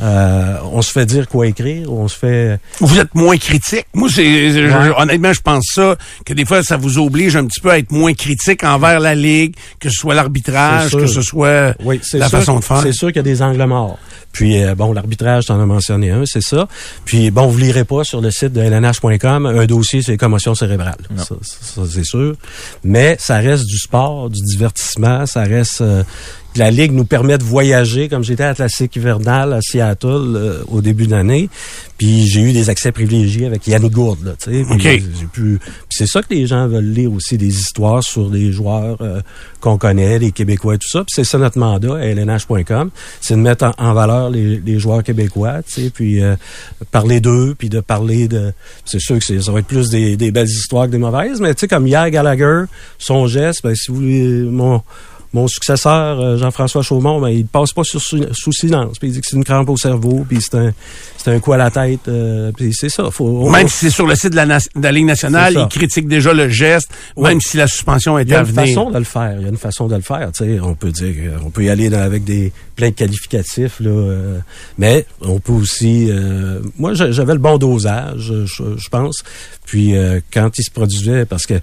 euh, 0.00 0.56
on 0.72 0.82
se 0.82 0.92
fait 0.92 1.06
dire 1.06 1.26
quoi 1.28 1.46
écrire, 1.46 1.90
on 1.92 2.06
se 2.08 2.16
fait. 2.18 2.58
Vous 2.80 2.98
êtes 2.98 3.14
moins 3.14 3.36
critique. 3.38 3.86
Moi, 3.94 4.08
c'est, 4.12 4.22
Ouais. 4.66 4.92
honnêtement, 4.98 5.32
je 5.32 5.40
pense 5.40 5.64
ça, 5.74 5.96
que 6.24 6.34
des 6.34 6.44
fois, 6.44 6.62
ça 6.62 6.76
vous 6.76 6.98
oblige 6.98 7.36
un 7.36 7.46
petit 7.46 7.60
peu 7.60 7.70
à 7.70 7.78
être 7.78 7.90
moins 7.92 8.12
critique 8.14 8.62
envers 8.64 9.00
la 9.00 9.14
Ligue, 9.14 9.54
que 9.80 9.88
ce 9.88 9.96
soit 9.96 10.14
l'arbitrage, 10.14 10.92
que 10.92 11.06
ce 11.06 11.22
soit 11.22 11.74
Oui, 11.84 12.00
c'est 12.02 12.18
la 12.18 12.28
sûr, 12.28 12.38
façon 12.38 12.58
de 12.58 12.64
faire. 12.64 12.80
C'est 12.82 12.92
sûr 12.92 13.08
qu'il 13.08 13.16
y 13.16 13.20
a 13.20 13.22
des 13.22 13.42
angles 13.42 13.64
morts. 13.64 13.98
Puis 14.32 14.62
euh, 14.62 14.74
bon, 14.74 14.92
l'arbitrage, 14.92 15.46
t'en 15.46 15.58
as 15.60 15.64
mentionné 15.66 16.10
un, 16.10 16.26
c'est 16.26 16.42
ça. 16.42 16.68
Puis 17.06 17.30
bon, 17.30 17.46
vous 17.46 17.58
lirez 17.58 17.84
pas 17.84 18.04
sur 18.04 18.20
le 18.20 18.30
site 18.30 18.52
de 18.52 18.60
lnh.com 18.60 19.46
un 19.46 19.64
dossier 19.64 20.02
c'est 20.02 20.18
commotion 20.18 20.54
cérébrale. 20.54 20.98
Ça, 21.16 21.34
ça, 21.40 21.82
c'est 21.90 22.04
sûr. 22.04 22.34
Mais 22.84 23.16
ça 23.18 23.38
reste 23.38 23.64
du 23.64 23.78
sport, 23.78 24.28
du 24.28 24.42
divertissement, 24.42 25.24
ça 25.24 25.42
reste 25.44 25.80
euh, 25.80 26.02
Puis 26.56 26.60
la 26.64 26.70
Ligue 26.70 26.92
nous 26.92 27.04
permet 27.04 27.36
de 27.36 27.44
voyager, 27.44 28.08
comme 28.08 28.24
j'étais 28.24 28.44
à 28.44 28.48
Atlantique 28.48 28.96
hivernal 28.96 29.52
à 29.52 29.60
Seattle 29.60 30.06
euh, 30.08 30.62
au 30.68 30.80
début 30.80 31.06
d'année. 31.06 31.50
Puis 31.98 32.26
j'ai 32.26 32.40
eu 32.40 32.54
des 32.54 32.70
accès 32.70 32.92
privilégiés 32.92 33.44
avec 33.44 33.66
Yannick 33.66 33.92
Gourde, 33.92 34.24
là, 34.24 34.32
tu 34.42 34.50
sais. 34.50 34.64
Puis 34.64 34.74
OK. 34.74 34.80
j'ai 34.82 35.26
pu- 35.26 35.58
puis 35.60 35.70
c'est 35.90 36.06
ça 36.06 36.22
que 36.22 36.32
les 36.32 36.46
gens 36.46 36.66
veulent 36.66 36.90
lire 36.90 37.12
aussi, 37.12 37.36
des 37.36 37.54
histoires 37.60 38.02
sur 38.02 38.30
des 38.30 38.52
joueurs 38.52 38.96
euh, 39.02 39.20
qu'on 39.60 39.76
connaît, 39.76 40.18
les 40.18 40.32
Québécois 40.32 40.76
et 40.76 40.78
tout 40.78 40.88
ça. 40.88 41.00
Puis 41.00 41.12
c'est 41.14 41.24
ça 41.24 41.36
notre 41.36 41.58
mandat 41.58 41.96
à 41.96 42.06
lnh.com, 42.06 42.88
c'est 43.20 43.34
de 43.34 43.40
mettre 43.40 43.66
en, 43.66 43.72
en 43.76 43.92
valeur 43.92 44.30
les, 44.30 44.56
les 44.64 44.78
joueurs 44.78 45.02
québécois, 45.02 45.56
tu 45.62 45.82
sais, 45.82 45.90
puis 45.90 46.22
euh, 46.22 46.36
parler 46.90 47.20
d'eux, 47.20 47.54
puis 47.58 47.68
de 47.68 47.80
parler 47.80 48.28
de... 48.28 48.54
C'est 48.86 48.98
sûr 48.98 49.18
que 49.18 49.24
c'est- 49.26 49.42
ça 49.42 49.52
va 49.52 49.58
être 49.58 49.66
plus 49.66 49.90
des, 49.90 50.16
des 50.16 50.30
belles 50.30 50.48
histoires 50.48 50.86
que 50.86 50.92
des 50.92 50.96
mauvaises, 50.98 51.38
mais 51.38 51.52
tu 51.54 51.60
sais, 51.60 51.68
comme 51.68 51.86
hier, 51.86 52.08
Gallagher, 52.10 52.62
son 52.98 53.26
geste, 53.26 53.60
ben, 53.62 53.74
si 53.74 53.90
vous 53.90 53.96
voulez... 53.96 54.26
Mon, 54.50 54.80
mon 55.36 55.48
successeur, 55.48 56.18
euh, 56.20 56.36
Jean-François 56.38 56.82
Chaumont, 56.82 57.20
ben, 57.20 57.28
il 57.28 57.46
passe 57.46 57.72
pas 57.72 57.84
sur, 57.84 58.00
sous, 58.00 58.52
silence. 58.52 58.98
Puis 58.98 59.08
il 59.08 59.12
dit 59.12 59.20
que 59.20 59.26
c'est 59.28 59.36
une 59.36 59.44
crampe 59.44 59.68
au 59.68 59.76
cerveau, 59.76 60.24
puis 60.28 60.38
c'est 60.40 60.54
un, 60.56 60.72
c'est 61.18 61.30
un 61.30 61.38
coup 61.40 61.52
à 61.52 61.56
la 61.58 61.70
tête. 61.70 62.08
euh, 62.08 62.50
puis 62.56 62.72
c'est 62.72 62.88
ça. 62.88 63.10
Faut, 63.10 63.48
Même 63.50 63.68
si 63.68 63.76
c'est 63.86 63.90
sur 63.90 64.06
le 64.06 64.14
site 64.14 64.30
de 64.30 64.36
la, 64.36 64.46
na- 64.46 64.58
de 64.58 64.82
la 64.82 64.92
Ligue 64.92 65.04
nationale, 65.06 65.54
il 65.56 65.68
critique 65.68 66.08
déjà 66.08 66.32
le 66.32 66.48
geste, 66.48 66.88
même 67.16 67.40
si 67.40 67.56
la 67.58 67.66
suspension 67.66 68.18
Il 68.18 68.22
était 68.22 68.32
y 68.32 68.34
a 68.34 68.38
à 68.38 68.40
une 68.42 68.46
venir. 68.48 68.66
façon 68.74 68.90
de 68.90 68.98
le 68.98 69.04
faire. 69.04 69.34
Il 69.38 69.42
y 69.42 69.44
a 69.44 69.48
une 69.48 69.56
façon 69.56 69.86
de 69.88 69.94
le 69.94 70.00
faire. 70.02 70.30
Tu 70.32 70.44
sais, 70.44 70.60
on 70.60 70.74
peut 70.74 70.90
dire, 70.90 71.14
on 71.44 71.50
peut 71.50 71.64
y 71.64 71.68
aller 71.70 71.90
dans- 71.90 72.00
avec 72.00 72.24
des 72.24 72.52
plein 72.74 72.88
de 72.90 72.94
qualificatifs 72.94 73.78
là, 73.80 73.90
euh, 73.90 74.38
mais 74.78 75.04
on 75.20 75.38
peut 75.38 75.52
aussi. 75.52 76.08
euh, 76.10 76.60
moi, 76.78 76.94
j'a- 76.94 77.10
j'avais 77.10 77.34
le 77.34 77.38
bon 77.40 77.58
dosage, 77.58 78.32
je, 78.46 78.64
je 78.76 78.88
pense. 78.88 79.22
Puis 79.66 79.94
quand 80.32 80.50
il 80.58 80.62
se 80.62 80.70
produisait, 80.70 81.24
parce 81.26 81.44
que 81.44 81.54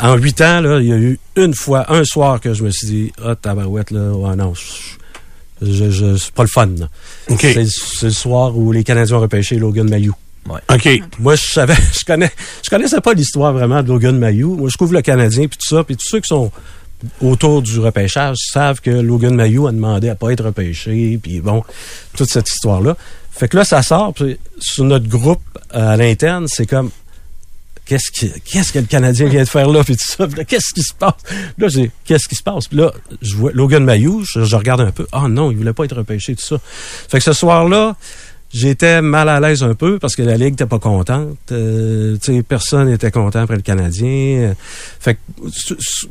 en 0.00 0.16
huit 0.16 0.40
ans, 0.40 0.60
là, 0.60 0.80
il 0.80 0.86
y 0.86 0.92
a 0.92 0.96
eu 0.96 1.18
une 1.36 1.54
fois, 1.54 1.92
un 1.92 2.04
soir 2.04 2.40
que 2.40 2.54
je 2.54 2.62
me 2.62 2.70
suis 2.70 2.86
dit, 2.86 3.12
ah 3.24 3.34
tabarouette 3.34 3.90
là, 3.90 4.12
ouais, 4.12 4.36
non, 4.36 4.54
je, 4.54 5.90
je, 5.90 6.16
c'est 6.16 6.32
pas 6.32 6.44
le 6.44 6.48
fun. 6.48 6.70
là. 6.78 6.88
OK. 7.30 7.40
C'est 7.40 8.06
le 8.06 8.10
soir 8.10 8.56
où 8.56 8.72
les 8.72 8.84
Canadiens 8.84 9.16
ont 9.16 9.20
repêché 9.20 9.56
Logan 9.56 9.88
Mayou. 9.88 10.14
OK. 10.48 10.88
Moi, 11.18 11.34
je 11.36 11.46
savais, 11.46 11.76
je 11.92 12.04
connais, 12.04 12.30
je 12.62 12.70
connaissais 12.70 13.00
pas 13.00 13.12
l'histoire 13.14 13.52
vraiment 13.52 13.82
de 13.82 13.88
Logan 13.88 14.16
Mayou. 14.16 14.54
Moi, 14.56 14.68
je 14.70 14.76
couvre 14.76 14.94
le 14.94 15.02
Canadien 15.02 15.46
puis 15.48 15.58
tout 15.58 15.76
ça, 15.76 15.84
puis 15.84 15.96
tous 15.96 16.08
ceux 16.08 16.20
qui 16.20 16.28
sont 16.28 16.50
autour 17.20 17.62
du 17.62 17.78
repêchage 17.78 18.36
savent 18.38 18.80
que 18.80 18.90
Logan 18.90 19.34
Mayou 19.34 19.66
a 19.66 19.72
demandé 19.72 20.08
à 20.08 20.14
pas 20.14 20.32
être 20.32 20.44
repêché, 20.44 21.18
puis 21.22 21.40
bon, 21.40 21.62
toute 22.16 22.28
cette 22.28 22.48
histoire-là. 22.48 22.96
Fait 23.30 23.48
que 23.48 23.56
là, 23.56 23.64
ça 23.64 23.82
sort, 23.82 24.14
puis 24.14 24.38
sur 24.58 24.84
notre 24.84 25.06
groupe 25.06 25.42
euh, 25.74 25.90
à 25.90 25.96
l'interne, 25.96 26.46
c'est 26.48 26.66
comme 26.66 26.90
qu'est-ce 27.88 28.10
qui, 28.12 28.30
qu'est-ce 28.44 28.72
que 28.72 28.78
le 28.78 28.84
Canadien 28.84 29.28
vient 29.28 29.42
de 29.42 29.48
faire 29.48 29.68
là, 29.68 29.82
puis 29.82 29.96
tout 29.96 30.04
ça, 30.06 30.28
qu'est-ce 30.46 30.72
qui 30.74 30.82
se 30.82 30.94
passe? 30.94 31.14
Là, 31.56 31.68
j'ai, 31.68 31.90
qu'est-ce 32.04 32.28
qui 32.28 32.34
se 32.34 32.42
passe? 32.42 32.68
Puis 32.68 32.78
là, 32.78 32.92
je 33.22 33.34
vois 33.34 33.50
Logan 33.52 33.82
Mayou, 33.82 34.24
je, 34.24 34.44
je 34.44 34.56
regarde 34.56 34.82
un 34.82 34.92
peu, 34.92 35.06
ah 35.10 35.26
non, 35.28 35.50
il 35.50 35.56
voulait 35.56 35.72
pas 35.72 35.84
être 35.84 35.96
repêché, 35.96 36.36
tout 36.36 36.44
ça. 36.44 36.58
Fait 37.08 37.18
que 37.18 37.24
ce 37.24 37.32
soir-là, 37.32 37.96
J'étais 38.50 39.02
mal 39.02 39.28
à 39.28 39.40
l'aise 39.40 39.62
un 39.62 39.74
peu 39.74 39.98
parce 39.98 40.16
que 40.16 40.22
la 40.22 40.36
Ligue 40.36 40.52
n'était 40.52 40.66
pas 40.66 40.78
contente. 40.78 41.36
Euh, 41.52 42.16
personne 42.48 42.88
n'était 42.88 43.10
content 43.10 43.40
après 43.40 43.56
le 43.56 43.62
Canadien. 43.62 44.54
Fait 45.00 45.16
que 45.16 45.20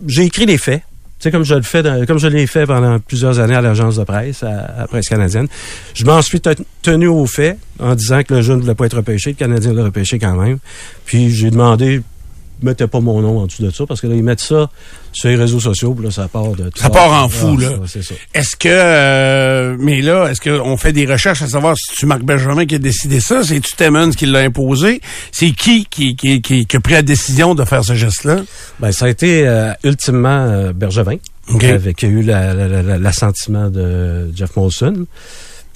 j'ai 0.05 0.25
écrit 0.25 0.45
les 0.45 0.59
faits. 0.59 0.83
Tu 1.19 1.23
sais, 1.23 1.31
comme 1.31 1.43
je 1.43 1.55
le 1.55 1.63
fais, 1.63 1.81
comme 2.07 2.19
je 2.19 2.27
l'ai 2.27 2.45
fait 2.45 2.65
pendant 2.67 2.99
plusieurs 2.99 3.39
années 3.39 3.55
à 3.55 3.61
l'agence 3.61 3.95
de 3.97 4.03
presse, 4.03 4.43
à, 4.43 4.81
à 4.83 4.87
Presse 4.87 5.07
canadienne. 5.09 5.47
Je 5.95 6.05
m'en 6.05 6.21
suis 6.21 6.39
te- 6.39 6.53
tenu 6.83 7.07
aux 7.07 7.25
faits 7.25 7.57
en 7.79 7.95
disant 7.95 8.21
que 8.23 8.35
le 8.35 8.41
jeune 8.41 8.57
ne 8.57 8.61
voulait 8.61 8.75
pas 8.75 8.85
être 8.85 8.97
repêché, 8.97 9.31
le 9.31 9.35
Canadien 9.35 9.73
l'a 9.73 9.83
repêché 9.85 10.19
quand 10.19 10.35
même. 10.35 10.59
Puis 11.05 11.31
j'ai 11.31 11.49
demandé, 11.49 12.01
mettez 12.61 12.87
pas 12.87 12.99
mon 12.99 13.21
nom 13.21 13.39
en 13.39 13.45
dessous 13.47 13.63
de 13.63 13.69
ça, 13.71 13.85
parce 13.85 14.01
que 14.01 14.07
là, 14.07 14.15
ils 14.15 14.23
mettent 14.23 14.39
ça 14.41 14.69
sur 15.13 15.29
les 15.29 15.35
réseaux 15.35 15.59
sociaux, 15.59 15.93
puis 15.93 16.05
là, 16.05 16.11
ça 16.11 16.27
part 16.27 16.51
de 16.51 16.69
Ça 16.75 16.89
part 16.89 17.11
en 17.23 17.27
fou, 17.29 17.57
là. 17.57 17.69
ça, 17.69 17.75
C'est 17.87 18.03
ça. 18.03 18.15
Est-ce 18.33 18.55
que, 18.55 18.67
euh, 18.69 19.75
mais 19.79 20.01
là, 20.01 20.27
est-ce 20.29 20.41
qu'on 20.41 20.77
fait 20.77 20.93
des 20.93 21.05
recherches 21.05 21.41
à 21.41 21.47
savoir 21.47 21.75
si 21.77 21.95
tu 21.95 22.05
Marc 22.05 22.21
Benjamin 22.23 22.65
qui 22.65 22.75
a 22.75 22.79
décidé 22.79 23.19
ça? 23.19 23.43
C'est-tu 23.43 23.75
Timmons 23.75 24.11
qui 24.11 24.25
l'a 24.25 24.39
imposé? 24.39 25.01
C'est 25.31 25.51
qui 25.51 25.85
qui, 25.85 26.15
qui, 26.15 26.41
qui, 26.41 26.65
qui 26.65 26.77
a 26.77 26.79
pris 26.79 26.93
la 26.93 27.01
décision 27.01 27.55
de 27.55 27.63
faire 27.65 27.83
ce 27.83 27.95
geste-là? 27.95 28.37
Ben, 28.79 28.91
ça 28.91 29.05
a 29.05 29.09
été 29.09 29.47
euh, 29.47 29.71
ultimement 29.83 30.29
euh, 30.47 30.73
Bergevin, 30.73 31.17
OK. 31.53 31.63
avec 31.63 31.97
qui 31.97 32.05
a 32.05 32.09
eu 32.09 32.21
la- 32.21 32.53
la- 32.53 32.67
la- 32.67 32.83
la- 32.83 32.97
l'assentiment 32.99 33.69
de 33.69 34.29
Jeff 34.35 34.55
Molson. 34.55 35.05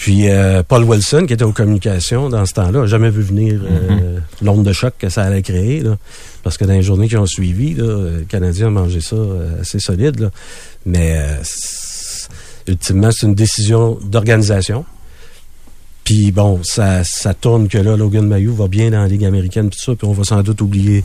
Puis 0.02 0.30
euh, 0.30 0.64
Paul 0.68 0.84
Wilson, 0.84 1.26
qui 1.28 1.34
était 1.34 1.44
aux 1.44 1.52
communications 1.52 2.28
dans 2.28 2.44
ce 2.48 2.54
temps-là, 2.54 2.82
a 2.82 2.86
jamais 2.88 3.12
vu 3.12 3.22
venir 3.22 3.62
euh, 3.64 4.18
l'onde 4.42 4.64
de 4.64 4.74
choc 4.74 4.96
que 4.98 5.10
ça 5.10 5.22
allait 5.22 5.44
créer. 5.44 5.82
Là, 5.82 5.96
parce 6.42 6.58
que 6.58 6.66
dans 6.66 6.74
les 6.74 6.82
journées 6.82 7.08
qui 7.08 7.18
ont 7.18 7.28
suivi, 7.28 7.76
là, 7.76 7.84
euh, 7.84 8.18
le 8.18 8.26
Canadien 8.26 8.66
a 8.66 8.70
mangé 8.72 9.00
ça 9.00 9.16
euh, 9.16 9.62
assez 9.62 9.78
solide. 9.78 10.20
Là. 10.20 10.32
Mais 10.88 11.18
euh, 11.18 11.36
ultimement, 12.68 13.12
c'est 13.12 13.28
une 13.28 13.36
décision 13.36 14.00
d'organisation. 14.04 14.86
Puis 16.04 16.32
bon, 16.32 16.62
ça, 16.64 17.04
ça 17.04 17.36
tourne 17.36 17.68
que 17.68 17.78
là, 17.78 17.96
Logan 17.96 18.26
Mayou 18.26 18.56
va 18.56 18.68
bien 18.68 18.90
dans 18.90 19.04
la 19.04 19.08
Ligue 19.08 19.26
américaine, 19.26 19.70
tout 19.70 19.80
ça, 19.80 19.94
puis 19.94 20.08
on 20.08 20.14
va 20.14 20.24
sans 20.24 20.42
doute 20.42 20.62
oublier 20.62 21.04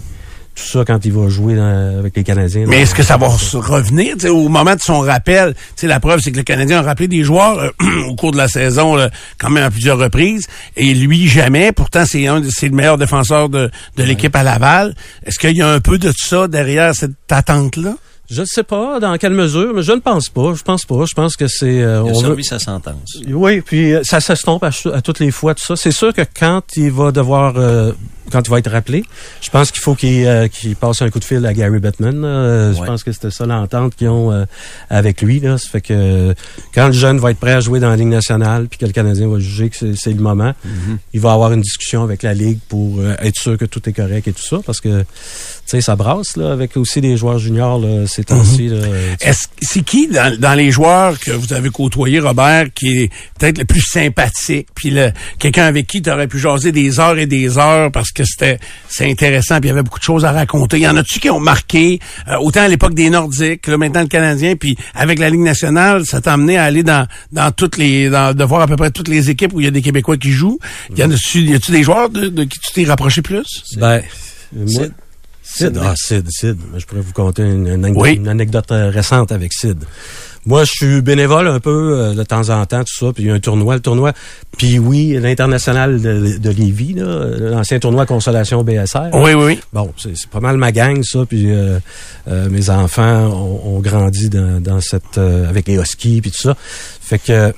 tout 0.57 0.62
ça 0.64 0.85
quand 0.85 1.05
il 1.05 1.12
va 1.12 1.29
jouer 1.29 1.55
dans- 1.55 1.99
avec 2.01 2.16
les 2.16 2.25
Canadiens. 2.25 2.64
Mais 2.66 2.81
est-ce 2.83 2.95
que 2.95 3.03
ça 3.03 3.16
va 3.16 3.29
se 3.31 3.57
revenir 3.57 4.14
tu 4.14 4.23
sais, 4.23 4.29
au 4.29 4.49
moment 4.49 4.75
de 4.75 4.81
son 4.81 5.01
rappel? 5.01 5.55
Tu 5.55 5.61
sais, 5.77 5.87
la 5.87 6.01
preuve, 6.01 6.21
c'est 6.21 6.33
que 6.33 6.37
le 6.38 6.42
Canadien 6.42 6.79
a 6.79 6.83
rappelé 6.83 7.07
des 7.09 7.23
joueurs 7.23 7.59
euh, 7.59 7.71
au 8.09 8.16
cours 8.16 8.33
de 8.33 8.38
la 8.38 8.49
saison, 8.49 8.95
là, 8.97 9.11
quand 9.38 9.51
même 9.51 9.62
à 9.64 9.71
plusieurs 9.71 9.99
reprises, 9.99 10.47
et 10.77 10.95
lui 10.95 11.29
jamais. 11.29 11.73
Pourtant, 11.73 12.05
c'est 12.07 12.27
un, 12.27 12.42
c'est 12.51 12.69
le 12.69 12.75
meilleur 12.75 12.99
défenseur 12.99 13.49
de, 13.49 13.71
de 13.97 14.03
l'équipe 14.03 14.35
à 14.35 14.42
Laval. 14.42 14.95
Est-ce 15.25 15.38
qu'il 15.38 15.57
y 15.57 15.62
a 15.62 15.69
un 15.69 15.81
peu 15.81 15.99
de 15.99 16.11
ça 16.16 16.49
derrière 16.49 16.95
cette 16.95 17.12
attente-là? 17.31 17.95
Je 18.29 18.40
ne 18.40 18.47
sais 18.47 18.64
pas 18.64 18.99
dans 18.99 19.16
quelle 19.19 19.35
mesure, 19.35 19.73
mais 19.73 19.83
je 19.85 19.92
ne 19.92 20.01
pense 20.01 20.31
pas. 20.31 20.53
Je 20.57 20.62
pense 20.64 20.85
pas. 20.85 21.05
Je 21.09 21.14
pense 21.14 21.37
que 21.37 21.47
c'est. 21.47 21.81
euh, 21.81 22.03
Il 22.07 22.11
a 22.11 22.12
on 22.16 22.23
veut- 22.35 22.42
sa 22.42 22.59
sentence. 22.59 23.19
Oui, 23.29 23.61
puis 23.61 23.92
euh, 23.95 24.01
ça 24.03 24.19
s'estompe 24.21 24.64
à, 24.64 24.71
à 24.92 25.01
toutes 25.01 25.21
les 25.21 25.31
fois, 25.31 25.55
tout 25.55 25.62
ça. 25.64 25.77
C'est 25.77 25.92
sûr 25.92 26.12
que 26.12 26.23
quand 26.37 26.62
il 26.77 26.90
va 26.90 27.12
devoir, 27.12 27.55
euh, 27.57 27.92
quand 28.31 28.43
il 28.47 28.51
va 28.51 28.59
être 28.59 28.71
rappelé, 28.71 29.05
je 29.41 29.51
pense 29.51 29.71
qu'il 29.71 29.81
faut 29.83 29.95
qu'il 29.95 30.27
euh, 30.27 30.49
passe 30.81 31.03
un 31.03 31.11
coup 31.11 31.19
de 31.19 31.25
fil 31.25 31.45
à 31.47 31.53
Gary 31.55 31.79
Bettman. 31.79 32.25
Euh, 32.25 32.73
Je 32.73 32.79
pense 32.87 33.05
que 33.05 33.12
c'était 33.12 33.31
ça 33.31 33.47
l'entente 33.47 33.95
qu'ils 33.97 34.09
ont 34.09 34.33
euh, 34.33 34.45
avec 34.91 35.23
lui. 35.23 35.41
Là. 35.41 35.59
Ça 35.59 35.69
fait 35.71 35.81
que 35.81 36.35
quand 36.75 36.87
le 36.87 36.93
jeune 36.93 37.19
va 37.19 37.31
être 37.31 37.39
prêt 37.39 37.53
à 37.53 37.61
jouer 37.61 37.81
dans 37.81 37.91
la 37.91 37.97
Ligue 37.97 38.09
nationale, 38.09 38.67
puis 38.69 38.79
que 38.79 38.87
le 38.87 38.93
Canadien 38.93 39.29
va 39.29 39.39
juger 39.39 39.69
que 39.71 39.77
c'est- 39.95 40.12
le 40.12 40.23
moment, 40.23 40.53
il 41.12 41.21
va 41.21 41.33
avoir 41.33 41.53
une 41.53 41.61
discussion 41.61 42.03
avec 42.03 42.23
la 42.23 42.33
Ligue 42.35 42.59
pour 42.69 43.01
euh, 43.01 43.15
être 43.21 43.37
sûr 43.39 43.57
que 43.59 43.65
tout 43.65 43.87
est 43.89 43.93
correct 43.93 44.27
et 44.29 44.33
tout 44.33 44.43
ça, 44.43 44.59
parce 44.65 44.81
que 44.81 45.05
ça 45.67 45.97
brasse 45.97 46.37
là, 46.37 46.53
avec 46.53 46.77
aussi 46.77 47.01
des 47.01 47.17
joueurs 47.17 47.39
juniors 47.39 47.79
là, 47.79 48.07
ces 48.07 48.25
temps-ci. 48.25 48.69
là. 48.69 48.79
Est-ce 49.21 49.47
c'est 49.61 49.83
qui 49.83 50.09
dans, 50.09 50.39
dans 50.39 50.55
les 50.55 50.71
joueurs 50.71 51.19
que 51.19 51.33
vous 51.33 51.53
avez 51.53 51.71
côtoyés, 51.71 52.21
Robert, 52.21 52.67
qui 52.75 53.03
est 53.03 53.11
peut-être 53.39 53.59
le 53.59 53.65
plus 53.65 53.81
sympathique, 53.83 54.69
puis 54.75 54.91
le 54.91 55.11
quelqu'un 55.39 55.65
avec 55.67 55.87
qui 55.87 56.01
tu 56.03 56.11
aurais 56.11 56.29
pu 56.29 56.39
jaser 56.39 56.73
des 56.73 56.99
heures 57.01 57.19
et 57.19 57.27
des 57.27 57.59
heures 57.59 57.91
parce 57.93 58.11
que 58.11 58.16
c'était 58.25 58.59
c'est 58.89 59.11
intéressant, 59.11 59.61
puis 59.61 59.69
il 59.69 59.71
y 59.71 59.73
avait 59.73 59.83
beaucoup 59.83 59.99
de 59.99 60.05
choses 60.05 60.25
à 60.25 60.33
raconter. 60.33 60.79
Y 60.79 60.89
en 60.89 60.97
a-tu 60.97 61.21
qui 61.21 61.31
ont 61.31 61.41
marqué 61.41 61.99
euh, 62.29 62.37
autant 62.41 62.63
à 62.63 62.69
l'époque 62.69 62.95
des 62.95 63.11
Nordiques, 63.11 63.67
là 63.67 63.77
maintenant 63.77 64.01
le 64.03 64.09
Canadien, 64.09 64.57
puis 64.57 64.77
avec 64.95 65.19
la 65.19 65.29
Ligue 65.31 65.41
nationale, 65.41 66.07
ça 66.07 66.21
t'a 66.21 66.33
amené 66.35 66.57
à 66.59 66.65
aller 66.65 66.83
dans 66.83 67.07
dans 67.33 67.51
toutes 67.53 67.77
les 67.77 68.09
dans, 68.11 68.35
de 68.35 68.45
voir 68.45 68.63
à 68.63 68.67
peu 68.67 68.77
près 68.77 68.91
toutes 68.91 69.09
les 69.09 69.31
équipes 69.31 69.53
où 69.53 69.61
il 69.61 69.65
y 69.65 69.69
a 69.69 69.71
des 69.71 69.83
Québécois 69.83 70.17
qui 70.17 70.33
jouent? 70.33 70.59
Y 70.97 71.03
en 71.05 71.11
a-tu 71.11 71.41
y 71.41 71.55
a-tu 71.55 71.73
des 71.73 71.83
joueurs 71.83 72.11
de, 72.11 72.29
de 72.29 72.45
qui 72.45 72.59
tu 72.59 72.73
t'es 72.73 72.85
rapproché 72.85 73.23
plus? 73.23 73.63
Ben, 73.77 74.03
moi, 74.53 74.67
Sid. 74.67 74.93
Sid, 75.43 75.79
ah, 75.81 75.95
Sid, 75.97 76.27
Sid. 76.29 76.57
Je 76.77 76.85
pourrais 76.87 77.01
vous 77.03 77.13
conter 77.13 77.43
une, 77.43 77.67
une 77.69 77.85
anecdote, 77.85 78.03
Oui. 78.03 78.15
une 78.17 78.29
anecdote, 78.29 78.73
euh, 78.73 78.91
récente 78.91 79.31
avec 79.33 79.53
Sid. 79.53 79.79
Moi, 80.47 80.63
je 80.65 80.71
suis 80.73 81.01
bénévole 81.03 81.49
un 81.49 81.59
peu 81.61 81.99
euh, 81.99 82.15
de 82.15 82.23
temps 82.23 82.51
en 82.51 82.65
temps, 82.67 82.85
tout 82.85 83.07
ça. 83.07 83.13
Puis 83.13 83.25
il 83.25 83.27
y 83.27 83.31
a 83.31 83.35
un 83.35 83.41
tournoi, 83.41 83.75
le 83.75 83.81
tournoi. 83.81 84.13
Puis 84.57 84.79
oui, 84.79 85.19
l'international 85.21 86.01
de, 86.01 86.39
de 86.39 86.51
Lévis, 86.51 86.95
là, 86.95 87.27
l'ancien 87.39 87.79
tournoi 87.81 88.07
Consolation 88.07 88.63
BSR. 88.63 89.11
Oui, 89.13 89.33
oui, 89.35 89.45
oui. 89.45 89.61
Bon, 89.73 89.93
c'est 89.99 90.17
c'est 90.17 90.31
pas 90.31 90.41
mal 90.41 90.57
ma 90.57 90.71
gang, 90.73 91.03
ça. 91.03 91.27
Puis 91.29 91.51
euh, 91.51 91.79
euh, 92.29 92.49
mes 92.49 92.71
enfants 92.71 93.27
ont, 93.27 93.77
ont 93.77 93.81
grandi 93.81 94.29
dans, 94.31 94.61
dans 94.63 94.81
cette 94.81 95.19
euh, 95.19 95.49
avec 95.49 95.67
les 95.67 95.75
Huskies 95.81 96.21
puis 96.21 96.31
tout 96.31 96.41
ça. 96.43 96.57
Fait 97.01 97.19
que 97.19 97.53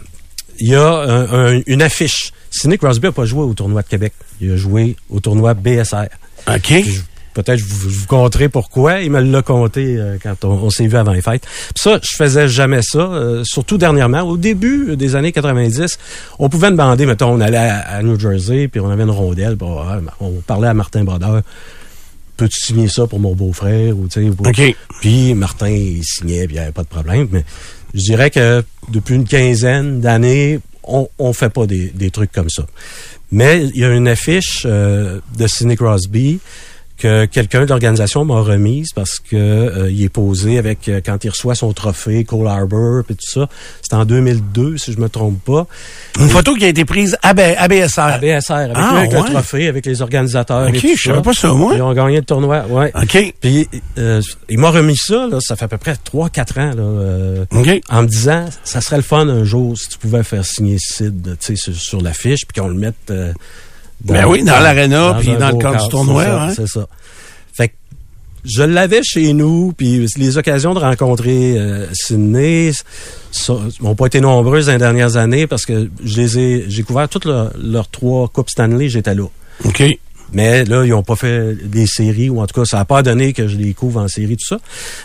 il 0.58 0.70
y 0.70 0.74
a 0.74 0.88
un- 0.90 1.56
un- 1.56 1.60
une 1.66 1.82
affiche. 1.82 2.32
Sidney 2.50 2.78
Crosby 2.78 3.08
a 3.08 3.12
pas 3.12 3.26
joué 3.26 3.42
au 3.42 3.52
tournoi 3.54 3.82
de 3.82 3.88
Québec. 3.88 4.12
Il 4.40 4.50
a 4.52 4.56
joué 4.56 4.96
au 5.10 5.20
tournoi 5.20 5.52
BSR. 5.54 6.06
OK. 6.48 6.60
Puis 6.62 7.00
Peut-être 7.42 7.60
vous, 7.60 7.88
vous 7.88 8.06
conterai 8.06 8.48
pourquoi. 8.48 9.00
Il 9.00 9.12
me 9.12 9.20
l'a 9.20 9.42
conté 9.42 9.96
euh, 9.96 10.16
quand 10.20 10.44
on, 10.44 10.48
on 10.64 10.70
s'est 10.70 10.88
vu 10.88 10.96
avant 10.96 11.12
les 11.12 11.22
fêtes. 11.22 11.42
Puis 11.42 11.82
ça, 11.82 12.00
je 12.02 12.16
faisais 12.16 12.48
jamais 12.48 12.80
ça. 12.82 12.98
euh, 12.98 13.44
surtout 13.44 13.78
dernièrement, 13.78 14.22
au 14.22 14.36
début 14.36 14.96
des 14.96 15.14
années 15.14 15.30
90, 15.30 15.98
on 16.40 16.48
pouvait 16.48 16.72
demander, 16.72 17.06
mettons, 17.06 17.30
on 17.30 17.40
allait 17.40 17.56
à, 17.58 17.78
à 17.78 18.02
New 18.02 18.18
Jersey, 18.18 18.66
puis 18.66 18.80
on 18.80 18.90
avait 18.90 19.04
une 19.04 19.10
rondelle, 19.10 19.56
puis 19.56 19.68
on, 19.68 19.78
ah, 19.78 20.00
on 20.20 20.32
parlait 20.44 20.66
à 20.66 20.74
Martin 20.74 21.04
Brodeur. 21.04 21.42
Peux-tu 22.36 22.60
signer 22.60 22.88
ça 22.88 23.06
pour 23.06 23.20
mon 23.20 23.34
beau-frère? 23.36 23.96
Ou, 23.96 24.08
tu 24.08 24.24
sais. 24.24 24.74
Puis 25.00 25.34
Martin, 25.34 25.68
il 25.70 26.02
signait, 26.04 26.46
puis 26.46 26.56
il 26.56 26.58
n'y 26.58 26.62
avait 26.64 26.72
pas 26.72 26.82
de 26.82 26.88
problème. 26.88 27.28
Mais 27.30 27.44
je 27.94 28.00
dirais 28.00 28.30
que 28.30 28.64
depuis 28.92 29.14
une 29.14 29.26
quinzaine 29.26 30.00
d'années, 30.00 30.58
on 30.82 31.08
on 31.18 31.32
fait 31.32 31.50
pas 31.50 31.66
des, 31.66 31.88
des 31.94 32.10
trucs 32.10 32.32
comme 32.32 32.50
ça. 32.50 32.64
Mais 33.30 33.64
il 33.74 33.76
y 33.80 33.84
a 33.84 33.90
une 33.92 34.08
affiche 34.08 34.62
euh, 34.66 35.20
de 35.36 35.46
Sidney 35.46 35.76
Crosby 35.76 36.40
que 36.98 37.24
quelqu'un 37.26 37.60
de 37.64 37.66
l'organisation 37.70 38.24
m'a 38.24 38.40
remise 38.40 38.92
parce 38.94 39.18
que 39.20 39.36
euh, 39.36 39.90
il 39.90 40.02
est 40.02 40.08
posé 40.08 40.58
avec 40.58 40.88
euh, 40.88 41.00
quand 41.04 41.24
il 41.24 41.30
reçoit 41.30 41.54
son 41.54 41.72
trophée 41.72 42.24
Cole 42.24 42.46
Harbor 42.48 43.00
et 43.08 43.14
tout 43.14 43.18
ça. 43.20 43.48
C'était 43.82 43.94
en 43.96 44.04
2002 44.04 44.76
si 44.78 44.92
je 44.92 44.98
me 45.00 45.08
trompe 45.08 45.38
pas. 45.44 45.66
Une 46.18 46.28
photo 46.28 46.54
qui 46.54 46.64
a 46.64 46.68
été 46.68 46.84
prise 46.84 47.16
à, 47.22 47.34
B- 47.34 47.54
à 47.56 47.68
BSR. 47.68 48.00
À 48.00 48.18
BSR 48.18 48.52
avec, 48.52 48.76
Ah, 48.76 48.90
lui, 48.92 48.98
avec 48.98 49.12
ouais. 49.12 49.18
le 49.22 49.30
trophée 49.30 49.68
avec 49.68 49.86
les 49.86 50.02
organisateurs. 50.02 50.68
Ok, 50.68 50.74
et 50.74 50.80
tout 50.80 50.88
je 50.96 51.02
savais 51.08 51.22
pas 51.22 51.32
ça, 51.32 51.52
moi. 51.52 51.74
Ils 51.76 51.82
ont 51.82 51.92
gagné 51.94 52.16
le 52.16 52.24
tournoi, 52.24 52.64
ouais. 52.68 52.92
OK. 52.94 53.34
Puis 53.40 53.68
euh, 53.98 54.20
il 54.48 54.58
m'a 54.58 54.70
remis 54.70 54.96
ça, 54.96 55.26
là, 55.28 55.38
ça 55.40 55.56
fait 55.56 55.66
à 55.66 55.68
peu 55.68 55.78
près 55.78 55.94
3-4 55.94 56.60
ans, 56.60 56.74
là, 56.74 57.44
OK. 57.58 57.80
en 57.88 58.02
me 58.02 58.08
disant, 58.08 58.44
ça 58.64 58.80
serait 58.80 58.96
le 58.96 59.02
fun 59.02 59.28
un 59.28 59.44
jour 59.44 59.76
si 59.78 59.88
tu 59.88 59.98
pouvais 59.98 60.22
faire 60.24 60.44
signer 60.44 60.78
Sid 60.78 61.36
tu 61.40 61.46
sais, 61.46 61.56
sur, 61.56 61.74
sur 61.74 62.00
l'affiche, 62.00 62.46
puis 62.46 62.60
qu'on 62.60 62.68
le 62.68 62.74
mette 62.74 63.12
Ben 64.04 64.26
oui, 64.26 64.44
dans 64.44 64.60
l'aréna, 64.60 65.16
puis 65.20 65.36
dans 65.36 65.50
le 65.50 65.58
cadre 65.58 65.82
du 65.82 65.88
tournoi, 65.88 66.24
C'est 66.24 66.28
ça, 66.28 66.42
hein. 66.42 66.52
c'est 66.54 66.66
ça. 66.66 66.88
Fait 67.52 67.68
que 67.68 67.74
je 68.44 68.62
l'avais 68.62 69.02
chez 69.02 69.32
nous, 69.32 69.72
puis 69.76 70.06
les 70.16 70.38
occasions 70.38 70.74
de 70.74 70.78
rencontrer 70.78 71.58
euh, 71.58 71.86
Sydney 71.92 72.72
n'ont 73.80 73.94
pas 73.94 74.06
été 74.06 74.20
nombreuses 74.20 74.66
dans 74.66 74.72
les 74.72 74.78
dernières 74.78 75.16
années 75.16 75.46
parce 75.46 75.66
que 75.66 75.90
je 76.04 76.16
les 76.16 76.38
ai, 76.38 76.64
j'ai 76.68 76.82
couvert 76.82 77.08
toutes 77.08 77.26
leurs 77.26 77.88
trois 77.90 78.28
coupes 78.28 78.50
Stanley, 78.50 78.88
j'étais 78.88 79.14
là. 79.14 79.24
OK. 79.64 79.82
Mais 80.32 80.64
là, 80.64 80.84
ils 80.84 80.92
ont 80.92 81.02
pas 81.02 81.16
fait 81.16 81.54
des 81.54 81.86
séries, 81.86 82.28
ou 82.28 82.40
en 82.40 82.46
tout 82.46 82.60
cas, 82.60 82.66
ça 82.66 82.78
n'a 82.78 82.84
pas 82.84 83.02
donné 83.02 83.32
que 83.32 83.48
je 83.48 83.56
les 83.56 83.72
couvre 83.72 84.00
en 84.00 84.08
série, 84.08 84.36
tout 84.36 84.46
ça. 84.46 84.58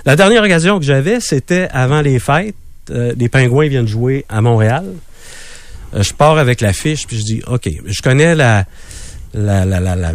La 0.05 0.15
dernière 0.15 0.43
occasion 0.43 0.79
que 0.79 0.85
j'avais, 0.85 1.19
c'était 1.19 1.69
avant 1.71 2.01
les 2.01 2.19
fêtes. 2.19 2.55
Euh, 2.91 3.13
les 3.17 3.29
Pingouins 3.29 3.67
viennent 3.67 3.87
jouer 3.87 4.25
à 4.27 4.41
Montréal. 4.41 4.85
Euh, 5.93 6.03
je 6.03 6.13
pars 6.13 6.37
avec 6.37 6.61
l'affiche, 6.61 7.05
puis 7.07 7.17
je 7.17 7.23
dis, 7.23 7.41
OK, 7.47 7.69
je 7.85 8.01
connais 8.01 8.35
la, 8.35 8.65
la, 9.33 9.65
la, 9.65 9.79
la, 9.79 9.95
la, 9.95 10.13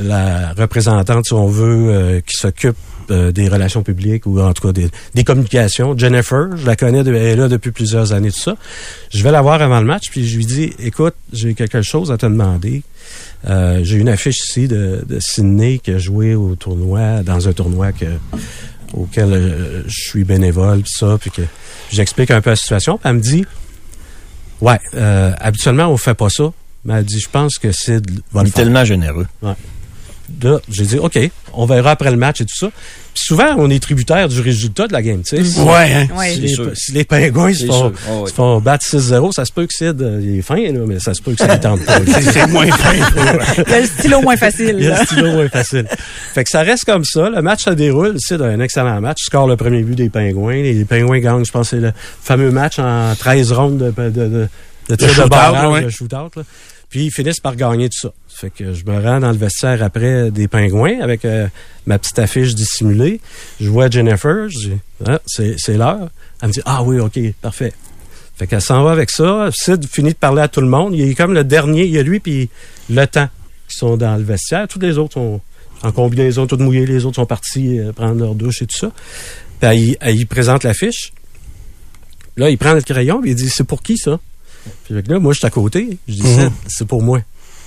la 0.00 0.52
représentante, 0.52 1.26
si 1.26 1.32
on 1.32 1.46
veut, 1.46 1.88
euh, 1.90 2.20
qui 2.20 2.34
s'occupe 2.36 2.76
euh, 3.10 3.30
des 3.32 3.48
relations 3.48 3.82
publiques 3.82 4.26
ou 4.26 4.40
en 4.40 4.52
tout 4.52 4.66
cas 4.66 4.72
des, 4.72 4.88
des 5.14 5.24
communications. 5.24 5.96
Jennifer, 5.96 6.56
je 6.56 6.66
la 6.66 6.76
connais, 6.76 6.98
elle 6.98 7.14
est 7.14 7.36
là 7.36 7.48
depuis 7.48 7.70
plusieurs 7.70 8.12
années, 8.12 8.30
tout 8.30 8.40
ça. 8.40 8.56
Je 9.10 9.22
vais 9.22 9.30
la 9.30 9.42
voir 9.42 9.62
avant 9.62 9.80
le 9.80 9.86
match, 9.86 10.10
puis 10.10 10.26
je 10.28 10.36
lui 10.36 10.44
dis, 10.44 10.72
écoute, 10.80 11.14
j'ai 11.32 11.54
quelque 11.54 11.82
chose 11.82 12.10
à 12.10 12.18
te 12.18 12.26
demander. 12.26 12.82
J'ai 13.82 13.96
une 13.96 14.08
affiche 14.08 14.38
ici 14.48 14.66
de, 14.66 15.04
de 15.08 15.18
Sydney 15.20 15.78
qui 15.78 15.92
a 15.92 15.98
joué 15.98 16.34
au 16.34 16.56
tournoi, 16.56 17.22
dans 17.22 17.48
un 17.48 17.52
tournoi 17.52 17.92
que, 17.92 18.06
auquel 18.92 19.84
je 19.86 20.00
suis 20.00 20.24
bénévole, 20.24 20.80
pis 20.80 20.90
ça, 20.90 21.16
puis 21.20 21.30
que 21.30 21.42
j'explique 21.92 22.32
un 22.32 22.40
peu 22.40 22.50
la 22.50 22.56
situation. 22.56 22.98
Puis 22.98 23.08
elle 23.08 23.16
me 23.16 23.20
dit, 23.20 23.44
ouais, 24.60 24.78
euh, 24.94 25.32
habituellement 25.40 25.88
on 25.88 25.96
fait 25.96 26.14
pas 26.14 26.28
ça, 26.30 26.52
mais 26.84 26.94
elle 26.94 27.04
dit, 27.04 27.20
je 27.20 27.28
pense 27.28 27.58
que 27.58 27.72
Sid 27.72 28.10
va 28.32 28.40
Il 28.40 28.44
le 28.44 28.48
est 28.48 28.50
faire. 28.52 28.64
tellement 28.64 28.84
généreux. 28.84 29.26
Là, 29.42 29.56
j'ai 30.68 30.84
dit, 30.84 30.98
OK, 30.98 31.18
on 31.52 31.66
verra 31.66 31.92
après 31.92 32.10
le 32.10 32.16
match 32.16 32.40
et 32.40 32.44
tout 32.44 32.56
ça. 32.56 32.68
Puis 33.14 33.24
souvent, 33.24 33.54
on 33.56 33.70
est 33.70 33.82
tributaire 33.82 34.28
du 34.28 34.40
résultat 34.42 34.86
de 34.88 34.92
la 34.92 35.00
game, 35.00 35.22
tu 35.22 35.42
sais. 35.42 35.60
Ouais, 35.62 35.90
hein. 35.90 36.06
Ouais. 36.14 36.28
Si, 36.30 36.34
C'est 36.34 36.40
les, 36.42 36.48
sûr. 36.48 36.70
si 36.74 36.92
les 36.92 37.04
pingouins 37.04 37.52
se 37.54 37.60
C'est 37.60 37.66
font, 37.66 37.78
sûr. 37.88 37.92
Oh, 38.10 38.20
oui. 38.24 38.28
se 38.28 38.34
font 38.34 38.60
battre 38.60 38.84
6-0, 38.84 39.32
ça 39.32 39.44
se 39.46 39.52
peut 39.52 39.66
que 39.66 39.72
Sid, 39.72 40.02
euh, 40.02 40.20
il 40.22 40.38
est 40.38 40.42
fin, 40.42 40.56
là, 40.56 40.80
mais 40.86 41.00
ça 41.00 41.14
se 41.14 41.22
peut 41.22 41.32
que 41.32 41.38
ça 41.38 41.56
ne 41.56 41.62
tente 41.62 41.82
pas. 41.86 41.98
C'est 42.06 42.20
c'est 42.20 42.46
moins 42.48 42.66
fin. 42.66 42.92
Il 42.92 43.70
y 43.70 43.74
a 43.74 43.80
le 43.80 43.86
stylo 43.86 44.20
moins 44.20 44.36
facile. 44.36 44.76
Il 44.78 44.84
y 44.84 44.88
a 44.88 45.00
le 45.00 45.06
stylo 45.06 45.32
moins 45.32 45.48
facile. 45.48 45.86
Fait 46.34 46.44
que 46.44 46.50
ça 46.50 46.60
reste 46.60 46.84
comme 46.84 47.04
ça. 47.04 47.30
Le 47.30 47.40
match 47.40 47.64
se 47.64 47.70
déroule. 47.70 48.16
C'est 48.18 48.40
un 48.42 48.60
excellent 48.60 49.00
match. 49.00 49.22
Score 49.24 49.46
le 49.46 49.56
premier 49.56 49.82
but 49.82 49.94
des 49.94 50.10
Pingouins. 50.10 50.62
Les 50.62 50.84
Pingouins 50.84 51.20
gagnent, 51.20 51.44
je 51.44 51.52
pense, 51.52 51.70
c'est 51.70 51.80
le 51.80 51.92
fameux 52.22 52.50
match 52.50 52.78
en 52.78 53.14
13 53.18 53.52
rondes 53.52 53.78
de, 53.78 53.90
de, 54.10 54.10
de, 54.10 54.48
de 54.90 54.94
tir 54.96 55.08
de, 55.08 55.12
shootout, 55.14 55.28
barrage, 55.30 55.72
ouais. 55.72 55.82
de 55.84 55.88
shootout. 55.88 56.30
Là. 56.36 56.42
Puis 56.88 57.06
ils 57.06 57.10
finissent 57.10 57.40
par 57.40 57.56
gagner 57.56 57.88
tout 57.88 57.98
ça. 58.00 58.12
Fait 58.28 58.50
que 58.50 58.72
je 58.72 58.84
me 58.84 59.00
rends 59.00 59.20
dans 59.20 59.30
le 59.30 59.36
vestiaire 59.36 59.82
après 59.82 60.30
des 60.30 60.46
Pingouins 60.46 61.00
avec 61.00 61.24
euh, 61.24 61.48
ma 61.86 61.98
petite 61.98 62.18
affiche 62.18 62.54
dissimulée. 62.54 63.20
Je 63.60 63.68
vois 63.68 63.90
Jennifer. 63.90 64.48
Je 64.48 64.58
dis, 64.58 64.72
ah, 65.04 65.20
c'est 65.26 65.76
l'heure. 65.76 66.08
Elle 66.42 66.48
me 66.48 66.52
dit, 66.52 66.60
ah 66.64 66.82
oui, 66.82 67.00
OK, 67.00 67.18
parfait. 67.40 67.72
Fait 68.36 68.46
qu'elle 68.46 68.60
s'en 68.60 68.82
va 68.82 68.92
avec 68.92 69.10
ça. 69.10 69.48
Sid 69.52 69.86
finit 69.86 70.10
de 70.10 70.18
parler 70.18 70.42
à 70.42 70.48
tout 70.48 70.60
le 70.60 70.68
monde. 70.68 70.94
Il 70.94 71.08
est 71.08 71.14
comme 71.14 71.32
le 71.32 71.44
dernier. 71.44 71.84
Il 71.84 71.90
y 71.90 71.98
a 71.98 72.02
lui 72.02 72.20
puis 72.20 72.50
le 72.90 73.06
temps 73.06 73.28
qui 73.68 73.76
sont 73.76 73.96
dans 73.96 74.16
le 74.16 74.22
vestiaire. 74.22 74.68
Tous 74.68 74.78
les 74.78 74.98
autres 74.98 75.14
sont 75.14 75.40
en 75.82 75.92
combinaison, 75.92 76.46
toutes 76.46 76.60
mouillées. 76.60 76.86
Les 76.86 77.06
autres 77.06 77.16
sont 77.16 77.26
partis 77.26 77.78
euh, 77.78 77.92
prendre 77.92 78.20
leur 78.20 78.34
douche 78.34 78.62
et 78.62 78.66
tout 78.66 78.76
ça. 78.76 78.92
Puis 79.60 79.68
elle, 79.70 79.96
elle 80.00 80.20
y 80.20 80.24
présente 80.26 80.62
l'affiche. 80.62 81.12
Là, 82.36 82.50
il 82.50 82.58
prend 82.58 82.74
le 82.74 82.82
crayon 82.82 83.24
et 83.24 83.30
il 83.30 83.34
dit, 83.34 83.48
c'est 83.48 83.64
pour 83.64 83.82
qui 83.82 83.96
ça? 83.96 84.20
Puis 84.84 84.94
fait 84.94 85.02
que 85.02 85.12
là, 85.12 85.18
moi, 85.18 85.32
je 85.32 85.38
suis 85.38 85.46
à 85.46 85.50
côté. 85.50 85.98
Je 86.08 86.14
dis, 86.14 86.22
Mhm. 86.22 86.50
C'est 86.68 86.86
pour 86.86 87.02
moi. 87.02 87.20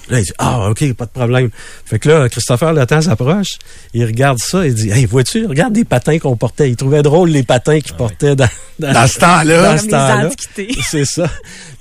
Là, 0.09 0.19
il 0.19 0.23
dit, 0.23 0.31
ah, 0.39 0.69
OK, 0.71 0.93
pas 0.93 1.05
de 1.05 1.12
problème. 1.12 1.49
Fait 1.85 1.99
que 1.99 2.09
là, 2.09 2.27
Christopher 2.29 2.73
Temps 2.88 3.01
s'approche. 3.01 3.59
Il 3.93 4.03
regarde 4.05 4.39
ça. 4.39 4.65
Il 4.65 4.73
dit, 4.73 4.89
hey, 4.89 5.05
vois-tu, 5.05 5.45
regarde 5.45 5.75
les 5.75 5.85
patins 5.85 6.17
qu'on 6.17 6.35
portait. 6.35 6.69
Il 6.69 6.75
trouvait 6.75 7.03
drôle 7.03 7.29
les 7.29 7.43
patins 7.43 7.79
qu'il 7.79 7.93
portait 7.95 8.35
dans, 8.35 8.49
Dans 8.79 9.07
ce 9.07 9.19
temps-là. 9.19 9.73
Dans 9.73 9.77
ce 9.77 9.88
temps-là. 9.88 10.29
c'est 10.89 11.05
ça. 11.05 11.29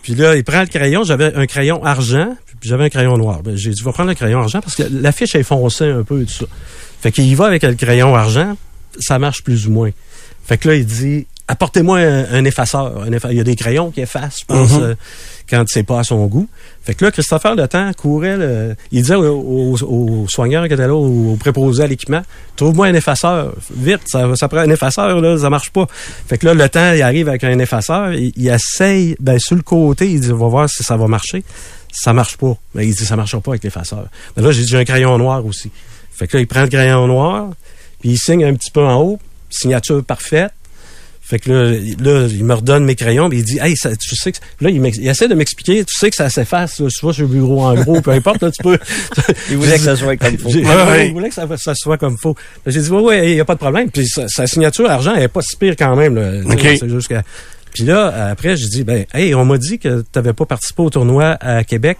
Puis 0.02 0.14
là, 0.14 0.36
il 0.36 0.44
prend 0.44 0.60
le 0.60 0.66
crayon. 0.66 1.04
J'avais 1.04 1.34
un 1.34 1.46
crayon 1.46 1.82
argent, 1.82 2.36
puis 2.60 2.68
j'avais 2.68 2.84
un 2.84 2.90
crayon 2.90 3.16
noir. 3.16 3.42
Ben, 3.42 3.56
j'ai 3.56 3.70
dit, 3.70 3.82
va 3.82 3.92
prendre 3.92 4.10
le 4.10 4.14
crayon 4.14 4.40
argent 4.40 4.60
parce 4.60 4.74
que 4.74 4.82
l'affiche 4.90 5.34
est 5.34 5.42
foncée 5.42 5.88
un 5.88 6.02
peu 6.02 6.20
et 6.20 6.26
tout 6.26 6.32
ça. 6.32 6.46
Fait 7.00 7.12
qu'il 7.12 7.24
y 7.24 7.34
va 7.34 7.46
avec 7.46 7.62
le 7.62 7.74
crayon 7.74 8.14
argent. 8.14 8.56
Ça 9.00 9.18
marche 9.18 9.42
plus 9.42 9.68
ou 9.68 9.70
moins. 9.70 9.90
Fait 10.44 10.58
que 10.58 10.68
là, 10.68 10.74
il 10.74 10.84
dit, 10.84 11.26
apportez-moi 11.48 11.98
un, 11.98 12.24
un 12.32 12.44
effaceur. 12.44 13.02
Un 13.02 13.30
Il 13.30 13.36
y 13.36 13.40
a 13.40 13.44
des 13.44 13.56
crayons 13.56 13.90
qui 13.90 14.00
effacent, 14.02 14.40
je 14.40 14.44
pense, 14.44 14.72
Mhm. 14.72 14.82
euh, 14.82 14.94
quand 15.50 15.64
c'est 15.66 15.82
pas 15.82 16.00
à 16.00 16.04
son 16.04 16.26
goût. 16.26 16.46
Fait 16.84 16.94
que 16.94 17.04
là, 17.04 17.10
Christopher 17.10 17.54
Le 17.56 17.66
Temps 17.66 17.90
courait, 17.94 18.36
le- 18.36 18.76
il 18.92 19.00
disait 19.02 19.14
aux, 19.14 19.24
aux- 19.24 19.82
aux 19.82 20.26
soigneurs 20.28 20.66
qui 20.68 20.74
étaient 20.74 20.86
là, 20.86 20.94
aux, 20.94 21.32
aux 21.32 21.36
préposés 21.36 21.82
à 21.82 21.86
l'équipement, 21.86 22.22
trouve-moi 22.56 22.86
un 22.88 22.94
effaceur. 22.94 23.54
Vite, 23.74 24.02
ça, 24.06 24.30
ça 24.36 24.48
prend 24.48 24.58
un 24.58 24.70
effaceur, 24.70 25.20
là, 25.20 25.38
ça 25.38 25.48
marche 25.50 25.70
pas. 25.70 25.86
Fait 26.28 26.36
que 26.38 26.46
là, 26.46 26.54
Le 26.54 26.68
Temps, 26.68 26.92
il 26.92 27.02
arrive 27.02 27.28
avec 27.28 27.44
un 27.44 27.58
effaceur, 27.58 28.12
il, 28.12 28.32
il 28.36 28.48
essaye, 28.48 29.16
ben, 29.20 29.38
sur 29.38 29.56
le 29.56 29.62
côté, 29.62 30.10
il 30.10 30.20
dit, 30.20 30.30
on 30.32 30.36
va 30.36 30.48
voir 30.48 30.68
si 30.70 30.82
ça 30.84 30.96
va 30.96 31.06
marcher. 31.08 31.42
Ça 31.90 32.12
marche 32.12 32.36
pas. 32.36 32.54
Ben, 32.74 32.82
il 32.82 32.94
dit, 32.94 33.06
ça 33.06 33.16
marchera 33.16 33.40
pas 33.40 33.52
avec 33.52 33.64
l'effaceur. 33.64 34.06
Ben 34.36 34.44
là, 34.44 34.52
j'ai 34.52 34.60
dit, 34.62 34.68
j'ai 34.68 34.76
un 34.78 34.84
crayon 34.84 35.16
noir 35.16 35.44
aussi. 35.46 35.70
Fait 36.12 36.26
que 36.28 36.36
là, 36.36 36.42
il 36.42 36.46
prend 36.46 36.62
le 36.62 36.68
crayon 36.68 37.06
noir, 37.06 37.48
puis 38.00 38.10
il 38.10 38.18
signe 38.18 38.44
un 38.44 38.52
petit 38.54 38.70
peu 38.70 38.84
en 38.84 39.00
haut, 39.00 39.18
signature 39.48 40.04
parfaite. 40.04 40.52
Fait 41.28 41.38
que 41.38 41.52
là, 41.52 41.72
il- 41.74 42.02
là, 42.02 42.26
il 42.30 42.42
me 42.42 42.54
redonne 42.54 42.84
mes 42.84 42.94
crayons, 42.94 43.28
puis 43.28 43.38
il 43.40 43.44
dit, 43.44 43.58
hey, 43.60 43.76
ça, 43.76 43.94
tu 43.94 44.16
sais 44.16 44.32
que, 44.32 44.38
là, 44.62 44.70
il, 44.70 45.08
essaie 45.08 45.28
de 45.28 45.34
m'expliquer, 45.34 45.84
tu 45.84 45.94
sais 45.98 46.08
que 46.08 46.16
ça 46.16 46.30
s'efface, 46.30 46.80
là, 46.80 46.88
tu 46.88 47.00
vois 47.02 47.12
sur 47.12 47.22
le 47.24 47.28
bureau 47.28 47.62
en 47.64 47.74
gros, 47.74 48.00
peu 48.00 48.12
importe, 48.12 48.40
là, 48.42 48.50
tu 48.50 48.62
peux. 48.62 48.78
Il 49.50 49.58
voulait 49.58 49.76
que 49.76 49.82
ça 49.84 49.94
soit 49.96 50.16
comme 50.16 50.36
ouais. 50.44 51.08
Il 51.08 51.12
voulait 51.12 51.28
que 51.28 51.34
ça, 51.34 51.46
ça 51.58 51.74
soit 51.74 51.98
comme 51.98 52.16
faut. 52.16 52.34
J'ai 52.66 52.80
dit, 52.80 52.90
ouais, 52.90 53.00
ouais, 53.02 53.30
il 53.30 53.34
n'y 53.34 53.40
a 53.40 53.44
pas 53.44 53.54
de 53.54 53.60
problème. 53.60 53.90
Puis 53.90 54.06
sa, 54.08 54.26
sa 54.28 54.46
signature 54.46 54.88
argent, 54.90 55.12
elle 55.16 55.24
est 55.24 55.28
pas 55.28 55.42
si 55.42 55.56
pire 55.56 55.74
quand 55.78 55.94
même, 55.96 56.14
là. 56.14 56.40
OK. 56.50 56.60
C'est 56.80 56.88
juste 56.88 57.08
que- 57.08 57.20
Puis 57.74 57.84
là, 57.84 58.28
après, 58.30 58.56
j'ai 58.56 58.66
dit, 58.68 58.82
ben, 58.84 59.04
hey, 59.12 59.34
on 59.34 59.44
m'a 59.44 59.58
dit 59.58 59.78
que 59.78 60.00
tu 60.00 60.06
n'avais 60.16 60.32
pas 60.32 60.46
participé 60.46 60.82
au 60.82 60.88
tournoi 60.90 61.36
à 61.40 61.62
Québec 61.62 61.98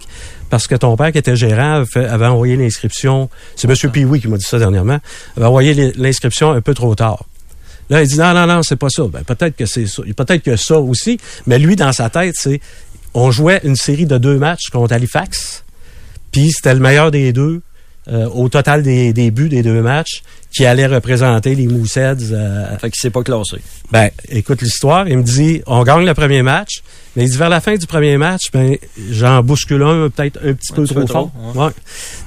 parce 0.49 0.65
que 0.65 0.73
ton 0.73 0.97
père, 0.97 1.11
qui 1.11 1.19
était 1.19 1.35
gérant, 1.35 1.83
avait, 1.95 2.25
envoyé 2.25 2.55
l'inscription. 2.55 3.29
C'est 3.55 3.69
M. 3.69 3.91
Pioui 3.91 4.19
qui 4.19 4.27
m'a 4.27 4.37
dit 4.37 4.45
ça 4.45 4.57
dernièrement. 4.57 4.97
avait 5.37 5.45
envoyé 5.45 5.75
l'in- 5.75 5.91
l'inscription 5.95 6.49
un 6.51 6.61
peu 6.61 6.73
trop 6.73 6.95
tard. 6.95 7.25
Là, 7.89 8.01
il 8.03 8.07
dit, 8.07 8.17
non, 8.17 8.33
non, 8.33 8.45
non, 8.45 8.61
c'est 8.63 8.75
pas 8.75 8.89
ça. 8.89 9.03
Ben, 9.11 9.23
peut-être 9.23 9.55
que 9.55 9.65
c'est 9.65 9.87
ça. 9.87 10.03
Peut-être 10.15 10.43
que 10.43 10.55
ça 10.55 10.79
aussi. 10.79 11.19
Mais 11.47 11.57
lui, 11.59 11.75
dans 11.75 11.91
sa 11.91 12.09
tête, 12.09 12.35
c'est, 12.37 12.61
on 13.13 13.31
jouait 13.31 13.61
une 13.63 13.75
série 13.75 14.05
de 14.05 14.17
deux 14.17 14.37
matchs 14.37 14.69
contre 14.71 14.93
Halifax. 14.93 15.63
Puis 16.31 16.51
c'était 16.51 16.73
le 16.75 16.79
meilleur 16.79 17.09
des 17.09 17.33
deux 17.33 17.61
euh, 18.07 18.27
au 18.29 18.47
total 18.49 18.81
des, 18.83 19.13
des 19.13 19.29
buts 19.31 19.49
des 19.49 19.61
deux 19.63 19.81
matchs 19.81 20.23
qui 20.55 20.65
allait 20.65 20.85
représenter 20.87 21.53
les 21.55 21.67
Mooseheads. 21.67 22.31
euh, 22.31 22.77
Fait 22.77 22.89
qu'il 22.89 22.99
s'est 22.99 23.09
pas 23.09 23.23
classé. 23.23 23.57
ben, 23.91 24.09
écoute 24.29 24.61
l'histoire. 24.61 25.07
Il 25.07 25.17
me 25.17 25.23
dit, 25.23 25.61
on 25.67 25.83
gagne 25.83 26.05
le 26.05 26.13
premier 26.13 26.41
match. 26.43 26.81
Mais 27.15 27.23
il 27.25 27.29
dit, 27.31 27.37
vers 27.37 27.49
la 27.49 27.59
fin 27.61 27.75
du 27.75 27.87
premier 27.87 28.17
match, 28.17 28.51
ben, 28.53 28.77
j'en 29.11 29.41
bouscule 29.43 29.81
un, 29.83 30.09
peut-être 30.09 30.37
un 30.43 30.53
petit 30.53 30.73
peu 30.73 30.83
petit 30.83 30.93
trop 30.93 31.01
peu 31.01 31.07
fort. 31.07 31.31
trop, 31.53 31.65
Ouais. 31.65 31.71
Tu 31.71 31.75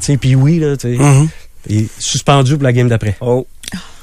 sais, 0.01 0.17
puis 0.17 0.35
oui, 0.35 0.59
là, 0.59 0.77
tu 0.77 0.97
sais. 0.97 1.03
Mhm. 1.03 1.29
Il 1.69 1.81
est 1.83 1.89
suspendu 2.01 2.55
pour 2.57 2.65
la 2.65 2.73
game 2.73 2.89
d'après. 2.89 3.17
Oh. 3.21 3.47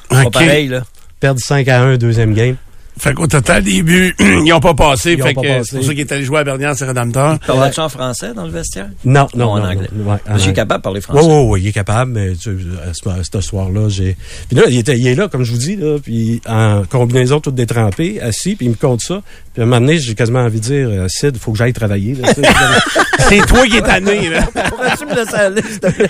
Pas 0.09 0.29
pareil, 0.31 0.67
là. 0.69 0.83
Perdre 1.19 1.39
5 1.43 1.67
à 1.67 1.81
1, 1.81 1.97
deuxième 1.97 2.33
game. 2.33 2.55
Fait 2.97 3.13
qu'au 3.13 3.27
total, 3.27 3.63
des 3.63 3.81
buts, 3.81 4.13
ils 4.19 4.51
ont 4.51 4.59
pas 4.59 4.73
passé. 4.73 5.13
Ils 5.13 5.23
fait 5.23 5.33
pas 5.33 5.41
que 5.41 5.47
passé. 5.47 5.69
c'est 5.69 5.75
pour 5.77 5.85
ça 5.85 5.91
qu'il 5.91 5.99
est 6.01 6.11
allé 6.11 6.23
jouer 6.25 6.39
à 6.39 6.43
Bernière, 6.43 6.75
c'est 6.75 6.83
rédempteur. 6.83 7.39
Parlais-tu 7.39 7.79
en 7.79 7.87
français 7.87 8.33
dans 8.33 8.43
le 8.43 8.51
vestiaire? 8.51 8.89
Non, 9.05 9.25
non, 9.35 9.45
Non, 9.45 9.51
en 9.53 9.57
non, 9.59 9.65
anglais? 9.69 9.87
non, 9.93 10.03
ouais, 10.11 10.17
en 10.27 10.33
suis 10.37 10.41
anglais. 10.49 10.53
capable 10.53 10.79
de 10.79 10.83
parler 10.83 10.99
Oui, 10.99 11.03
français. 11.03 11.27
oui, 11.29 11.43
oui, 11.47 11.61
il 11.63 11.67
est 11.67 11.71
capable, 11.71 12.11
mais 12.11 12.33
tu, 12.35 12.49
à 12.85 12.93
ce, 12.93 13.07
à 13.09 13.23
ce 13.23 13.39
soir-là, 13.41 13.87
j'ai. 13.87 14.17
Puis 14.49 14.57
là, 14.57 14.63
il, 14.67 14.77
était, 14.79 14.97
il 14.97 15.07
est 15.07 15.15
là, 15.15 15.29
comme 15.29 15.43
je 15.43 15.51
vous 15.53 15.57
dis, 15.57 15.77
là, 15.77 15.97
puis 16.03 16.41
en 16.45 16.83
combinaison 16.89 17.39
toute 17.39 17.55
détrempée, 17.55 18.19
assis, 18.21 18.57
puis 18.57 18.65
il 18.65 18.69
me 18.71 18.75
compte 18.75 18.99
ça. 19.01 19.21
Puis 19.53 19.61
à 19.61 19.65
un 19.65 19.67
moment 19.69 19.79
donné, 19.79 19.97
j'ai 19.97 20.13
quasiment 20.15 20.39
envie 20.39 20.59
de 20.59 20.65
dire, 20.65 20.89
euh, 20.89 21.07
Sid, 21.07 21.31
il 21.35 21.39
faut 21.39 21.53
que 21.53 21.57
j'aille 21.57 21.71
travailler. 21.73 22.15
là, 22.15 22.33
tu. 22.33 22.41
C'est 23.29 23.45
toi 23.45 23.65
qui 23.65 23.77
es 23.77 23.81
tanné, 23.81 24.27
là. 24.29 24.41
Pourrais-tu 24.69 25.05
me 25.05 25.15
laisser 25.15 25.35
aller, 25.35 25.61
s'il 25.61 25.79
te 25.79 25.87
plaît? 25.89 26.09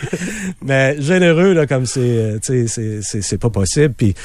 mais 0.63 0.99
généreux, 0.99 1.53
là, 1.53 1.67
comme 1.67 1.85
c'est, 1.85 1.99
euh, 1.99 2.39
tu 2.43 2.65
sais, 2.65 2.67
c'est- 2.67 2.99
c'est, 3.03 3.21
c'est 3.21 3.37
pas 3.37 3.49
possible. 3.51 3.93
Puis 3.95 4.15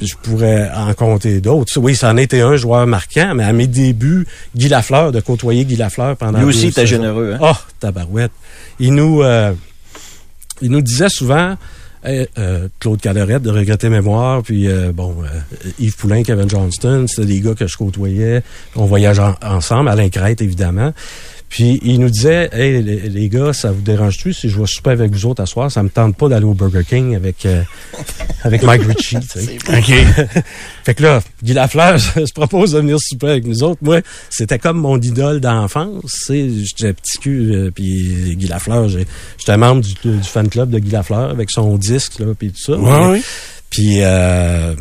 je 0.00 0.14
pourrais 0.22 0.70
en 0.74 0.92
compter 0.94 1.40
d'autres. 1.40 1.78
Oui, 1.78 1.94
ça 1.94 2.10
en 2.10 2.16
était 2.16 2.40
un 2.40 2.56
joueur 2.56 2.86
marquant, 2.86 3.34
mais 3.34 3.44
à 3.44 3.52
mes 3.52 3.66
débuts, 3.66 4.26
Guy 4.56 4.68
Lafleur, 4.68 5.12
de 5.12 5.20
côtoyer 5.20 5.64
Guy 5.64 5.76
Lafleur 5.76 6.16
pendant 6.16 6.38
Lui 6.40 6.46
aussi, 6.46 6.68
était 6.68 6.86
généreux, 6.86 7.34
hein? 7.34 7.38
Oh, 7.40 7.56
tabarouette. 7.80 8.32
Il 8.80 8.94
nous, 8.94 9.22
euh, 9.22 9.52
il 10.62 10.70
nous 10.70 10.80
disait 10.82 11.08
souvent, 11.08 11.56
euh, 12.06 12.68
Claude 12.80 13.00
Calorette 13.00 13.42
de 13.42 13.50
Regretter 13.50 13.88
Mémoire, 13.88 14.42
puis 14.42 14.68
euh, 14.68 14.92
bon, 14.92 15.14
euh, 15.22 15.70
Yves 15.78 15.96
Poulain, 15.96 16.22
Kevin 16.22 16.50
Johnston, 16.50 17.06
c'était 17.08 17.26
des 17.26 17.40
gars 17.40 17.54
que 17.54 17.66
je 17.66 17.76
côtoyais. 17.76 18.42
On 18.76 18.84
voyage 18.84 19.18
en- 19.20 19.36
ensemble, 19.42 19.88
Alain 19.88 20.08
Crête, 20.10 20.42
évidemment. 20.42 20.92
Puis 21.54 21.78
il 21.84 22.00
nous 22.00 22.10
disait, 22.10 22.48
hey 22.52 22.82
les, 22.82 23.08
les 23.08 23.28
gars, 23.28 23.52
ça 23.52 23.70
vous 23.70 23.80
dérange-tu 23.80 24.32
si 24.32 24.48
je 24.48 24.58
vais 24.58 24.66
souper 24.66 24.90
avec 24.90 25.12
vous 25.12 25.26
autres 25.26 25.40
à 25.40 25.46
soir? 25.46 25.70
Ça 25.70 25.84
me 25.84 25.88
tente 25.88 26.16
pas 26.16 26.28
d'aller 26.28 26.46
au 26.46 26.52
Burger 26.52 26.82
King 26.84 27.14
avec 27.14 27.46
euh, 27.46 27.62
avec 28.42 28.64
Mike 28.64 28.82
Ritchie. 28.82 29.18
OK. 29.18 30.42
Fait 30.84 30.94
que 30.94 31.02
là, 31.04 31.22
Guy 31.44 31.52
Lafleur 31.52 32.00
se 32.26 32.32
propose 32.32 32.72
de 32.72 32.80
venir 32.80 32.96
souper 32.98 33.28
avec 33.28 33.46
nous 33.46 33.62
autres. 33.62 33.78
Moi, 33.82 34.00
c'était 34.30 34.58
comme 34.58 34.78
mon 34.78 35.00
idole 35.00 35.38
d'enfance. 35.38 36.24
J'étais 36.28 36.92
petit 36.92 37.18
cul, 37.18 37.54
euh, 37.54 37.70
puis 37.70 38.34
Guy 38.34 38.48
Lafleur, 38.48 38.88
j'étais 38.88 39.56
membre 39.56 39.82
du, 39.82 39.94
du 39.94 40.24
fan 40.24 40.48
club 40.48 40.70
de 40.70 40.80
Guy 40.80 40.90
Lafleur 40.90 41.30
avec 41.30 41.52
son 41.52 41.78
disque, 41.78 42.18
là, 42.18 42.34
puis 42.36 42.50
tout 42.50 42.72
ça. 42.72 42.76
Ouais, 42.76 43.10
ouais. 43.12 43.22
Puis 43.70 43.98
euh, 44.00 44.74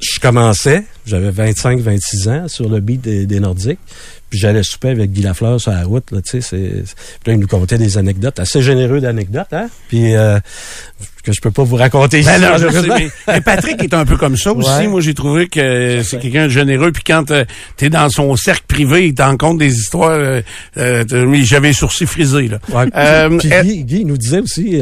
je 0.00 0.18
commençais, 0.20 0.84
j'avais 1.04 1.30
25-26 1.30 2.30
ans 2.30 2.48
sur 2.48 2.70
le 2.70 2.80
beat 2.80 3.02
des, 3.02 3.26
des 3.26 3.40
Nordiques. 3.40 3.80
Puis 4.30 4.38
j'allais 4.38 4.62
souper 4.62 4.90
avec 4.90 5.12
Guy 5.12 5.22
Lafleur 5.22 5.60
sur 5.60 5.70
la 5.70 5.84
route, 5.84 6.10
là, 6.10 6.20
tu 6.22 6.42
sais. 6.42 6.58
Puis 6.60 6.84
là, 7.26 7.32
il 7.32 7.38
nous 7.38 7.46
contait 7.46 7.78
des 7.78 7.98
anecdotes, 7.98 8.38
assez 8.38 8.62
généreux 8.62 9.00
d'anecdotes, 9.00 9.52
hein? 9.52 9.68
Puis 9.88 10.14
euh, 10.14 10.38
que 11.28 11.34
je 11.34 11.40
peux 11.40 11.50
pas 11.50 11.62
vous 11.62 11.76
raconter 11.76 12.22
Ben 12.22 12.40
ici, 12.40 12.42
non, 12.42 12.56
je 12.58 12.68
sais, 12.70 12.88
mais, 12.98 13.10
mais 13.26 13.40
Patrick 13.40 13.82
est 13.82 13.94
un 13.94 14.04
peu 14.04 14.16
comme 14.16 14.36
ça 14.36 14.52
aussi. 14.52 14.68
Ouais. 14.68 14.88
Moi, 14.88 15.00
j'ai 15.00 15.14
trouvé 15.14 15.48
que 15.48 16.02
c'est 16.02 16.18
quelqu'un 16.18 16.44
de 16.44 16.50
généreux. 16.50 16.90
Puis 16.92 17.04
quand 17.04 17.30
euh, 17.30 17.44
t'es 17.76 17.90
dans 17.90 18.08
son 18.08 18.34
cercle 18.36 18.64
privé, 18.66 19.08
il 19.08 19.14
t'en 19.14 19.36
compte 19.36 19.58
des 19.58 19.74
histoires. 19.74 20.10
Euh, 20.10 20.40
euh, 20.76 21.04
j'avais 21.42 21.68
les 21.68 21.74
sourcils 21.74 22.06
frisés, 22.06 22.48
là. 22.48 22.58
Ouais. 22.70 22.86
Euh, 22.96 23.38
Puis 23.38 23.52
euh, 23.52 23.62
Guy, 23.62 23.84
Guy 23.84 24.04
nous 24.04 24.16
disait 24.16 24.40
aussi, 24.40 24.80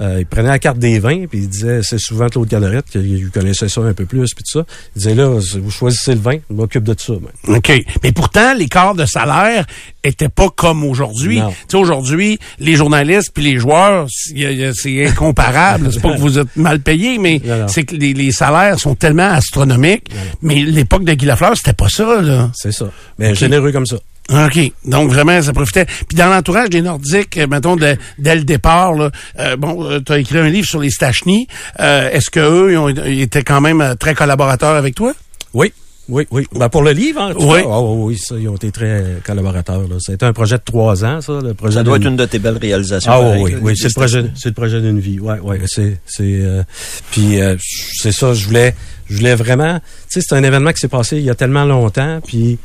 euh, 0.00 0.20
il 0.20 0.26
prenait 0.26 0.48
la 0.48 0.58
carte 0.58 0.78
des 0.78 0.98
vins, 0.98 1.26
puis 1.26 1.40
il 1.40 1.48
disait, 1.48 1.80
c'est 1.82 1.98
souvent 1.98 2.28
Claude 2.28 2.48
Calorette 2.48 2.86
qui 2.90 3.24
connaissait 3.32 3.68
ça 3.68 3.82
un 3.82 3.92
peu 3.92 4.06
plus, 4.06 4.32
puis 4.34 4.44
tout 4.44 4.60
ça. 4.60 4.66
Il 4.96 5.00
disait, 5.00 5.14
là, 5.14 5.28
vous 5.28 5.70
choisissez 5.70 6.14
le 6.14 6.20
vin, 6.20 6.36
je 6.48 6.54
m'occupe 6.54 6.84
de 6.84 6.94
ça. 6.98 7.12
OK. 7.48 7.84
Mais 8.02 8.12
pourtant, 8.12 8.54
l'écart 8.54 8.94
de 8.94 9.04
salaire 9.04 9.66
était 10.02 10.28
pas 10.28 10.48
comme 10.48 10.84
aujourd'hui. 10.84 11.40
Tu 11.40 11.54
sais, 11.68 11.76
aujourd'hui, 11.76 12.38
les 12.58 12.76
journalistes 12.76 13.32
puis 13.34 13.44
les 13.44 13.58
joueurs, 13.58 14.06
c'est 14.08 15.06
incomparable. 15.06 15.92
c'est 15.92 16.00
pas 16.00 16.14
que 16.14 16.20
vous 16.20 16.38
êtes 16.38 16.56
mal 16.56 16.80
payés, 16.80 17.18
mais 17.18 17.40
c'est 17.68 17.84
que 17.84 17.94
les, 17.94 18.14
les 18.14 18.32
salaires 18.32 18.78
sont 18.78 18.94
tellement 18.94 19.30
astronomiques. 19.30 20.08
Mais 20.42 20.56
l'époque 20.56 21.04
de 21.04 21.12
Guy 21.12 21.26
Lafleur, 21.26 21.56
c'était 21.56 21.74
pas 21.74 21.88
ça, 21.88 22.20
là. 22.22 22.50
C'est 22.54 22.72
ça. 22.72 22.90
Mais 23.18 23.34
généreux 23.34 23.72
comme 23.72 23.86
ça. 23.86 23.96
OK. 24.30 24.72
Donc, 24.84 25.10
vraiment, 25.10 25.40
ça 25.42 25.52
profitait. 25.52 25.84
Puis 25.86 26.16
dans 26.16 26.28
l'entourage 26.28 26.70
des 26.70 26.82
Nordiques, 26.82 27.36
euh, 27.38 27.46
mettons, 27.48 27.76
de- 27.76 27.96
dès 28.18 28.36
le 28.36 28.44
départ, 28.44 28.94
là, 28.94 29.10
euh, 29.38 29.56
bon, 29.56 30.00
tu 30.04 30.12
as 30.12 30.18
écrit 30.18 30.38
un 30.38 30.48
livre 30.48 30.66
sur 30.66 30.80
les 30.80 30.90
Stachny. 30.90 31.46
Euh, 31.80 32.10
Est-ce 32.10 32.30
que 32.30 32.40
eux 32.40 32.72
ils, 32.72 32.76
ont- 32.78 32.88
ils 32.88 33.22
étaient 33.22 33.42
quand 33.42 33.60
même 33.60 33.80
euh, 33.80 33.94
très 33.94 34.14
collaborateurs 34.14 34.76
avec 34.76 34.94
toi? 34.94 35.12
Oui. 35.54 35.72
Oui, 36.08 36.26
oui. 36.32 36.44
Ben, 36.56 36.68
pour 36.68 36.82
le 36.82 36.90
livre, 36.90 37.20
hein, 37.20 37.30
en 37.30 37.34
tout 37.34 37.46
Oui. 37.52 37.62
cas, 37.62 37.68
ah, 37.70 37.80
oui, 37.82 37.96
oui, 38.14 38.18
ça, 38.18 38.34
ils 38.36 38.48
ont 38.48 38.56
été 38.56 38.72
très 38.72 39.04
collaborateurs. 39.24 39.82
Là. 39.82 39.94
C'était 40.00 40.26
un 40.26 40.32
projet 40.32 40.56
de 40.56 40.62
trois 40.64 41.04
ans, 41.04 41.20
ça, 41.20 41.38
le 41.40 41.54
projet 41.54 41.74
Ça 41.76 41.82
doit 41.84 41.98
être 41.98 42.06
une 42.06 42.16
de 42.16 42.24
tes 42.24 42.40
belles 42.40 42.58
réalisations. 42.58 43.12
Ah 43.14 43.20
oui, 43.38 43.54
oui, 43.62 43.74
c'est 43.76 43.86
le 43.88 43.94
projet, 43.94 44.24
c'est 44.34 44.48
le 44.48 44.54
projet 44.54 44.80
d'une 44.80 44.98
vie. 44.98 45.20
Ouais, 45.20 45.38
ouais, 45.38 45.60
c'est, 45.66 46.00
c'est, 46.06 46.22
euh, 46.24 46.64
puis 47.12 47.40
euh, 47.40 47.54
c'est 47.60 48.10
ça. 48.10 48.34
Je 48.34 48.44
voulais, 48.44 48.74
je 49.08 49.18
voulais 49.18 49.36
vraiment. 49.36 49.78
Tu 50.10 50.20
sais, 50.20 50.26
c'est 50.28 50.34
un 50.34 50.42
événement 50.42 50.72
qui 50.72 50.80
s'est 50.80 50.88
passé 50.88 51.18
il 51.18 51.22
y 51.24 51.30
a 51.30 51.36
tellement 51.36 51.64
longtemps, 51.64 52.20
puis 52.26 52.58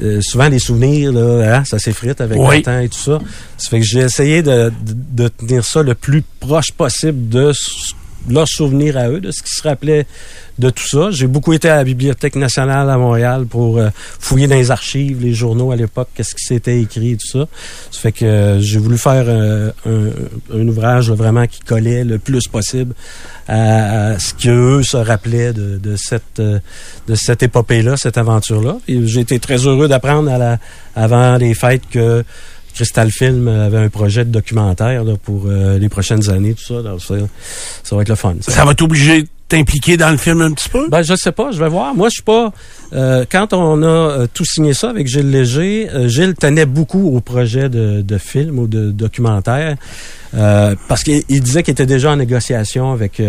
euh, 0.00 0.20
souvent 0.22 0.48
les 0.48 0.58
souvenirs, 0.58 1.12
là, 1.12 1.58
hein, 1.58 1.64
ça 1.64 1.78
s'effrite 1.78 2.20
avec 2.20 2.38
Oui. 2.40 2.56
le 2.58 2.62
temps 2.62 2.78
et 2.78 2.88
tout 2.88 2.98
ça. 2.98 3.18
Ça 3.58 3.70
fait 3.70 3.80
que 3.80 3.86
j'ai 3.86 4.00
essayé 4.00 4.42
de, 4.42 4.72
de, 4.84 5.22
de 5.24 5.28
tenir 5.28 5.64
ça 5.64 5.82
le 5.82 5.94
plus 5.94 6.22
proche 6.40 6.72
possible 6.72 7.28
de 7.28 7.50
s- 7.50 7.92
leurs 8.28 8.48
souvenirs 8.48 8.96
à 8.96 9.08
eux, 9.08 9.20
de 9.20 9.30
ce 9.30 9.42
qui 9.42 9.54
se 9.54 9.62
rappelait 9.62 10.06
de 10.58 10.70
tout 10.70 10.86
ça. 10.86 11.10
J'ai 11.10 11.26
beaucoup 11.26 11.52
été 11.52 11.68
à 11.68 11.76
la 11.76 11.84
Bibliothèque 11.84 12.36
nationale 12.36 12.88
à 12.90 12.96
Montréal 12.98 13.46
pour 13.46 13.78
euh, 13.78 13.88
fouiller 13.94 14.46
dans 14.46 14.54
les 14.54 14.70
archives, 14.70 15.20
les 15.20 15.34
journaux 15.34 15.72
à 15.72 15.76
l'époque, 15.76 16.08
qu'est-ce 16.14 16.34
qui 16.34 16.44
s'était 16.44 16.80
écrit 16.80 17.12
et 17.12 17.16
tout 17.16 17.26
ça. 17.26 17.46
Ça 17.90 18.00
fait 18.00 18.12
que 18.12 18.24
euh, 18.24 18.60
j'ai 18.60 18.78
voulu 18.78 18.98
faire 18.98 19.24
euh, 19.26 19.70
un, 20.52 20.68
ouvrage 20.68 21.10
vraiment 21.10 21.46
qui 21.46 21.60
collait 21.60 22.04
le 22.04 22.18
plus 22.18 22.46
possible 22.48 22.94
à, 23.48 24.18
ce 24.18 24.34
qu'eux 24.34 24.82
se 24.82 24.96
rappelaient 24.96 25.52
de, 25.52 25.96
cette 25.96 26.40
de 26.40 27.14
cette 27.14 27.42
épopée-là, 27.42 27.96
cette 27.96 28.16
aventure-là. 28.16 28.78
J'ai 28.86 29.20
été 29.20 29.38
très 29.40 29.66
heureux 29.66 29.88
d'apprendre 29.88 30.30
avant 30.94 31.36
les 31.36 31.54
fêtes 31.54 31.82
que 31.90 32.24
Crystal 32.74 33.10
Film 33.10 33.48
avait 33.48 33.78
un 33.78 33.88
projet 33.88 34.24
de 34.24 34.30
documentaire 34.30 35.04
là, 35.04 35.14
pour 35.22 35.44
euh, 35.46 35.78
les 35.78 35.88
prochaines 35.88 36.28
années, 36.30 36.54
tout 36.54 36.64
ça. 36.64 36.82
Ça, 36.98 37.14
ça 37.82 37.96
va 37.96 38.02
être 38.02 38.08
le 38.08 38.14
fun. 38.14 38.34
ça. 38.40 38.52
Ça 38.52 38.64
va 38.64 38.74
t'obliger 38.74 39.22
de 39.22 39.28
t'impliquer 39.48 39.98
dans 39.98 40.10
le 40.10 40.16
film 40.16 40.40
un 40.40 40.52
petit 40.52 40.70
peu? 40.70 40.88
Ben, 40.88 41.02
je 41.02 41.14
sais 41.14 41.32
pas, 41.32 41.50
je 41.52 41.62
vais 41.62 41.68
voir. 41.68 41.94
Moi, 41.94 42.08
je 42.08 42.14
suis 42.14 42.22
pas. 42.22 42.52
euh, 42.94 43.26
quand 43.30 43.52
on 43.52 43.82
a 43.82 43.86
euh, 43.86 44.26
tout 44.32 44.46
signé 44.46 44.72
ça 44.72 44.88
avec 44.88 45.06
Gilles 45.06 45.30
Léger, 45.30 45.90
euh, 45.92 46.08
Gilles 46.08 46.34
tenait 46.34 46.64
beaucoup 46.64 47.14
au 47.14 47.20
projet 47.20 47.68
de, 47.68 48.00
de 48.00 48.18
film 48.18 48.58
ou 48.58 48.66
de 48.66 48.90
documentaire 48.90 49.76
parce 50.88 51.02
qu'il 51.02 51.22
il 51.28 51.42
disait 51.42 51.62
qu'il 51.62 51.72
était 51.72 51.84
déjà 51.84 52.10
en 52.10 52.16
négociation 52.16 52.90
avec 52.92 53.20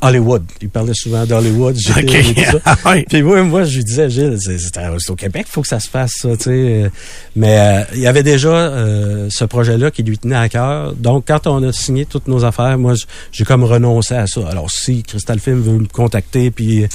Hollywood. 0.00 0.44
Il 0.62 0.68
parlait 0.68 0.94
souvent 0.94 1.24
d'Hollywood. 1.26 1.76
Gilles, 1.76 2.04
OK. 2.04 2.14
et 2.14 2.34
tout 2.34 2.50
ça. 2.50 2.58
Ah. 2.84 2.94
Puis 3.08 3.22
moi, 3.22 3.42
moi, 3.42 3.64
je 3.64 3.76
lui 3.76 3.84
disais, 3.84 4.10
Gilles, 4.10 4.36
c'est 4.40 5.10
au 5.10 5.16
Québec, 5.16 5.46
il 5.48 5.52
faut 5.52 5.62
que 5.62 5.68
ça 5.68 5.80
se 5.80 5.88
fasse, 5.88 6.12
ça, 6.20 6.36
tu 6.36 6.44
sais. 6.44 6.90
Mais 7.36 7.58
euh, 7.58 7.84
il 7.94 8.00
y 8.00 8.06
avait 8.06 8.22
déjà 8.22 8.48
euh, 8.48 9.28
ce 9.30 9.44
projet-là 9.44 9.90
qui 9.90 10.02
lui 10.02 10.18
tenait 10.18 10.36
à 10.36 10.48
cœur. 10.48 10.94
Donc, 10.94 11.24
quand 11.28 11.46
on 11.46 11.62
a 11.62 11.72
signé 11.72 12.04
toutes 12.04 12.28
nos 12.28 12.44
affaires, 12.44 12.78
moi, 12.78 12.94
j'ai 13.32 13.44
comme 13.44 13.64
renoncé 13.64 14.14
à 14.14 14.26
ça. 14.26 14.40
Alors, 14.48 14.70
si 14.70 15.02
Crystal 15.02 15.38
Film 15.38 15.60
veut 15.60 15.78
me 15.78 15.86
contacter 15.86 16.50
puis 16.50 16.86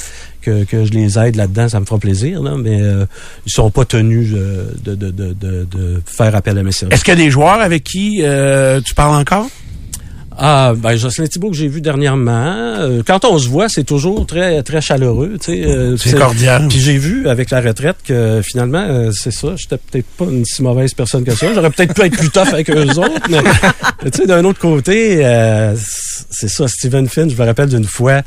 que, 0.41 0.63
que 0.63 0.85
je 0.85 0.91
les 0.91 1.17
aide 1.19 1.35
là-dedans, 1.35 1.69
ça 1.69 1.79
me 1.79 1.85
fera 1.85 1.99
plaisir, 1.99 2.41
là, 2.41 2.55
mais 2.57 2.81
euh, 2.81 3.05
ils 3.45 3.51
sont 3.51 3.71
pas 3.71 3.85
tenus 3.85 4.29
euh, 4.33 4.71
de, 4.83 4.95
de, 4.95 5.11
de, 5.11 5.33
de, 5.33 5.67
de 5.69 6.01
faire 6.05 6.35
appel 6.35 6.57
à 6.57 6.63
mes 6.63 6.71
services. 6.71 6.95
Est-ce 6.95 7.03
qu'il 7.03 7.17
y 7.17 7.21
a 7.21 7.23
des 7.23 7.31
joueurs 7.31 7.59
avec 7.59 7.83
qui 7.83 8.21
euh, 8.23 8.81
tu 8.81 8.93
parles 8.93 9.19
encore? 9.19 9.47
Ah, 10.37 10.73
ben 10.75 10.95
Jocelyn 10.95 11.27
Thibault 11.27 11.49
que 11.51 11.57
j'ai 11.57 11.67
vu 11.67 11.81
dernièrement. 11.81 12.55
euh, 12.79 13.01
quand 13.05 13.25
on 13.25 13.37
se 13.37 13.49
voit, 13.49 13.67
c'est 13.67 13.83
toujours 13.83 14.25
très 14.25 14.63
très 14.63 14.79
chaleureux, 14.79 15.37
tu 15.41 15.51
sais. 15.53 15.65
euh, 15.65 15.97
C'est 15.97 16.17
cordial. 16.17 16.67
Puis 16.69 16.79
j'ai 16.79 16.97
vu 16.97 17.27
avec 17.27 17.49
la 17.49 17.59
retraite 17.61 17.97
que 18.05 18.41
finalement, 18.43 18.85
euh, 18.89 19.11
c'est 19.11 19.31
ça, 19.31 19.49
j'étais 19.57 19.77
peut-être 19.77 20.05
pas 20.17 20.25
une 20.25 20.45
si 20.45 20.61
mauvaise 20.63 20.93
personne 20.93 21.23
que 21.25 21.35
ça. 21.35 21.47
J'aurais 21.53 21.71
peut-être 21.71 21.93
pu 21.93 22.01
être 22.03 22.17
plus 22.17 22.29
tough 22.29 22.47
avec 22.53 22.69
eux 22.69 22.87
autres, 22.89 23.27
mais 23.29 23.39
tu 24.11 24.17
sais, 24.19 24.27
d'un 24.27 24.45
autre 24.45 24.59
côté, 24.59 25.25
euh, 25.25 25.75
c'est 26.29 26.49
ça, 26.49 26.67
Stephen 26.67 27.07
Finn, 27.09 27.29
je 27.29 27.35
me 27.35 27.45
rappelle 27.45 27.69
d'une 27.69 27.83
fois, 27.85 28.21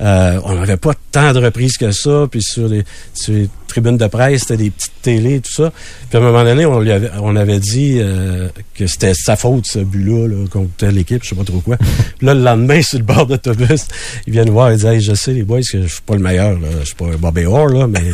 euh, 0.00 0.40
on 0.44 0.54
n'avait 0.54 0.76
pas 0.76 0.92
tant 1.10 1.32
de 1.32 1.38
reprises 1.38 1.76
que 1.78 1.90
ça, 1.90 2.26
puis 2.30 2.42
sur 2.42 2.68
les, 2.68 2.84
sur 3.14 3.32
les 3.32 3.48
tribunes 3.66 3.96
de 3.96 4.06
presse, 4.06 4.42
c'était 4.42 4.56
des 4.56 4.70
petites 4.70 4.92
télés, 5.02 5.40
tout 5.40 5.52
ça. 5.52 5.72
Puis 6.08 6.18
à 6.18 6.20
un 6.20 6.24
moment 6.24 6.44
donné, 6.44 6.66
on 6.66 6.80
lui 6.80 6.92
avait, 6.92 7.10
on 7.20 7.34
avait 7.36 7.58
dit 7.58 7.98
euh, 8.00 8.48
que 8.74 8.86
c'était 8.86 9.14
sa 9.14 9.36
faute, 9.36 9.66
ce 9.66 9.78
but-là, 9.78 10.28
là, 10.28 10.46
contre 10.50 10.70
telle 10.76 10.98
équipe, 10.98 11.22
je 11.24 11.30
sais 11.30 11.34
pas 11.34 11.44
trop 11.44 11.60
quoi. 11.60 11.76
Puis 11.76 12.26
là, 12.26 12.34
le 12.34 12.42
lendemain, 12.42 12.82
sur 12.82 12.98
le 12.98 13.04
bord 13.04 13.26
d'autobus, 13.26 13.86
ils 14.26 14.32
viennent 14.32 14.50
voir, 14.50 14.72
ils 14.72 14.76
disent 14.76 14.86
hey, 14.86 15.00
je 15.00 15.14
sais, 15.14 15.32
les 15.32 15.42
boys, 15.42 15.60
que 15.60 15.82
je 15.82 15.86
suis 15.86 16.02
pas 16.04 16.14
le 16.14 16.20
meilleur, 16.20 16.52
là. 16.52 16.68
je 16.80 16.86
suis 16.86 16.94
pas 16.94 17.06
un 17.06 17.16
Bobby 17.16 17.46
Orr, 17.46 17.68
là, 17.68 17.86
mais 17.86 18.04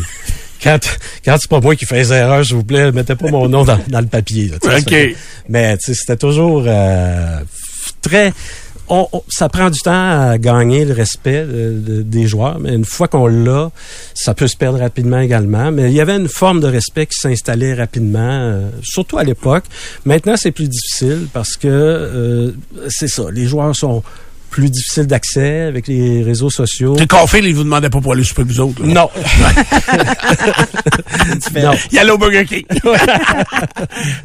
quand, 0.63 0.79
quand 1.25 1.37
c'est 1.41 1.51
pas 1.51 1.61
moi 1.61 1.75
qui 1.75 1.87
fais 1.87 1.99
les 1.99 2.13
erreurs, 2.13 2.45
s'il 2.45 2.55
vous 2.55 2.65
plaît, 2.65 2.93
mettez 2.93 3.17
pas 3.17 3.29
mon 3.31 3.49
nom 3.49 3.65
dans, 3.65 3.81
dans 3.89 4.01
le 4.01 4.07
papier. 4.07 4.49
Là, 4.49 4.59
mais 5.49 5.77
c'était 5.81 6.17
toujours 6.17 6.65
euh, 6.67 7.41
très... 8.01 8.33
on- 8.95 9.23
ça 9.29 9.49
prend 9.49 9.71
du 9.71 9.81
temps 9.81 9.91
à 10.31 10.37
gagner 10.39 10.85
le 10.85 10.93
respect 10.93 11.45
de- 11.45 11.79
de- 11.79 12.03
des 12.03 12.27
joueurs, 12.27 12.59
mais 12.61 12.75
une 12.75 12.85
fois 12.85 13.09
qu'on 13.09 13.27
l'a, 13.27 13.71
ça 14.15 14.35
peut 14.35 14.47
se 14.47 14.57
perdre 14.57 14.79
rapidement 14.79 15.19
également. 15.19 15.73
Mais 15.73 15.91
il 15.91 15.95
y 15.95 16.01
avait 16.01 16.17
une 16.17 16.29
forme 16.29 16.61
de 16.61 16.67
respect 16.67 17.07
qui 17.07 17.19
s'installait 17.19 17.75
rapidement, 17.75 18.19
euh, 18.21 18.69
surtout 18.83 19.17
à 19.19 19.25
l'époque. 19.25 19.65
Maintenant, 20.05 20.35
c'est 20.37 20.53
plus 20.53 20.69
difficile 20.69 21.27
parce 21.33 21.57
que 21.57 21.69
euh, 21.69 22.51
c'est 22.89 23.09
ça, 23.09 23.25
les 23.33 23.47
joueurs 23.47 23.75
sont 23.75 24.03
plus 24.53 24.71
difficiles 24.71 25.07
d'accès 25.07 25.63
avec 25.63 25.89
les 25.89 26.23
réseaux 26.23 26.51
sociaux. 26.51 26.95
T'es 26.95 27.07
café, 27.07 27.41
ils 27.43 27.55
vous 27.55 27.65
demandaient 27.65 27.89
pas 27.91 28.01
pour 28.01 28.13
aller 28.13 28.23
souper 28.23 28.43
vous 28.45 28.61
autres. 28.61 28.83
là. 28.85 28.93
Non. 28.95 29.11
non. 31.63 31.73
Il 31.91 31.97
y 31.97 31.99
a 31.99 32.15
au 32.15 32.19
Burger 32.19 32.45
King. 32.45 32.65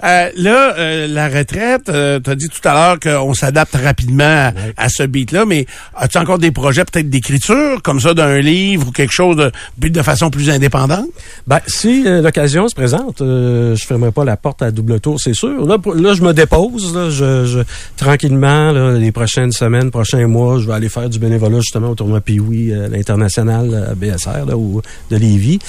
Euh, 0.04 0.30
là, 0.38 0.76
euh, 0.78 1.08
la 1.08 1.28
retraite, 1.28 1.90
euh, 1.90 2.20
tu 2.24 2.30
as 2.30 2.36
dit 2.36 2.48
tout 2.50 2.66
à 2.68 2.74
l'heure 2.74 3.00
qu'on 3.00 3.34
s'adapte 3.34 3.76
rapidement 3.76 4.52
à, 4.78 4.86
à 4.86 4.90
ce 4.90 5.04
beat-là, 5.04 5.46
mais 5.46 5.66
as-tu 5.96 6.18
encore 6.18 6.38
des 6.40 6.52
projets 6.52 6.86
peut-être 6.86 7.10
d'écriture, 7.10 7.82
comme 7.84 8.00
ça, 8.00 8.14
d'un 8.14 8.40
livre 8.40 8.88
ou 8.88 8.92
quelque 8.92 9.12
chose 9.14 9.36
de, 9.38 9.52
de 9.88 10.02
façon 10.02 10.30
plus 10.30 10.50
indépendante? 10.50 11.08
Ben, 11.48 11.60
si 11.68 12.04
euh, 12.08 12.22
l'occasion 12.22 12.68
se 12.68 12.76
présente, 12.76 13.22
euh, 13.22 13.76
je 13.76 13.86
fermerai 13.86 14.12
pas 14.12 14.24
la 14.24 14.38
porte 14.38 14.62
à 14.62 14.72
double 14.72 15.00
tour, 15.00 15.20
c'est 15.20 15.34
sûr. 15.34 15.66
Là, 15.66 15.78
pour- 15.78 15.96
là, 15.96 16.14
je 16.14 16.22
me 16.22 16.34
dépose. 16.34 16.96
Là, 16.96 17.10
je, 17.10 17.46
je- 17.46 17.60
tranquillement, 17.98 18.72
là, 18.72 18.94
les 18.94 19.12
prochaines 19.12 19.52
semaines, 19.52 19.92
mois, 20.26 20.60
je 20.60 20.68
vais 20.68 20.74
aller 20.74 20.90
faire 20.90 21.10
du 21.10 21.20
bénévolat 21.20 21.60
justement 21.60 21.90
au 21.90 21.96
tournoi 21.96 22.22
Pioui 22.22 22.72
euh, 22.72 22.88
l'international 22.88 23.88
à 23.92 23.96
BSR 23.96 24.46
là, 24.48 24.58
ou 24.58 24.82
de 25.12 25.18
Lévis. 25.18 25.60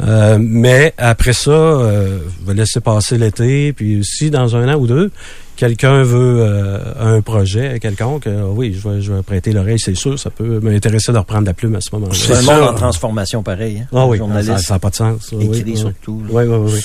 Euh, 0.00 0.38
mais 0.40 0.94
après 0.98 1.32
ça, 1.32 1.50
euh, 1.50 2.18
je 2.40 2.46
vais 2.46 2.54
laisser 2.54 2.80
passer 2.80 3.18
l'été. 3.18 3.72
Puis 3.72 4.04
si 4.04 4.30
dans 4.30 4.56
un 4.56 4.74
an 4.74 4.78
ou 4.78 4.86
deux, 4.86 5.10
quelqu'un 5.56 6.02
veut 6.02 6.40
euh, 6.40 6.78
un 6.98 7.20
projet 7.20 7.78
quelconque, 7.80 8.26
euh, 8.26 8.46
oui, 8.48 8.76
je 8.78 8.88
vais, 8.88 9.00
je 9.00 9.12
vais 9.12 9.22
prêter 9.22 9.52
l'oreille, 9.52 9.78
c'est 9.78 9.94
sûr. 9.94 10.18
Ça 10.18 10.30
peut 10.30 10.60
m'intéresser 10.60 11.12
de 11.12 11.18
reprendre 11.18 11.46
la 11.46 11.54
plume 11.54 11.74
à 11.74 11.80
ce 11.80 11.90
moment-là. 11.94 12.14
C'est 12.14 12.34
un 12.34 12.42
monde 12.42 12.68
en 12.68 12.74
transformation 12.74 13.42
pareil. 13.42 13.80
Hein? 13.80 13.86
Ah 13.92 14.06
oui, 14.06 14.18
ça 14.58 14.74
n'a 14.74 14.78
pas 14.78 14.90
de 14.90 14.94
sens. 14.94 15.32
écrit 15.32 15.62
oui, 15.66 15.76
surtout. 15.76 16.22
Oui, 16.30 16.44
oui, 16.44 16.56
oui. 16.56 16.70
oui. 16.74 16.80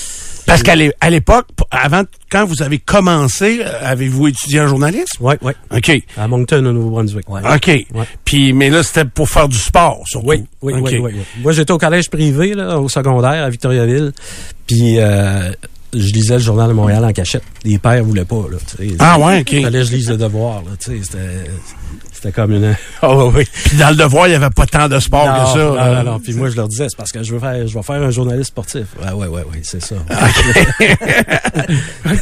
Parce 0.47 0.63
qu'à 0.63 0.75
l'époque, 1.09 1.47
avant, 1.71 2.03
quand 2.31 2.45
vous 2.45 2.61
avez 2.61 2.79
commencé, 2.79 3.59
euh, 3.61 3.69
avez-vous 3.81 4.29
étudié 4.29 4.61
en 4.61 4.67
journalisme? 4.67 5.17
Oui, 5.19 5.35
oui. 5.41 5.51
OK. 5.75 5.91
À 6.17 6.27
Moncton, 6.29 6.65
au 6.65 6.71
Nouveau-Brunswick. 6.71 7.29
Ouais. 7.29 7.41
OK. 7.53 7.85
Puis, 8.23 8.53
mais 8.53 8.69
là, 8.69 8.81
c'était 8.81 9.03
pour 9.03 9.29
faire 9.29 9.49
du 9.49 9.57
sport, 9.57 10.01
surtout. 10.05 10.27
Oui, 10.27 10.45
oui, 10.61 10.73
oui, 10.75 10.99
oui, 10.99 10.99
oui. 11.03 11.21
Moi, 11.43 11.51
j'étais 11.51 11.73
au 11.73 11.77
collège 11.77 12.09
privé, 12.09 12.53
là, 12.53 12.79
au 12.79 12.87
secondaire, 12.87 13.43
à 13.43 13.49
Victoriaville. 13.49 14.13
Puis, 14.65 14.99
euh, 14.99 15.51
je 15.93 16.11
lisais 16.13 16.35
le 16.35 16.39
journal 16.39 16.67
de 16.67 16.73
Montréal 16.73 17.03
en 17.05 17.13
cachette. 17.13 17.43
Les 17.63 17.77
pères 17.77 18.03
voulaient 18.03 18.25
pas, 18.25 18.45
là. 18.51 18.57
Ah 18.99 19.19
ouais, 19.19 19.41
OK. 19.41 19.51
Il 19.53 19.63
fallait 19.63 19.79
que 19.79 19.85
je 19.85 19.91
lise 19.93 20.09
le 20.09 20.17
devoir, 20.17 20.61
là. 20.63 20.71
Tu 20.79 20.97
sais, 20.97 21.03
c'était, 21.03 21.51
c'était 22.17 22.31
comme 22.31 22.51
une... 22.51 22.75
Ah 23.01 23.15
oui, 23.15 23.31
oui. 23.35 23.43
Puis 23.65 23.77
dans 23.77 23.89
le 23.89 23.95
devoir, 23.95 24.27
il 24.27 24.31
n'y 24.31 24.35
avait 24.35 24.49
pas 24.49 24.65
tant 24.65 24.87
de 24.87 24.99
sport 24.99 25.25
que 25.25 25.51
ça. 25.51 25.57
Non, 25.59 25.77
euh, 25.77 26.03
non, 26.03 26.11
non. 26.13 26.19
Puis 26.19 26.33
moi, 26.33 26.49
je 26.49 26.55
leur 26.55 26.67
disais, 26.67 26.87
c'est 26.89 26.97
parce 26.97 27.11
que 27.11 27.21
je 27.23 27.31
veux 27.33 27.39
faire, 27.39 27.67
je 27.67 27.73
vais 27.73 27.83
faire 27.83 28.01
un 28.01 28.09
journaliste 28.11 28.47
sportif. 28.49 28.85
Ah 29.05 29.15
ouais, 29.15 29.27
ouais, 29.27 29.41
ouais, 29.43 29.59
c'est 29.63 29.81
ça. 29.83 29.95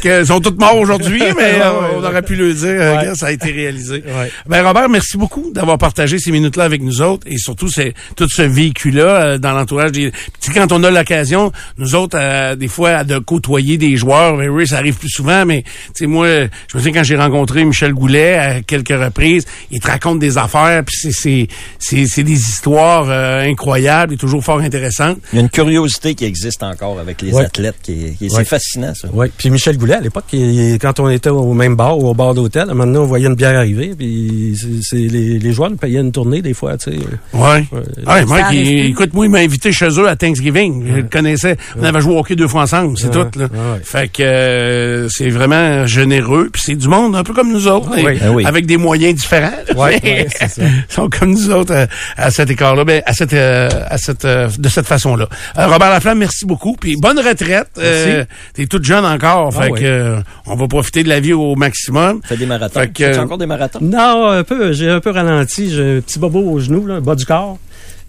Que, 0.02 0.20
ils 0.22 0.26
sont 0.26 0.40
tous 0.40 0.54
morts 0.58 0.76
aujourd'hui, 0.78 1.20
mais 1.20 1.32
Ouais, 1.34 1.60
euh, 1.62 1.70
ouais, 1.72 1.86
on 1.96 2.00
ouais. 2.00 2.06
aurait 2.08 2.22
pu 2.22 2.36
le 2.36 2.52
dire 2.54 2.66
euh, 2.68 2.96
Ouais. 2.96 3.14
ça 3.14 3.26
a 3.26 3.32
été 3.32 3.50
réalisé. 3.50 4.02
Ouais. 4.06 4.30
Ben 4.46 4.64
Robert, 4.66 4.88
merci 4.88 5.16
beaucoup 5.16 5.50
d'avoir 5.52 5.78
partagé 5.78 6.18
ces 6.18 6.30
minutes-là 6.32 6.64
avec 6.64 6.82
nous 6.82 7.02
autres 7.02 7.26
et 7.26 7.36
surtout 7.38 7.68
c'est 7.68 7.94
tout 8.16 8.28
ce 8.28 8.42
véhicule-là 8.42 9.02
euh, 9.02 9.38
dans 9.38 9.52
l'entourage 9.52 9.92
des. 9.92 10.10
Puis, 10.40 10.52
quand 10.54 10.72
on 10.72 10.82
a 10.84 10.90
l'occasion, 10.90 11.52
nous 11.78 11.94
autres, 11.94 12.16
euh, 12.18 12.56
des 12.56 12.68
fois, 12.68 13.04
de 13.04 13.18
côtoyer 13.18 13.76
des 13.78 13.96
joueurs, 13.96 14.36
ben 14.36 14.48
oui, 14.48 14.66
ça 14.66 14.78
arrive 14.78 14.96
plus 14.96 15.10
souvent, 15.10 15.44
mais 15.44 15.62
tu 15.62 15.70
sais, 15.94 16.06
moi, 16.06 16.26
je 16.28 16.76
me 16.76 16.80
souviens 16.82 16.92
quand 16.92 17.04
j'ai 17.04 17.16
rencontré 17.16 17.64
Michel 17.64 17.92
Goulet 17.92 18.34
à 18.38 18.62
quelques 18.62 18.88
reprises, 18.98 19.44
il 19.70 19.80
raconte 19.96 20.18
des 20.18 20.36
affaires, 20.38 20.82
puis 20.84 20.96
c'est 21.00 21.12
c'est 21.12 21.48
c'est 21.78 22.06
c'est 22.06 22.22
des 22.22 22.38
histoires 22.38 23.06
euh, 23.08 23.40
incroyables 23.40 24.14
et 24.14 24.16
toujours 24.16 24.42
fort 24.44 24.58
intéressantes. 24.60 25.18
Il 25.32 25.36
y 25.36 25.38
a 25.38 25.42
une 25.42 25.48
curiosité 25.50 26.14
qui 26.14 26.24
existe 26.24 26.62
encore 26.62 26.98
avec 26.98 27.22
les 27.22 27.32
Ouais. 27.32 27.44
athlètes 27.44 27.76
qui 27.82 27.92
est, 27.92 28.10
qui 28.18 28.26
est- 28.26 28.30
Ouais. 28.32 28.38
c'est 28.38 28.44
fascinant, 28.44 28.92
ça. 28.94 29.08
Oui, 29.12 29.26
puis 29.36 29.50
Michel 29.50 29.76
Goulet, 29.78 29.94
à 29.94 30.00
l'époque, 30.00 30.24
il- 30.32 30.78
quand 30.80 31.00
on 31.00 31.08
était 31.08 31.30
au 31.30 31.52
même 31.54 31.76
bar 31.76 31.98
ou 31.98 32.08
au 32.08 32.14
bar 32.14 32.34
d'hôtel, 32.34 32.66
maintenant, 32.74 33.02
on 33.02 33.06
voyait 33.06 33.26
une 33.26 33.34
bière 33.34 33.56
arriver, 33.56 33.94
puis 33.96 34.54
c'est, 34.60 34.66
c'est- 34.82 34.96
les, 35.08 35.38
les 35.38 35.52
joueurs 35.52 35.70
nous 35.70 35.76
payaient 35.76 36.00
une 36.00 36.12
tournée, 36.12 36.42
des 36.42 36.54
fois, 36.54 36.76
tu 36.76 36.90
sais. 36.92 36.98
Ouais. 37.32 37.64
Ouais. 37.72 38.24
Mike, 38.26 38.46
il- 38.52 38.64
plus. 38.64 38.90
écoute, 38.90 39.14
moi, 39.14 39.26
il 39.26 39.30
m'a 39.30 39.38
invité 39.38 39.72
chez 39.72 39.88
eux 39.88 40.08
à 40.08 40.16
Thanksgiving. 40.16 40.84
Je 40.88 40.94
le 40.96 41.02
connaissais. 41.04 41.56
On 41.78 41.82
avait 41.84 42.00
joué 42.00 42.14
au 42.14 42.18
hockey 42.18 42.36
deux 42.36 42.48
fois 42.48 42.62
ensemble, 42.62 42.96
c'est 42.98 43.14
Ouais. 43.14 43.24
tout. 43.30 43.38
Là. 43.38 43.44
Ouais. 43.46 43.80
Fait 43.82 44.08
que 44.08 44.22
euh, 44.22 45.08
c'est 45.08 45.28
vraiment 45.30 45.86
généreux. 45.86 46.48
Puis 46.52 46.62
c'est 46.66 46.74
du 46.74 46.88
monde 46.88 47.14
un 47.16 47.22
peu 47.24 47.32
comme 47.32 47.52
nous 47.52 47.66
autres, 47.68 47.88
Ah 47.94 48.00
et- 48.00 48.04
oui. 48.04 48.18
Ah 48.22 48.30
oui. 48.32 48.44
avec 48.44 48.66
des 48.66 48.76
moyens 48.76 49.14
différents. 49.14 49.50
Ouais, 49.76 50.00
ouais, 50.02 50.26
c'est 50.34 50.48
ça. 50.48 50.62
Ils 50.62 50.84
sont 50.92 51.08
comme 51.08 51.30
nous 51.30 51.50
autres 51.50 51.72
euh, 51.74 51.86
à 52.16 52.30
cet 52.30 52.50
écart-là, 52.50 52.84
ben, 52.84 53.02
à 53.06 53.12
cette, 53.12 53.32
euh, 53.32 53.68
à 53.88 53.98
cette, 53.98 54.24
euh, 54.24 54.48
de 54.58 54.68
cette 54.68 54.86
façon-là. 54.86 55.28
Euh, 55.58 55.66
Robert 55.66 55.90
Laflamme, 55.90 56.18
merci 56.18 56.44
beaucoup. 56.46 56.74
Puis 56.78 56.96
bonne 56.96 57.18
retraite. 57.18 57.68
Euh, 57.78 58.24
T'es 58.54 58.66
toute 58.66 58.84
jeune 58.84 59.04
encore. 59.04 59.52
Ah 59.56 59.62
fait 59.62 59.70
oui. 59.70 59.80
que 59.80 59.84
euh, 59.86 60.20
on 60.46 60.56
va 60.56 60.66
profiter 60.68 61.02
de 61.02 61.08
la 61.08 61.20
vie 61.20 61.32
au 61.32 61.54
maximum. 61.56 62.20
Fait 62.24 62.36
des 62.36 62.46
marathons. 62.46 62.80
Fait 62.80 62.88
que- 62.88 63.04
Fais-tu 63.04 63.18
encore 63.20 63.38
des 63.38 63.46
marathons? 63.46 63.78
Non, 63.82 64.28
un 64.28 64.44
peu, 64.44 64.72
j'ai 64.72 64.88
un 64.90 65.00
peu 65.00 65.10
ralenti, 65.10 65.70
j'ai 65.70 65.98
un 65.98 66.00
petit 66.00 66.18
bobo 66.18 66.40
au 66.40 66.58
genou, 66.60 66.86
là, 66.86 67.00
bas 67.00 67.14
du 67.14 67.24
corps, 67.26 67.58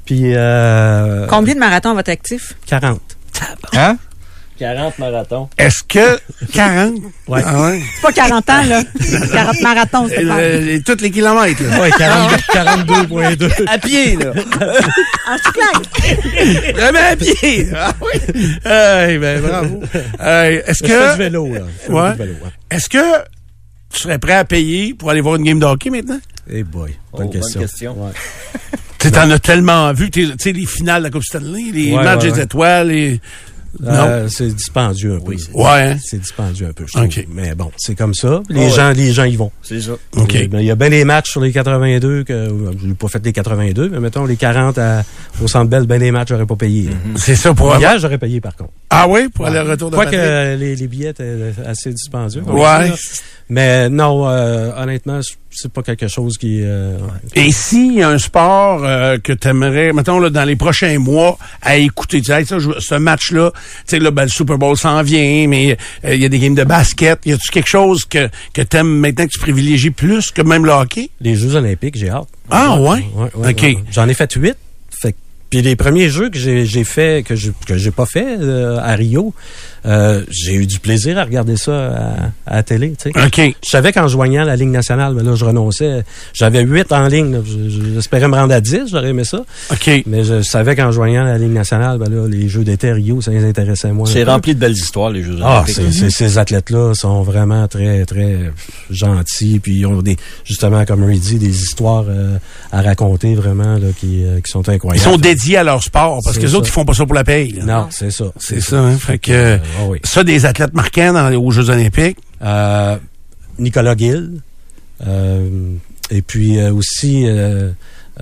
puis 0.05 0.33
euh, 0.35 1.25
Combien 1.27 1.53
de 1.53 1.59
marathons 1.59 1.91
à 1.91 1.93
votre 1.95 2.11
actif? 2.11 2.53
40. 2.67 2.99
Hein? 3.73 3.97
40 4.57 4.97
marathons. 4.99 5.49
Est-ce 5.57 5.83
que 5.87 6.19
40? 6.53 6.93
Ouais. 7.27 7.41
Ah 7.45 7.61
ouais? 7.63 7.81
C'est 7.95 8.01
pas 8.01 8.11
40 8.11 8.49
ans, 8.49 8.63
là. 8.63 8.83
40 9.31 9.61
marathons, 9.61 10.07
c'est 10.09 10.23
Euh, 10.25 10.27
pas. 10.27 10.41
les- 10.41 10.81
tous 10.81 11.01
les 11.01 11.11
kilomètres. 11.11 11.61
Là. 11.63 11.79
Ouais, 11.81 11.91
42, 11.97 12.35
42.2. 12.53 13.49
À 13.67 13.77
pied, 13.77 14.15
là. 14.15 14.31
En 15.29 15.37
cyclage. 15.37 16.73
Vraiment 16.75 16.99
à 17.11 17.15
pied. 17.15 17.67
Ah 17.75 17.93
oui. 18.01 18.43
Hey, 18.65 19.17
ben, 19.17 19.41
bravo. 19.41 19.81
Hey, 20.19 20.61
est-ce 20.65 20.83
Je 20.85 20.87
fais 20.87 20.99
du 21.11 21.11
que, 21.13 21.17
vélo, 21.17 21.53
là. 21.53 21.59
Ouais. 21.89 22.11
du 22.13 22.17
vélo, 22.17 22.33
ouais. 22.43 22.49
est-ce 22.71 22.89
que 22.89 22.97
tu 23.93 24.01
serais 24.01 24.19
prêt 24.19 24.33
à 24.33 24.45
payer 24.45 24.93
pour 24.93 25.09
aller 25.11 25.21
voir 25.21 25.35
une 25.35 25.43
game 25.43 25.59
de 25.59 25.65
hockey 25.65 25.89
maintenant? 25.89 26.19
Eh 26.49 26.63
boy, 26.63 26.95
Oh, 27.11 27.17
bonne 27.17 27.27
bonne 27.29 27.41
question. 27.41 27.59
question. 27.61 27.93
Ouais. 28.05 28.11
Tu 28.99 29.07
sais, 29.09 29.11
t'en 29.11 29.29
as 29.29 29.39
tellement 29.39 29.91
vu, 29.93 30.09
tu 30.09 30.27
sais, 30.39 30.51
les 30.53 30.65
finales 30.65 31.01
de 31.03 31.07
la 31.07 31.11
Coupe 31.11 31.23
Stanley, 31.23 31.71
les 31.73 31.91
Ouais, 31.93 32.03
matchs 32.03 32.23
ouais, 32.23 32.31
des 32.31 32.37
ouais. 32.37 32.43
étoiles, 32.45 32.87
les... 32.87 33.21
Euh, 33.85 34.27
c'est 34.29 34.47
dispendieux 34.47 35.15
un 35.15 35.19
peu. 35.19 35.35
Ouais, 35.53 35.65
hein? 35.65 35.97
C'est 36.03 36.19
dispendieux 36.19 36.67
un 36.67 36.73
peu, 36.73 36.85
je 36.87 36.93
trouve. 36.93 37.05
OK. 37.05 37.27
Mais 37.29 37.55
bon, 37.55 37.71
c'est 37.77 37.95
comme 37.95 38.13
ça. 38.13 38.41
Les 38.49 38.65
ouais. 38.65 38.69
gens, 38.69 38.91
les 38.91 39.11
gens 39.11 39.23
y 39.25 39.35
vont. 39.35 39.51
C'est 39.61 39.81
ça. 39.81 39.93
OK. 40.15 40.35
Euh, 40.35 40.47
Il 40.53 40.63
y 40.65 40.71
a 40.71 40.75
bien 40.75 40.89
des 40.89 41.03
matchs 41.05 41.31
sur 41.31 41.41
les 41.41 41.51
82 41.51 42.23
que 42.23 42.47
je 42.81 42.85
n'ai 42.87 42.93
pas 42.93 43.07
fait 43.07 43.23
les 43.25 43.33
82, 43.33 43.89
mais 43.89 43.99
mettons 43.99 44.25
les 44.25 44.35
40 44.35 44.77
à, 44.77 45.03
au 45.41 45.47
Centre 45.47 45.69
Bell, 45.69 45.85
ben 45.85 45.99
des 45.99 46.11
matchs 46.11 46.29
j'aurais 46.29 46.45
pas 46.45 46.55
payé. 46.55 46.83
là. 46.89 46.95
C'est 47.15 47.35
ça 47.35 47.53
pour 47.53 47.73
avoir... 47.73 47.79
Hier, 47.79 47.99
j'aurais 47.99 48.17
payé 48.17 48.41
par 48.41 48.55
contre. 48.55 48.71
Ah 48.89 49.05
oui, 49.07 49.27
pour 49.29 49.45
aller 49.45 49.59
au 49.59 49.65
retour 49.69 49.91
de 49.91 49.95
Quoique 49.95 50.15
euh, 50.15 50.55
les, 50.55 50.75
les 50.75 50.87
billets 50.87 51.09
étaient 51.09 51.53
assez 51.65 51.91
dispendieux. 51.91 52.41
Ouais. 52.43 52.91
Mais 53.49 53.89
non, 53.89 54.27
euh, 54.29 54.71
honnêtement, 54.77 55.19
c'est 55.49 55.71
pas 55.71 55.81
quelque 55.81 56.07
chose 56.07 56.37
qui... 56.37 56.61
euh, 56.63 56.97
Et 57.35 57.51
s'il 57.51 57.93
y 57.93 58.03
a 58.03 58.09
un 58.09 58.17
sport 58.17 58.83
euh, 58.83 59.17
que 59.17 59.33
tu 59.33 59.47
aimerais, 59.47 59.91
mettons, 59.93 60.19
là, 60.19 60.29
dans 60.29 60.43
les 60.43 60.55
prochains 60.55 60.99
mois, 60.99 61.37
à 61.61 61.77
écouter, 61.77 62.19
tu 62.21 62.25
sais, 62.27 62.39
hey, 62.41 62.45
ça, 62.45 62.59
je- 62.59 62.79
ce 62.79 62.95
match-là, 62.95 63.51
tu 63.55 63.59
sais, 63.87 63.99
là, 63.99 64.11
ben, 64.11 64.23
le 64.23 64.29
Super 64.29 64.57
Bowl 64.57 64.77
s'en 64.77 65.01
vient, 65.01 65.47
mais 65.47 65.77
euh, 66.05 66.15
il 66.15 66.21
y 66.21 66.25
a 66.25 66.29
des 66.29 66.39
games 66.39 66.53
de 66.55 66.63
basket. 66.63 67.19
Y 67.25 67.33
a-tu 67.33 67.49
quelque 67.51 67.69
chose 67.69 68.05
que, 68.05 68.29
que 68.53 68.61
tu 68.61 68.77
aimes 68.77 68.99
maintenant 68.99 69.25
que 69.25 69.31
tu 69.31 69.39
privilégies 69.39 69.89
plus 69.91 70.31
que 70.31 70.41
même 70.41 70.65
le 70.65 70.71
hockey? 70.71 71.09
Les 71.21 71.35
Jeux 71.35 71.55
olympiques, 71.55 71.97
j'ai 71.97 72.09
hâte. 72.09 72.27
Ah, 72.51 72.79
ouais? 72.79 73.03
Ouais, 73.15 73.29
ouais, 73.35 73.49
OK. 73.51 73.61
ouais. 73.63 73.77
J'en 73.91 74.07
ai 74.07 74.13
fait 74.13 74.31
huit. 74.33 74.55
Puis 75.49 75.61
les 75.61 75.75
premiers 75.75 76.09
jeux 76.09 76.29
que 76.29 76.37
j'ai 76.37 76.65
j'ai 76.65 76.83
fait, 76.83 77.23
que 77.25 77.35
je 77.35 77.51
que 77.65 77.77
j'ai 77.77 77.91
pas 77.91 78.05
fait 78.05 78.37
euh, 78.39 78.77
à 78.79 78.95
Rio, 78.95 79.33
euh, 79.85 80.23
j'ai 80.29 80.53
eu 80.55 80.65
du 80.65 80.79
plaisir 80.79 81.17
à 81.17 81.23
regarder 81.23 81.55
ça 81.55 81.71
à, 81.87 82.13
à 82.45 82.55
la 82.57 82.63
télé. 82.63 82.93
Tu 83.01 83.11
sais. 83.11 83.25
OK. 83.25 83.55
Je 83.63 83.69
savais 83.69 83.93
qu'en 83.93 84.07
joignant 84.09 84.43
la 84.43 84.55
Ligue 84.57 84.69
nationale, 84.69 85.13
ben 85.13 85.23
là, 85.25 85.35
je 85.35 85.45
renonçais. 85.45 86.03
J'avais 86.33 86.61
huit 86.63 86.91
en 86.91 87.07
ligne. 87.07 87.41
J'espérais 87.93 88.27
me 88.27 88.35
rendre 88.35 88.53
à 88.53 88.59
10, 88.59 88.89
j'aurais 88.91 89.09
aimé 89.09 89.23
ça. 89.23 89.45
OK. 89.71 90.03
Mais 90.05 90.23
je 90.25 90.41
savais 90.41 90.75
qu'en 90.75 90.91
joignant 90.91 91.23
la 91.23 91.37
Ligue 91.37 91.51
nationale, 91.53 91.97
ben 91.97 92.09
là, 92.09 92.27
les 92.27 92.49
Jeux 92.49 92.65
d'été 92.65 92.89
à 92.89 92.93
Rio, 92.95 93.21
ça 93.21 93.31
les 93.31 93.45
intéressait 93.45 93.91
moins. 93.93 94.05
C'est 94.07 94.23
rempli 94.25 94.53
de 94.55 94.59
belles 94.59 94.73
histoires, 94.73 95.11
les 95.11 95.23
Jeux 95.23 95.37
Ah, 95.41 95.57
olympiques. 95.63 95.75
c'est- 95.75 95.91
c'est- 95.91 96.09
ces 96.09 96.37
athlètes-là 96.37 96.93
sont 96.93 97.21
vraiment 97.21 97.65
très, 97.69 98.03
très 98.05 98.51
gentils. 98.89 99.59
Puis 99.59 99.75
ils 99.79 99.85
ont 99.85 100.01
des, 100.01 100.17
justement, 100.45 100.83
comme 100.85 101.09
dit, 101.13 101.37
des 101.37 101.61
histoires 101.61 102.05
euh, 102.09 102.37
à 102.71 102.81
raconter 102.81 103.35
vraiment 103.35 103.75
là, 103.75 103.87
qui, 103.97 104.23
euh, 104.25 104.39
qui 104.41 104.51
sont 104.51 104.61
Ils 104.63 104.71
incroyables. 104.71 105.09
sont 105.09 105.17
dédiés 105.37 105.57
à 105.57 105.63
leur 105.63 105.81
sport, 105.83 106.19
parce 106.23 106.37
que 106.37 106.43
les 106.43 106.49
ça. 106.49 106.57
autres, 106.57 106.67
ils 106.67 106.71
font 106.71 106.85
pas 106.85 106.93
ça 106.93 107.05
pour 107.05 107.15
la 107.15 107.23
paye. 107.23 107.51
là. 107.53 107.63
Non, 107.65 107.87
c'est 107.89 108.11
ça. 108.11 108.25
C'est 108.39 108.61
ça, 108.61 108.79
hein? 108.79 108.97
Fait 108.97 109.17
que, 109.17 109.31
Euh, 109.31 109.57
ah 109.79 109.83
oui. 109.87 109.99
ça, 110.03 110.23
des 110.23 110.45
athlètes 110.45 110.73
marquants 110.73 111.13
dans 111.13 111.29
les, 111.29 111.35
aux 111.37 111.51
Jeux 111.51 111.69
olympiques. 111.69 112.17
Euh, 112.43 112.97
Nicolas 113.59 113.95
Gill. 113.95 114.41
euh, 115.05 115.47
et 116.09 116.21
puis 116.21 116.57
euh, 116.57 116.71
aussi 116.71 117.25
euh, 117.27 117.71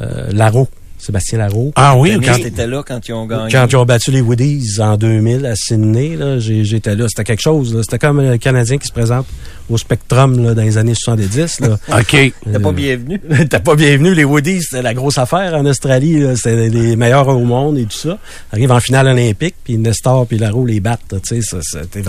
euh, 0.01 0.27
Larreau. 0.31 0.67
Sébastien 0.97 1.37
Larreau. 1.37 1.71
Ah 1.75 1.95
oui, 1.97 2.17
quand... 2.25 2.33
t'étais 2.35 2.65
là 2.65 2.81
quand 2.81 3.07
ils 3.07 3.13
ont 3.13 3.27
gagné. 3.27 3.51
Quand 3.51 3.67
ils 3.69 3.75
ont 3.75 3.85
battu 3.85 4.09
les 4.09 4.21
Woodies 4.21 4.79
en 4.79 4.97
2000 4.97 5.45
à 5.45 5.55
Sydney, 5.55 6.15
là, 6.15 6.39
j'étais 6.39 6.95
là. 6.95 7.05
C'était 7.07 7.23
quelque 7.25 7.41
chose. 7.43 7.79
C'était 7.83 7.99
comme 7.99 8.19
un 8.19 8.37
Canadien 8.39 8.79
qui 8.79 8.87
se 8.87 8.91
présente 8.91 9.27
au 9.69 9.77
Spectrum 9.77 10.43
là, 10.43 10.53
dans 10.53 10.61
les 10.61 10.77
années 10.77 10.93
70. 10.95 11.59
Là. 11.61 11.77
OK. 11.99 12.05
T'es 12.09 12.31
pas 12.59 12.69
Euh, 12.69 12.71
bienvenu. 12.71 13.19
T'as 13.49 13.59
pas 13.59 13.75
bienvenu. 13.75 14.13
Les 14.13 14.23
Woodies, 14.23 14.61
c'était 14.63 14.81
la 14.81 14.93
grosse 14.93 15.17
affaire 15.17 15.53
en 15.55 15.65
Australie. 15.65 16.23
C'était 16.35 16.69
les 16.69 16.95
meilleurs 16.95 17.27
au 17.27 17.43
monde 17.43 17.77
et 17.77 17.85
tout 17.85 17.97
ça. 17.97 18.17
Arrive 18.51 18.71
en 18.71 18.79
finale 18.79 19.07
olympique, 19.07 19.55
puis 19.63 19.77
Nestor 19.77 20.27
puis 20.27 20.37
Larreau 20.37 20.65
les 20.65 20.79
battent. 20.79 21.15
Tu 21.27 21.41
sais, 21.41 21.57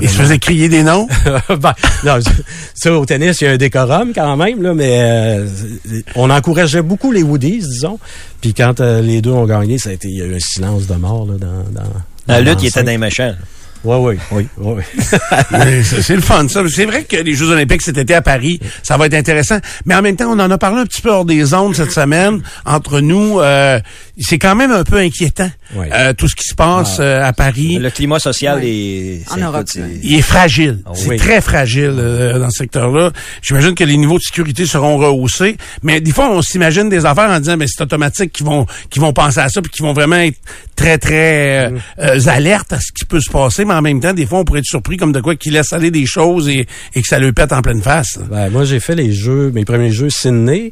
Ils 0.03 0.09
se 0.09 0.15
faisaient 0.17 0.39
crier 0.39 0.69
des 0.69 0.83
noms? 0.83 1.07
ben, 1.49 1.73
non, 2.05 2.19
ça, 2.75 2.93
au 2.93 3.05
tennis, 3.07 3.41
il 3.41 3.45
y 3.45 3.47
a 3.49 3.53
un 3.53 3.57
décorum 3.57 4.13
quand 4.15 4.37
même, 4.37 4.63
là, 4.63 4.75
mais 4.75 4.99
euh, 5.01 5.47
on 6.15 6.31
encourageait 6.31 6.83
beaucoup 6.83 7.13
les 7.13 7.23
Woodies, 7.23 7.59
disons. 7.61 7.99
Puis 8.41 8.53
quand 8.55 8.81
euh, 8.81 9.01
les 9.01 9.23
deux 9.23 9.31
ont 9.31 9.47
gagné, 9.47 9.79
ça 9.79 9.91
a 9.91 9.93
été, 9.93 10.09
il 10.09 10.19
y 10.19 10.23
a 10.23 10.27
eu 10.27 10.35
un 10.37 10.41
silence 10.41 10.87
de 10.87 10.95
mort 10.95 11.27
là, 11.27 11.35
dans, 11.39 11.81
dans 11.81 11.91
La 12.27 12.41
lutte, 12.41 12.63
il 12.63 12.69
était 12.69 12.83
dans 12.83 12.91
les 12.91 12.99
méchants. 12.99 13.35
Ouais, 13.85 13.97
ouais, 13.97 14.19
oui, 14.33 14.47
oui. 14.57 14.83
Oui, 15.53 15.85
c'est 15.85 16.17
le 16.17 16.21
fun, 16.21 16.49
ça. 16.49 16.63
C'est 16.69 16.85
vrai 16.87 17.05
que 17.05 17.17
les 17.17 17.35
Jeux 17.35 17.51
olympiques 17.51 17.83
cet 17.83 17.99
été 17.99 18.15
à 18.15 18.23
Paris, 18.23 18.61
ça 18.83 18.97
va 18.97 19.07
être 19.07 19.15
intéressant. 19.15 19.59
Mais 19.85 19.95
en 19.95 20.03
même 20.03 20.17
temps, 20.17 20.31
on 20.31 20.39
en 20.41 20.51
a 20.51 20.59
parlé 20.59 20.81
un 20.81 20.87
petit 20.87 21.03
peu 21.03 21.11
hors 21.11 21.25
des 21.25 21.55
ondes 21.55 21.75
cette 21.75 21.93
semaine. 21.93 22.43
Entre 22.65 23.01
nous, 23.01 23.41
euh, 23.41 23.79
c'est 24.19 24.39
quand 24.39 24.55
même 24.57 24.73
un 24.73 24.85
peu 24.85 24.97
inquiétant, 24.97 25.51
Ouais. 25.75 25.89
euh, 25.93 26.13
tout 26.13 26.29
ce 26.29 26.35
qui 26.37 26.45
se 26.45 26.55
passe 26.55 26.99
euh, 27.01 27.23
à 27.25 27.33
Paris. 27.33 27.79
Le 27.81 27.91
climat 27.91 28.19
social 28.19 28.61
est... 28.65 29.23
En 29.31 29.37
Europe. 29.37 29.67
Il 30.03 30.15
est 30.15 30.23
fragile. 30.23 30.81
Ah 30.87 30.91
c'est 30.95 31.09
oui. 31.09 31.17
très 31.17 31.41
fragile 31.41 31.95
euh, 31.99 32.39
dans 32.39 32.51
ce 32.51 32.59
secteur-là. 32.59 33.11
J'imagine 33.43 33.75
que 33.75 33.85
les 33.85 33.97
niveaux 33.97 34.19
de 34.19 34.23
sécurité 34.23 34.65
seront 34.67 34.97
rehaussés. 34.97 35.57
Mais 35.83 36.01
des 36.01 36.13
fois, 36.13 36.31
on 36.31 36.41
s'imagine 36.43 36.89
des 36.89 37.05
affaires 37.05 37.31
en 37.31 37.39
disant, 37.41 37.57
mais 37.57 37.67
c'est 37.69 37.83
automatique 37.83 38.33
qu'ils 38.33 38.47
vont, 38.47 38.67
qu'ils 38.91 39.03
vont 39.03 39.13
penser 39.13 39.41
à 39.41 39.49
ça 39.49 39.61
puis 39.61 39.71
qu'ils 39.71 39.85
vont 39.85 39.93
vraiment 39.93 40.17
être 40.17 40.39
très, 40.77 40.99
très 40.99 41.67
euh, 41.67 41.71
euh, 42.01 42.21
alertes 42.29 42.73
à 42.73 42.81
ce 42.81 42.93
qui 42.93 43.05
peut 43.05 43.21
se 43.21 43.31
passer. 43.31 43.65
Mais 43.67 43.75
en 43.75 43.83
même 43.83 44.01
temps, 44.01 44.13
des 44.13 44.27
fois, 44.27 44.41
on 44.41 44.45
pourrait 44.45 44.61
être 44.61 44.67
surpris 44.67 44.97
comme 44.97 45.13
de 45.13 45.21
quoi 45.21 45.37
qu'il 45.37 45.53
laisse 45.53 45.73
aller 45.73 45.91
des 45.91 46.07
choses 46.07 46.49
et, 46.49 46.67
et 46.95 47.03
que 47.03 47.07
ça 47.07 47.19
le 47.19 47.33
pète 47.33 47.53
en 47.53 47.63
pleine 47.63 47.83
face. 47.83 48.19
Ben, 48.31 48.51
moi, 48.51 48.65
j'ai 48.65 48.81
fait 48.81 48.95
les 48.95 49.13
jeux, 49.13 49.51
mes 49.53 49.65
premiers 49.65 49.91
jeux 49.93 50.11
Sydney 50.11 50.71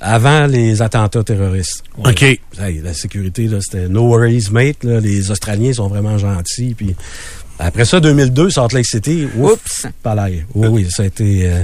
avant 0.00 0.46
les 0.46 0.82
attentats 0.82 1.22
terroristes. 1.22 1.84
OK. 2.04 2.24
La 2.58 2.94
sécurité, 2.94 3.48
c'était 3.60 3.88
no 3.88 4.08
worries, 4.08 4.48
mate. 4.50 4.82
là. 4.82 4.98
les 5.00 5.30
Australiens 5.30 5.74
sont 5.74 5.88
vraiment 5.88 6.16
gentils. 6.16 6.74
Puis 6.74 6.94
après 7.60 7.84
ça, 7.84 8.00
2002, 8.00 8.50
Salt 8.50 8.68
Lake 8.74 8.86
City, 8.86 9.26
oups, 9.36 9.86
pas 10.02 10.14
là. 10.14 10.28
Oui, 10.54 10.68
oui, 10.68 10.86
ça 10.90 11.02
a 11.02 11.06
été... 11.06 11.46
euh, 11.48 11.62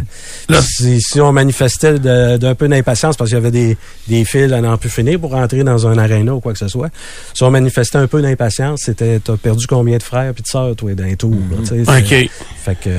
Là- 0.48 0.60
si, 0.62 1.00
si 1.00 1.20
on 1.20 1.32
manifestait 1.32 1.98
de- 1.98 2.36
d'un 2.36 2.54
peu 2.54 2.68
d'impatience 2.68 3.16
parce 3.16 3.30
qu'il 3.30 3.36
y 3.38 3.40
avait 3.40 3.50
des, 3.50 3.76
des 4.08 4.24
fils 4.24 4.52
à 4.52 4.60
n'en 4.60 4.76
plus 4.76 4.90
finir 4.90 5.18
pour 5.18 5.30
rentrer 5.32 5.64
dans 5.64 5.86
un 5.86 5.96
aréna 5.98 6.34
ou 6.34 6.40
quoi 6.40 6.52
que 6.52 6.58
ce 6.58 6.68
soit, 6.68 6.90
si 7.34 7.42
on 7.42 7.50
manifestait 7.50 7.98
un 7.98 8.06
peu 8.06 8.22
d'impatience, 8.22 8.82
c'était 8.84 9.18
t'as 9.20 9.36
perdu 9.36 9.66
combien 9.66 9.96
de 9.98 10.02
frères 10.02 10.32
puis 10.34 10.42
de 10.42 10.48
sœurs, 10.48 10.76
toi, 10.76 10.94
d'un 10.94 11.14
tour. 11.14 11.34
là, 11.50 11.56
tu 11.60 11.66
sais, 11.66 11.84
c'est- 11.84 12.24
OK. 12.24 12.30
Fait 12.64 12.74
que... 12.80 12.90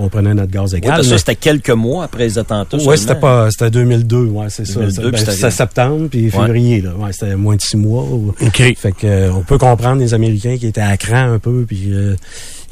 on 0.00 0.08
prenait 0.08 0.34
notre 0.34 0.50
gaz 0.50 0.74
égal. 0.74 0.90
parce 0.90 1.02
que 1.02 1.06
mais- 1.06 1.10
ça, 1.12 1.18
c'était 1.18 1.34
quelques 1.36 1.70
mois 1.70 2.04
après 2.04 2.24
les 2.24 2.38
attentats. 2.38 2.78
oui, 2.84 2.98
c'était 2.98 3.14
pas, 3.14 3.50
c'était 3.50 3.70
2002, 3.70 4.24
ouais, 4.26 4.46
c'est 4.48 4.66
ça. 4.66 4.80
2002, 4.80 4.90
C'était- 4.94 5.10
puis 5.16 5.24
ben, 5.26 5.32
c'était 5.32 5.50
septembre 5.50 6.08
puis 6.10 6.30
février, 6.30 6.80
là. 6.80 6.90
Ouais, 6.96 7.12
c'était 7.12 7.36
moins 7.36 7.56
de 7.56 7.60
six 7.60 7.76
mois. 7.76 8.02
ou- 8.04 8.34
OK. 8.40 8.74
Fait 8.76 8.92
que 8.92 9.06
euh, 9.06 9.32
on 9.32 9.42
peut 9.42 9.58
comprendre 9.58 10.00
les 10.00 10.14
Américains 10.14 10.56
qui 10.58 10.66
étaient 10.66 10.80
à 10.80 10.96
cran 10.96 11.32
un 11.32 11.38
peu 11.38 11.64
puis 11.66 11.92
euh, 11.92 12.16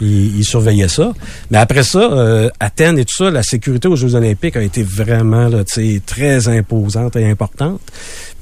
ils, 0.00 0.38
ils 0.38 0.44
surveillaient 0.44 0.88
ça. 0.88 1.12
Mais 1.50 1.58
après 1.58 1.82
ça, 1.82 2.00
euh, 2.12 2.48
Athènes 2.60 2.98
et 2.98 3.04
tout 3.04 3.16
ça, 3.16 3.30
la 3.30 3.42
sécurité 3.42 3.88
aux 3.88 3.96
Jeux 3.96 4.14
Olympiques 4.14 4.56
a 4.56 4.62
été 4.62 4.82
vraiment 4.82 5.48
là, 5.48 5.64
tu 5.64 5.74
sais, 5.96 6.02
très 6.06 6.48
imposante 6.48 7.16
et 7.16 7.28
importante. 7.28 7.80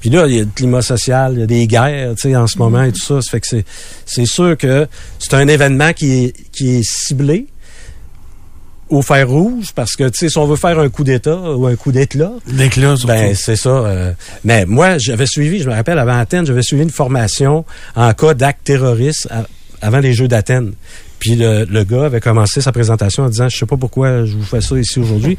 Puis 0.00 0.10
là, 0.10 0.26
il 0.26 0.34
y 0.34 0.38
a 0.38 0.42
le 0.42 0.48
climat 0.54 0.82
social, 0.82 1.32
il 1.34 1.40
y 1.40 1.42
a 1.42 1.46
des 1.46 1.66
guerres, 1.66 2.14
tu 2.16 2.28
sais, 2.28 2.36
en 2.36 2.46
ce 2.46 2.58
moment 2.58 2.82
et 2.82 2.92
tout 2.92 3.00
ça. 3.00 3.20
Ça 3.22 3.30
fait 3.30 3.40
que 3.40 3.46
c'est 3.46 3.64
c'est 4.04 4.26
sûr 4.26 4.56
que 4.58 4.86
c'est 5.18 5.34
un 5.34 5.48
événement 5.48 5.92
qui 5.94 6.24
est 6.24 6.32
qui 6.52 6.76
est 6.76 6.82
ciblé 6.84 7.46
au 8.88 9.02
fer 9.02 9.28
rouge 9.28 9.72
parce 9.74 9.96
que 9.96 10.08
tu 10.08 10.18
sais 10.18 10.28
si 10.28 10.38
on 10.38 10.46
veut 10.46 10.56
faire 10.56 10.78
un 10.78 10.88
coup 10.88 11.02
d'état 11.04 11.36
ou 11.36 11.66
un 11.66 11.74
coup 11.76 11.90
d'éclat 11.92 12.32
surtout. 12.96 13.06
ben 13.08 13.34
c'est 13.34 13.56
ça 13.56 13.68
euh, 13.70 14.12
mais 14.44 14.64
moi 14.64 14.96
j'avais 14.98 15.26
suivi 15.26 15.60
je 15.60 15.68
me 15.68 15.74
rappelle 15.74 15.98
avant 15.98 16.16
Athènes 16.18 16.46
j'avais 16.46 16.62
suivi 16.62 16.82
une 16.84 16.90
formation 16.90 17.64
en 17.96 18.12
cas 18.14 18.34
d'acte 18.34 18.62
terroriste 18.64 19.26
à- 19.30 19.46
avant 19.82 19.98
les 19.98 20.14
Jeux 20.14 20.26
d'Athènes. 20.28 20.72
Puis 21.18 21.34
le, 21.34 21.64
le 21.64 21.84
gars 21.84 22.04
avait 22.06 22.20
commencé 22.20 22.60
sa 22.60 22.72
présentation 22.72 23.24
en 23.24 23.28
disant 23.28 23.48
je 23.48 23.56
sais 23.56 23.66
pas 23.66 23.76
pourquoi 23.76 24.24
je 24.24 24.34
vous 24.36 24.42
fais 24.44 24.60
ça 24.60 24.76
ici 24.78 24.98
aujourd'hui 25.00 25.36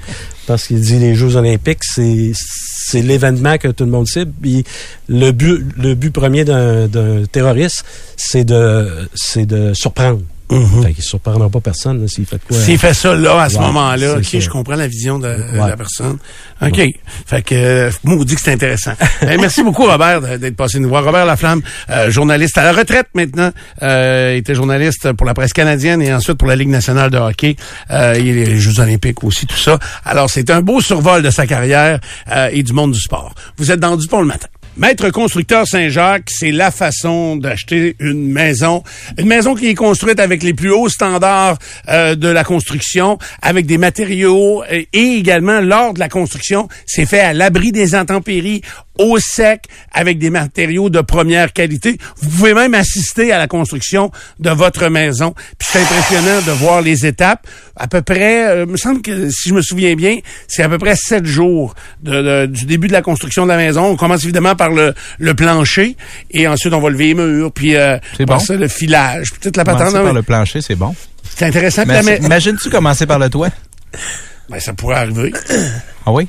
parce 0.47 0.65
qu'il 0.67 0.79
dit 0.81 0.97
les 0.99 1.15
Jeux 1.15 1.35
olympiques 1.35 1.83
c'est 1.83 2.31
c'est 2.35 3.01
l'événement 3.01 3.57
que 3.57 3.67
tout 3.69 3.83
le 3.85 3.91
monde 3.91 4.07
cible. 4.07 4.31
Puis 4.41 4.63
le 5.07 5.31
but 5.31 5.63
le 5.77 5.93
but 5.95 6.11
premier 6.11 6.43
d'un 6.45 6.87
d'un 6.87 7.23
terroriste 7.31 7.85
c'est 8.17 8.43
de 8.43 9.07
c'est 9.15 9.45
de 9.45 9.73
surprendre 9.73 10.21
Mhm. 10.49 10.83
fait 10.83 10.93
qu'il 10.93 11.03
surprendra 11.03 11.49
pas 11.49 11.59
personne 11.59 12.07
s'il 12.07 12.25
fait 12.25 12.39
quoi 12.47 12.57
S'il 12.57 12.77
fait 12.77 12.93
ça 12.93 13.13
là, 13.15 13.41
à 13.41 13.49
ce 13.49 13.55
Ouais, 13.57 13.61
moment-là, 13.65 14.15
OK, 14.17 14.39
je 14.39 14.49
comprends 14.49 14.75
la 14.75 14.87
vision 14.87 15.19
de, 15.19 15.27
de 15.27 15.59
Ouais. 15.59 15.69
la 15.69 15.75
personne. 15.75 16.17
OK. 16.61 16.81
Fait 17.25 17.41
que, 17.41 17.53
euh, 17.55 17.91
maudit 18.03 18.35
que 18.35 18.41
c'est 18.41 18.53
intéressant. 18.53 18.93
Ben, 19.21 19.39
merci 19.41 19.61
beaucoup, 19.63 19.85
Robert, 19.85 20.39
d'être 20.39 20.55
passé 20.55 20.79
nous 20.79 20.89
voir. 20.89 21.03
Robert 21.03 21.25
Laflamme, 21.25 21.61
euh, 21.89 22.09
journaliste 22.09 22.57
à 22.57 22.63
la 22.63 22.71
retraite 22.71 23.07
maintenant, 23.13 23.51
euh, 23.83 24.35
était 24.35 24.55
journaliste 24.55 25.11
pour 25.13 25.25
la 25.25 25.33
presse 25.33 25.53
canadienne 25.53 26.01
et 26.01 26.13
ensuite 26.13 26.37
pour 26.37 26.47
la 26.47 26.55
Ligue 26.55 26.69
nationale 26.69 27.09
de 27.11 27.17
hockey. 27.17 27.55
Euh, 27.91 28.13
il 28.17 28.29
a 28.41 28.45
les 28.45 28.57
Jeux 28.57 28.79
olympiques 28.79 29.23
aussi, 29.23 29.45
tout 29.47 29.57
ça. 29.57 29.77
Alors, 30.05 30.29
c'est 30.29 30.49
un 30.49 30.61
beau 30.61 30.79
survol 30.81 31.21
de 31.23 31.29
sa 31.29 31.45
carrière 31.45 31.99
euh, 32.31 32.49
et 32.53 32.63
du 32.63 32.73
monde 32.73 32.93
du 32.93 32.99
sport. 33.01 33.33
Vous 33.57 33.71
êtes 33.71 33.79
dans 33.79 33.95
Dupont 33.97 34.21
le 34.21 34.27
matin. 34.27 34.47
Maître 34.77 35.09
constructeur 35.09 35.67
Saint-Jacques, 35.67 36.29
c'est 36.29 36.51
la 36.51 36.69
façon 36.69 37.35
d'acheter 37.35 37.95
une 37.99 38.31
maison. 38.31 38.83
Une 39.17 39.25
maison 39.25 39.55
qui 39.55 39.69
est 39.69 39.73
construite 39.75 40.19
avec 40.19 40.43
les 40.43 40.53
plus 40.53 40.69
hauts 40.71 40.87
standards 40.87 41.57
euh, 41.89 42.13
de 42.13 42.27
la 42.27 42.43
construction, 42.43 43.17
avec 43.41 43.65
des 43.65 43.79
matériaux 43.79 44.63
et 44.69 44.87
également 44.93 45.61
lors 45.61 45.95
de 45.95 45.99
la 45.99 46.09
construction, 46.09 46.67
c'est 46.85 47.07
fait 47.07 47.21
à 47.21 47.33
l'abri 47.33 47.71
des 47.71 47.95
intempéries, 47.95 48.61
au 48.99 49.17
sec, 49.19 49.63
avec 49.93 50.17
des 50.19 50.29
matériaux 50.31 50.89
de 50.89 51.01
première 51.01 51.53
qualité. 51.53 51.97
Vous 52.19 52.29
pouvez 52.29 52.53
même 52.55 52.73
assister 52.75 53.31
à 53.31 53.37
la 53.39 53.47
construction 53.47 54.11
de 54.39 54.49
votre 54.51 54.89
maison. 54.89 55.33
Puis 55.57 55.67
c'est 55.71 55.79
impressionnant 55.79 56.41
de 56.45 56.51
voir 56.51 56.81
les 56.81 57.05
étapes. 57.05 57.45
À 57.75 57.87
peu 57.87 58.01
près, 58.01 58.47
euh, 58.47 58.65
me 58.65 58.75
semble 58.77 59.01
que 59.03 59.29
si 59.29 59.49
je 59.49 59.53
me 59.53 59.61
souviens 59.61 59.93
bien, 59.95 60.17
c'est 60.47 60.63
à 60.63 60.69
peu 60.69 60.79
près 60.79 60.95
sept 60.95 61.25
jours 61.25 61.75
de- 62.01 62.21
de- 62.21 62.45
du 62.47 62.65
début 62.65 62.87
de 62.87 62.93
la 62.93 63.03
construction 63.03 63.43
de 63.43 63.49
la 63.49 63.57
maison. 63.57 63.85
On 63.85 63.95
commence 63.95 64.23
évidemment 64.23 64.55
par 64.55 64.66
le, 64.71 64.93
le 65.19 65.33
plancher 65.33 65.95
et 66.31 66.47
ensuite 66.47 66.73
on 66.73 66.79
va 66.79 66.89
lever 66.89 67.07
les 67.07 67.13
murs, 67.15 67.51
puis 67.51 67.75
euh, 67.75 67.97
bon. 68.19 68.39
ça, 68.39 68.55
le 68.55 68.67
filage, 68.67 69.31
puis 69.31 69.39
toute 69.41 69.57
la 69.57 69.63
patente. 69.63 69.79
Commencer 69.79 69.97
par 69.97 70.05
mais 70.05 70.13
le 70.13 70.23
plancher, 70.23 70.61
c'est 70.61 70.75
bon. 70.75 70.95
C'est 71.35 71.45
intéressant. 71.45 71.83
Mais 71.85 71.93
la 71.95 72.03
ma- 72.03 72.15
Imagines-tu 72.15 72.69
commencer 72.69 73.05
par 73.05 73.19
le 73.19 73.29
toit? 73.29 73.49
Ben, 74.49 74.59
ça 74.59 74.73
pourrait 74.73 74.95
arriver. 74.97 75.33
Ah 76.05 76.11
oui? 76.11 76.27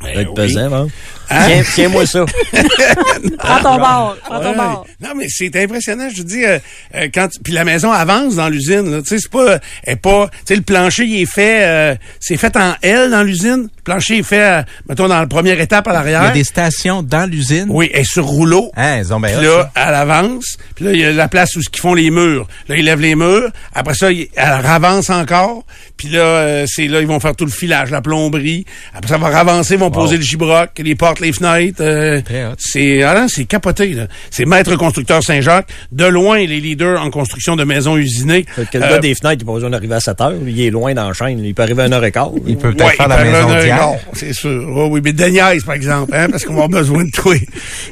Ça 0.00 0.06
va 0.14 0.20
être 0.22 0.28
oui. 0.30 0.34
pesant, 0.34 0.72
hein? 0.72 0.86
Hein? 1.30 1.46
Tiens, 1.46 1.62
tiens-moi 1.74 2.06
ça. 2.06 2.24
Prends 3.38 3.60
ton 3.62 3.76
bord. 3.78 4.16
Prends 4.24 4.40
ton 4.40 4.54
bord. 4.56 4.86
Non, 5.00 5.10
mais 5.16 5.26
c'est 5.28 5.54
impressionnant, 5.56 6.08
je 6.14 6.22
te 6.22 6.26
dis, 6.26 6.44
euh, 6.44 6.58
euh, 6.94 7.08
quand 7.12 7.28
puis 7.42 7.52
la 7.52 7.64
maison 7.64 7.90
avance 7.92 8.36
dans 8.36 8.48
l'usine, 8.48 8.90
là, 8.90 9.02
tu 9.02 9.08
sais, 9.08 9.18
c'est 9.18 9.30
pas, 9.30 9.58
elle 9.84 9.92
est 9.94 9.96
pas, 9.96 10.28
tu 10.30 10.38
sais, 10.46 10.56
le 10.56 10.62
plancher 10.62 11.04
il 11.04 11.22
est 11.22 11.26
fait, 11.32 11.64
euh, 11.64 11.94
c'est 12.18 12.36
fait 12.36 12.56
en 12.56 12.74
L 12.82 13.10
dans 13.10 13.22
l'usine. 13.22 13.68
Le 13.76 13.82
plancher 13.84 14.18
est 14.18 14.22
fait, 14.22 14.42
euh, 14.42 14.62
mettons 14.88 15.08
dans 15.08 15.18
la 15.20 15.26
première 15.26 15.60
étape 15.60 15.86
à 15.88 15.90
Il 15.90 15.94
y 15.94 15.96
l'arrière. 15.96 16.22
a 16.22 16.30
des 16.30 16.44
stations 16.44 17.02
dans 17.02 17.28
l'usine. 17.30 17.66
Oui, 17.68 17.90
elle 17.94 18.00
est 18.00 18.04
sur 18.04 18.24
rouleau. 18.26 18.70
Hein, 18.76 18.98
ils 18.98 19.12
ont 19.14 19.20
bien 19.20 19.36
Puis 19.36 19.46
là, 19.46 19.70
elle 19.74 19.94
avance. 19.94 20.56
Puis 20.74 20.84
là, 20.84 20.92
il 20.92 20.98
y 21.00 21.04
a 21.04 21.12
la 21.12 21.28
place 21.28 21.54
où 21.56 21.60
ils 21.60 21.78
font 21.80 21.94
les 21.94 22.10
murs. 22.10 22.46
Là, 22.68 22.76
ils 22.76 22.84
lèvent 22.84 23.00
les 23.00 23.14
murs. 23.14 23.50
Après 23.74 23.94
ça, 23.94 24.10
ils- 24.12 24.28
elle 24.36 24.48
avance 24.66 25.10
encore. 25.10 25.64
Puis 25.96 26.08
là, 26.08 26.20
euh, 26.20 26.64
c'est 26.68 26.86
là, 26.88 27.00
ils 27.00 27.06
vont 27.06 27.20
faire 27.20 27.36
tout 27.36 27.44
le 27.44 27.50
filage, 27.50 27.90
la 27.90 28.00
plomberie. 28.00 28.64
Après 28.94 29.08
ça, 29.08 29.18
va 29.18 29.26
avancer, 29.38 29.74
ils 29.74 29.80
vont 29.80 29.90
poser 29.90 30.16
le 30.16 30.22
gibroc, 30.22 30.70
les 30.78 30.94
portes, 30.94 31.19
les 31.20 31.32
fenêtres. 31.32 31.80
euh, 31.80 32.20
c'est 32.58 33.02
ah 33.02 33.14
non, 33.20 33.26
c'est 33.28 33.44
capoté. 33.44 33.96
C'est 34.30 34.44
Maître 34.46 34.76
Constructeur 34.76 35.22
Saint-Jacques. 35.22 35.68
De 35.92 36.04
loin, 36.06 36.38
les 36.38 36.60
leaders 36.60 37.00
en 37.02 37.10
construction 37.10 37.56
de 37.56 37.64
maisons 37.64 37.96
usinées. 37.96 38.44
Que 38.44 38.78
le 38.78 38.84
Euh, 38.84 38.90
gars 38.90 38.98
des 38.98 39.14
fenêtres, 39.14 39.42
il 39.42 39.44
n'a 39.44 39.46
pas 39.46 39.54
besoin 39.54 39.70
d'arriver 39.70 39.94
à 39.94 40.00
7 40.00 40.20
heures. 40.20 40.34
Il 40.46 40.60
est 40.60 40.70
loin 40.70 40.94
dans 40.94 41.08
la 41.08 41.12
chaîne. 41.14 41.44
Il 41.44 41.54
peut 41.54 41.62
arriver 41.62 41.82
à 41.82 41.86
1 41.86 41.92
heure 41.92 42.04
et 42.04 42.12
quart. 42.12 42.30
Il 42.46 42.56
peut 42.56 42.72
peut-être 42.72 42.86
ouais, 42.90 42.96
faire 42.96 43.06
il 43.06 43.08
la 43.08 43.24
maison 43.24 43.60
d'hier. 43.60 43.88
C'est 44.12 44.32
sûr. 44.32 44.66
Oh, 44.74 44.88
oui, 44.90 45.00
mais 45.02 45.12
Deniaise, 45.12 45.64
par 45.64 45.74
exemple, 45.74 46.12
hein, 46.14 46.28
parce 46.30 46.44
qu'on 46.44 46.54
va 46.54 46.64
avoir 46.64 46.80
besoin 46.80 47.04
de 47.04 47.10
toi. 47.10 47.34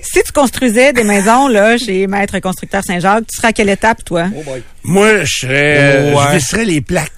Si 0.02 0.22
tu 0.22 0.32
construisais 0.32 0.92
des 0.92 1.04
maisons 1.04 1.48
là 1.48 1.76
chez 1.78 2.06
Maître 2.06 2.38
Constructeur 2.40 2.82
Saint-Jacques, 2.84 3.24
tu 3.30 3.36
serais 3.36 3.48
à 3.48 3.52
quelle 3.52 3.68
étape, 3.70 4.04
toi? 4.04 4.26
Oh. 4.36 4.42
Moi, 4.84 5.24
je 5.24 5.40
serais, 5.40 6.12
Ouais. 6.14 6.22
je 6.32 6.36
visserais 6.36 6.64
les 6.64 6.80
plaques. 6.80 7.12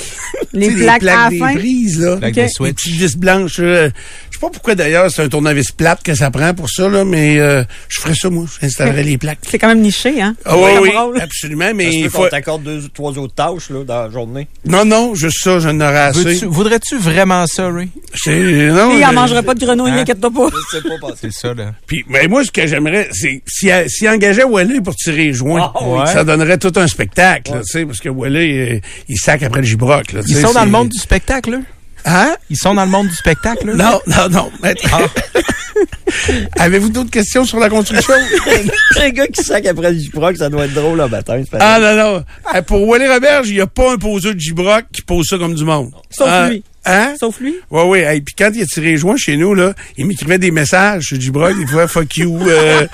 Les 0.53 0.69
Tu 0.69 0.79
sais, 0.79 0.83
plaques 0.85 1.03
à 1.03 1.25
la 1.25 1.29
des 1.31 1.39
fin? 1.39 1.55
prises, 1.55 2.01
là. 2.01 2.17
Plaques 2.17 2.35
de 2.35 2.65
Les 2.65 2.73
petites 2.73 2.93
vis 2.95 3.17
blanches. 3.17 3.61
euh, 3.61 3.91
sais 4.41 4.47
pas 4.47 4.51
pourquoi 4.53 4.75
d'ailleurs 4.75 5.11
c'est 5.11 5.23
un 5.23 5.29
tournevis 5.29 5.71
plate 5.73 6.03
que 6.03 6.15
ça 6.15 6.31
prend 6.31 6.55
pour 6.55 6.69
ça, 6.71 6.89
là, 6.89 7.05
mais 7.05 7.39
euh, 7.39 7.63
je 7.89 8.01
ferais 8.01 8.15
ça, 8.15 8.31
moi. 8.31 8.45
J'installerais 8.61 9.03
les 9.03 9.19
plaques. 9.19 9.39
C'est 9.49 9.59
quand 9.59 9.69
même 9.69 9.81
niché, 9.81 10.21
hein? 10.21 10.35
Ah 10.45 10.57
oui, 10.57 10.71
oui, 10.83 10.91
rôle. 10.97 11.21
absolument, 11.21 11.71
mais 11.75 11.95
il 11.95 12.09
faut... 12.11 12.27
t'accorde 12.29 12.63
deux, 12.63 12.89
trois 12.93 13.17
autres 13.19 13.35
tâches 13.35 13.71
là, 13.71 13.85
dans 13.85 14.03
la 14.05 14.11
journée. 14.11 14.49
Non, 14.65 14.85
non, 14.85 15.15
juste 15.15 15.43
ça, 15.43 15.59
je 15.59 15.69
n'aurais 15.69 15.99
assez. 15.99 16.47
Voudrais-tu 16.47 16.97
vraiment 16.99 17.47
ça, 17.47 17.69
Ray? 17.71 17.91
C'est... 18.15 18.31
Non, 18.71 18.93
Lui, 18.93 19.01
il 19.01 19.05
en 19.05 19.11
je- 19.11 19.15
mangerait 19.15 19.43
pas 19.43 19.55
de 19.55 19.61
grenouille, 19.65 19.91
Hein? 19.91 19.99
inquiète-toi 19.99 20.31
pas. 20.31 20.49
Je 20.73 20.77
sais 20.79 20.83
pas 20.89 21.09
passer. 21.09 21.19
C'est 21.23 21.33
ça, 21.33 21.55
là. 21.55 21.73
Puis, 21.87 22.05
mais 22.09 22.27
moi, 22.29 22.45
ce 22.45 22.51
que 22.51 22.67
j'aimerais, 22.67 23.09
c'est 23.13 23.43
s'il 23.47 23.85
s'il 23.89 24.09
engageait 24.09 24.45
Wally 24.45 24.81
pour 24.81 24.95
tirer 24.97 25.25
les 25.27 25.33
joints, 25.35 25.73
Ah, 25.75 25.79
oui. 25.85 26.01
ça 26.13 26.25
donnerait 26.25 26.59
tout 26.59 26.73
un 26.77 26.87
spectacle, 26.87 27.53
là, 27.53 27.61
tu 27.61 27.67
sais, 27.67 27.85
parce 27.87 27.99
que 28.01 28.09
Wally, 28.09 28.59
euh, 28.59 28.79
il 29.09 29.17
sac 29.19 29.43
après 29.43 29.61
le 29.61 29.67
gibroc. 29.67 30.13
Là, 30.13 30.21
Ils 30.27 30.37
sont 30.37 30.53
dans 30.53 30.61
c'est- 30.61 30.65
le 30.65 30.71
monde 30.71 30.89
du 30.89 30.99
spectacle, 30.99 31.51
là? 31.51 31.59
Hein? 32.05 32.35
Ils 32.49 32.57
sont 32.57 32.75
dans 32.75 32.85
le 32.85 32.91
monde 32.91 33.09
du 33.09 33.15
spectacle, 33.15 33.71
là? 33.71 33.75
Non, 33.75 34.01
non, 34.07 34.29
non. 34.29 34.51
maître. 34.63 34.89
Avez-vous 36.59 36.89
d'autres 36.91 37.11
questions 37.11 37.45
sur 37.45 37.59
la 37.59 37.69
construction? 37.71 38.15
Un 39.01 39.11
gars 39.11 39.27
qui 39.29 39.43
sac 39.43 39.65
après 39.67 39.93
le 39.93 39.99
Giproc, 39.99 40.37
ça 40.37 40.49
doit 40.49 40.65
être 40.65 40.75
drôle 40.75 40.99
le 40.99 41.09
matin. 41.09 41.43
ah 41.59 41.79
non, 41.81 41.97
non. 42.55 42.63
Pour 42.63 42.87
Wally 42.89 43.07
Roberge, 43.09 43.49
il 43.49 43.55
n'y 43.55 43.61
a 43.61 43.67
pas 43.67 43.93
un 43.93 43.97
poseur 43.97 44.35
de 44.35 44.41
gibroc 44.41 44.85
qui 44.93 45.03
pose 45.03 45.27
ça 45.27 45.39
comme 45.39 45.55
du 45.55 45.65
monde. 45.65 45.93
Sauf 46.11 46.29
Euh, 46.29 46.49
lui. 46.49 46.65
Hein? 46.85 47.15
Sauf 47.19 47.39
lui? 47.41 47.55
Ouais, 47.71 47.85
ouais. 47.85 48.01
Hey, 48.01 48.21
puis 48.23 48.35
quand 48.37 48.51
il 48.55 48.63
a 48.63 48.67
tiré 48.67 48.93
les 48.93 48.97
joints 48.97 49.17
chez 49.17 49.37
nous, 49.37 49.55
là, 49.55 49.73
il 49.97 50.07
m'écrivait 50.07 50.39
des 50.39 50.51
messages 50.51 51.05
sur 51.05 51.21
Gibrock, 51.21 51.55
il 51.59 51.67
disait 51.67 51.87
fuck 51.89 52.17
you. 52.17 52.39
euh, 52.49 52.87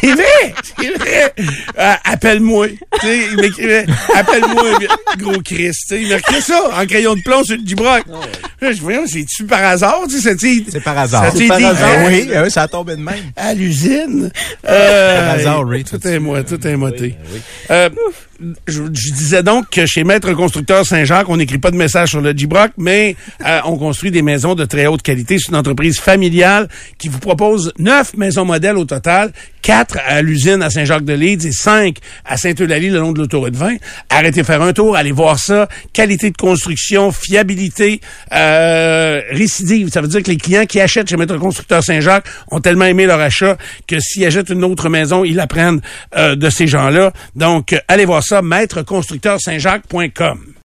c'est 0.00 0.12
vrai, 0.12 0.54
c'est 0.78 0.90
vrai. 0.98 1.34
Euh, 1.78 1.92
appelle-moi. 2.04 2.68
Tu 2.68 3.06
sais, 3.06 3.18
il 3.32 3.36
m'écrivait 3.40 3.86
appelle-moi, 4.14 4.78
gros 5.18 5.40
Chris. 5.42 5.70
Tu 5.70 5.72
sais, 5.88 6.02
il 6.02 6.08
m'écrivait 6.08 6.40
ça 6.40 6.60
en 6.80 6.86
crayon 6.86 7.14
de 7.14 7.20
plomb 7.22 7.42
sur 7.44 7.56
le 7.56 7.62
Gibrock. 7.64 8.04
Là, 8.60 8.72
je 8.72 8.80
voyons, 8.80 9.06
c'est-tu 9.06 9.44
par 9.44 9.62
hasard, 9.64 10.02
tu 10.08 10.18
sais, 10.20 10.34
c'est 10.38 10.64
C'est 10.70 10.80
par 10.80 10.96
hasard. 10.98 11.30
C'est 11.36 11.46
par 11.46 11.58
hasard. 11.58 11.90
hein? 11.90 12.04
Oui, 12.08 12.28
euh, 12.30 12.48
ça 12.48 12.62
a 12.62 12.68
tombé 12.68 12.96
de 12.96 13.02
même. 13.02 13.14
à 13.36 13.52
l'usine. 13.54 14.30
Euh, 14.68 15.26
Par 15.26 15.34
hasard, 15.34 15.68
Ray, 15.68 15.84
tout 15.84 15.98
tout 15.98 16.08
est 16.08 16.18
moi, 16.18 16.42
tout 16.42 16.66
est 16.66 16.76
moté. 16.76 17.14
Euh, 17.70 17.88
je, 18.66 18.82
je 18.92 19.12
disais 19.12 19.42
donc 19.42 19.70
que 19.70 19.86
chez 19.86 20.04
Maître 20.04 20.32
Constructeur 20.32 20.84
Saint-Jacques, 20.84 21.28
on 21.28 21.36
n'écrit 21.36 21.58
pas 21.58 21.70
de 21.70 21.76
message 21.76 22.10
sur 22.10 22.20
le 22.20 22.36
G-Brock, 22.36 22.72
mais 22.76 23.16
euh, 23.44 23.60
on 23.64 23.76
construit 23.76 24.10
des 24.10 24.22
maisons 24.22 24.54
de 24.54 24.64
très 24.64 24.86
haute 24.86 25.02
qualité. 25.02 25.38
C'est 25.38 25.48
une 25.48 25.56
entreprise 25.56 25.98
familiale 25.98 26.68
qui 26.98 27.08
vous 27.08 27.18
propose 27.18 27.72
neuf 27.78 28.16
maisons 28.16 28.44
modèles 28.44 28.76
au 28.76 28.84
total, 28.84 29.32
quatre 29.62 29.98
à 30.06 30.22
l'usine 30.22 30.62
à 30.62 30.70
Saint-Jacques-de-Leeds 30.70 31.46
et 31.46 31.52
cinq 31.52 31.98
à 32.24 32.36
Saint-Eulalie 32.36 32.90
le 32.90 33.00
long 33.00 33.12
de 33.12 33.18
l'autoroute 33.18 33.56
20. 33.56 33.76
Arrêtez 34.10 34.40
de 34.40 34.46
faire 34.46 34.62
un 34.62 34.72
tour, 34.72 34.96
allez 34.96 35.12
voir 35.12 35.38
ça. 35.38 35.68
Qualité 35.92 36.30
de 36.30 36.36
construction, 36.36 37.12
fiabilité, 37.12 38.00
euh, 38.32 39.22
récidive. 39.30 39.88
Ça 39.90 40.00
veut 40.00 40.08
dire 40.08 40.22
que 40.22 40.30
les 40.30 40.36
clients 40.36 40.66
qui 40.66 40.80
achètent 40.80 41.08
chez 41.08 41.16
Maître 41.16 41.36
Constructeur 41.38 41.82
Saint-Jacques 41.82 42.26
ont 42.50 42.60
tellement 42.60 42.84
aimé 42.84 43.06
leur 43.06 43.20
achat 43.20 43.56
que 43.86 43.98
s'ils 43.98 44.24
achètent 44.24 44.50
une 44.50 44.64
autre 44.64 44.88
maison, 44.88 45.24
ils 45.24 45.36
la 45.36 45.46
prennent 45.46 45.80
euh, 46.16 46.36
de 46.36 46.50
ces 46.50 46.66
gens-là. 46.66 47.12
Donc, 47.34 47.74
allez 47.88 48.04
voir 48.04 48.22
ça, 48.26 48.42
maîtreconstructeursaintjacques.com. 48.42 50.54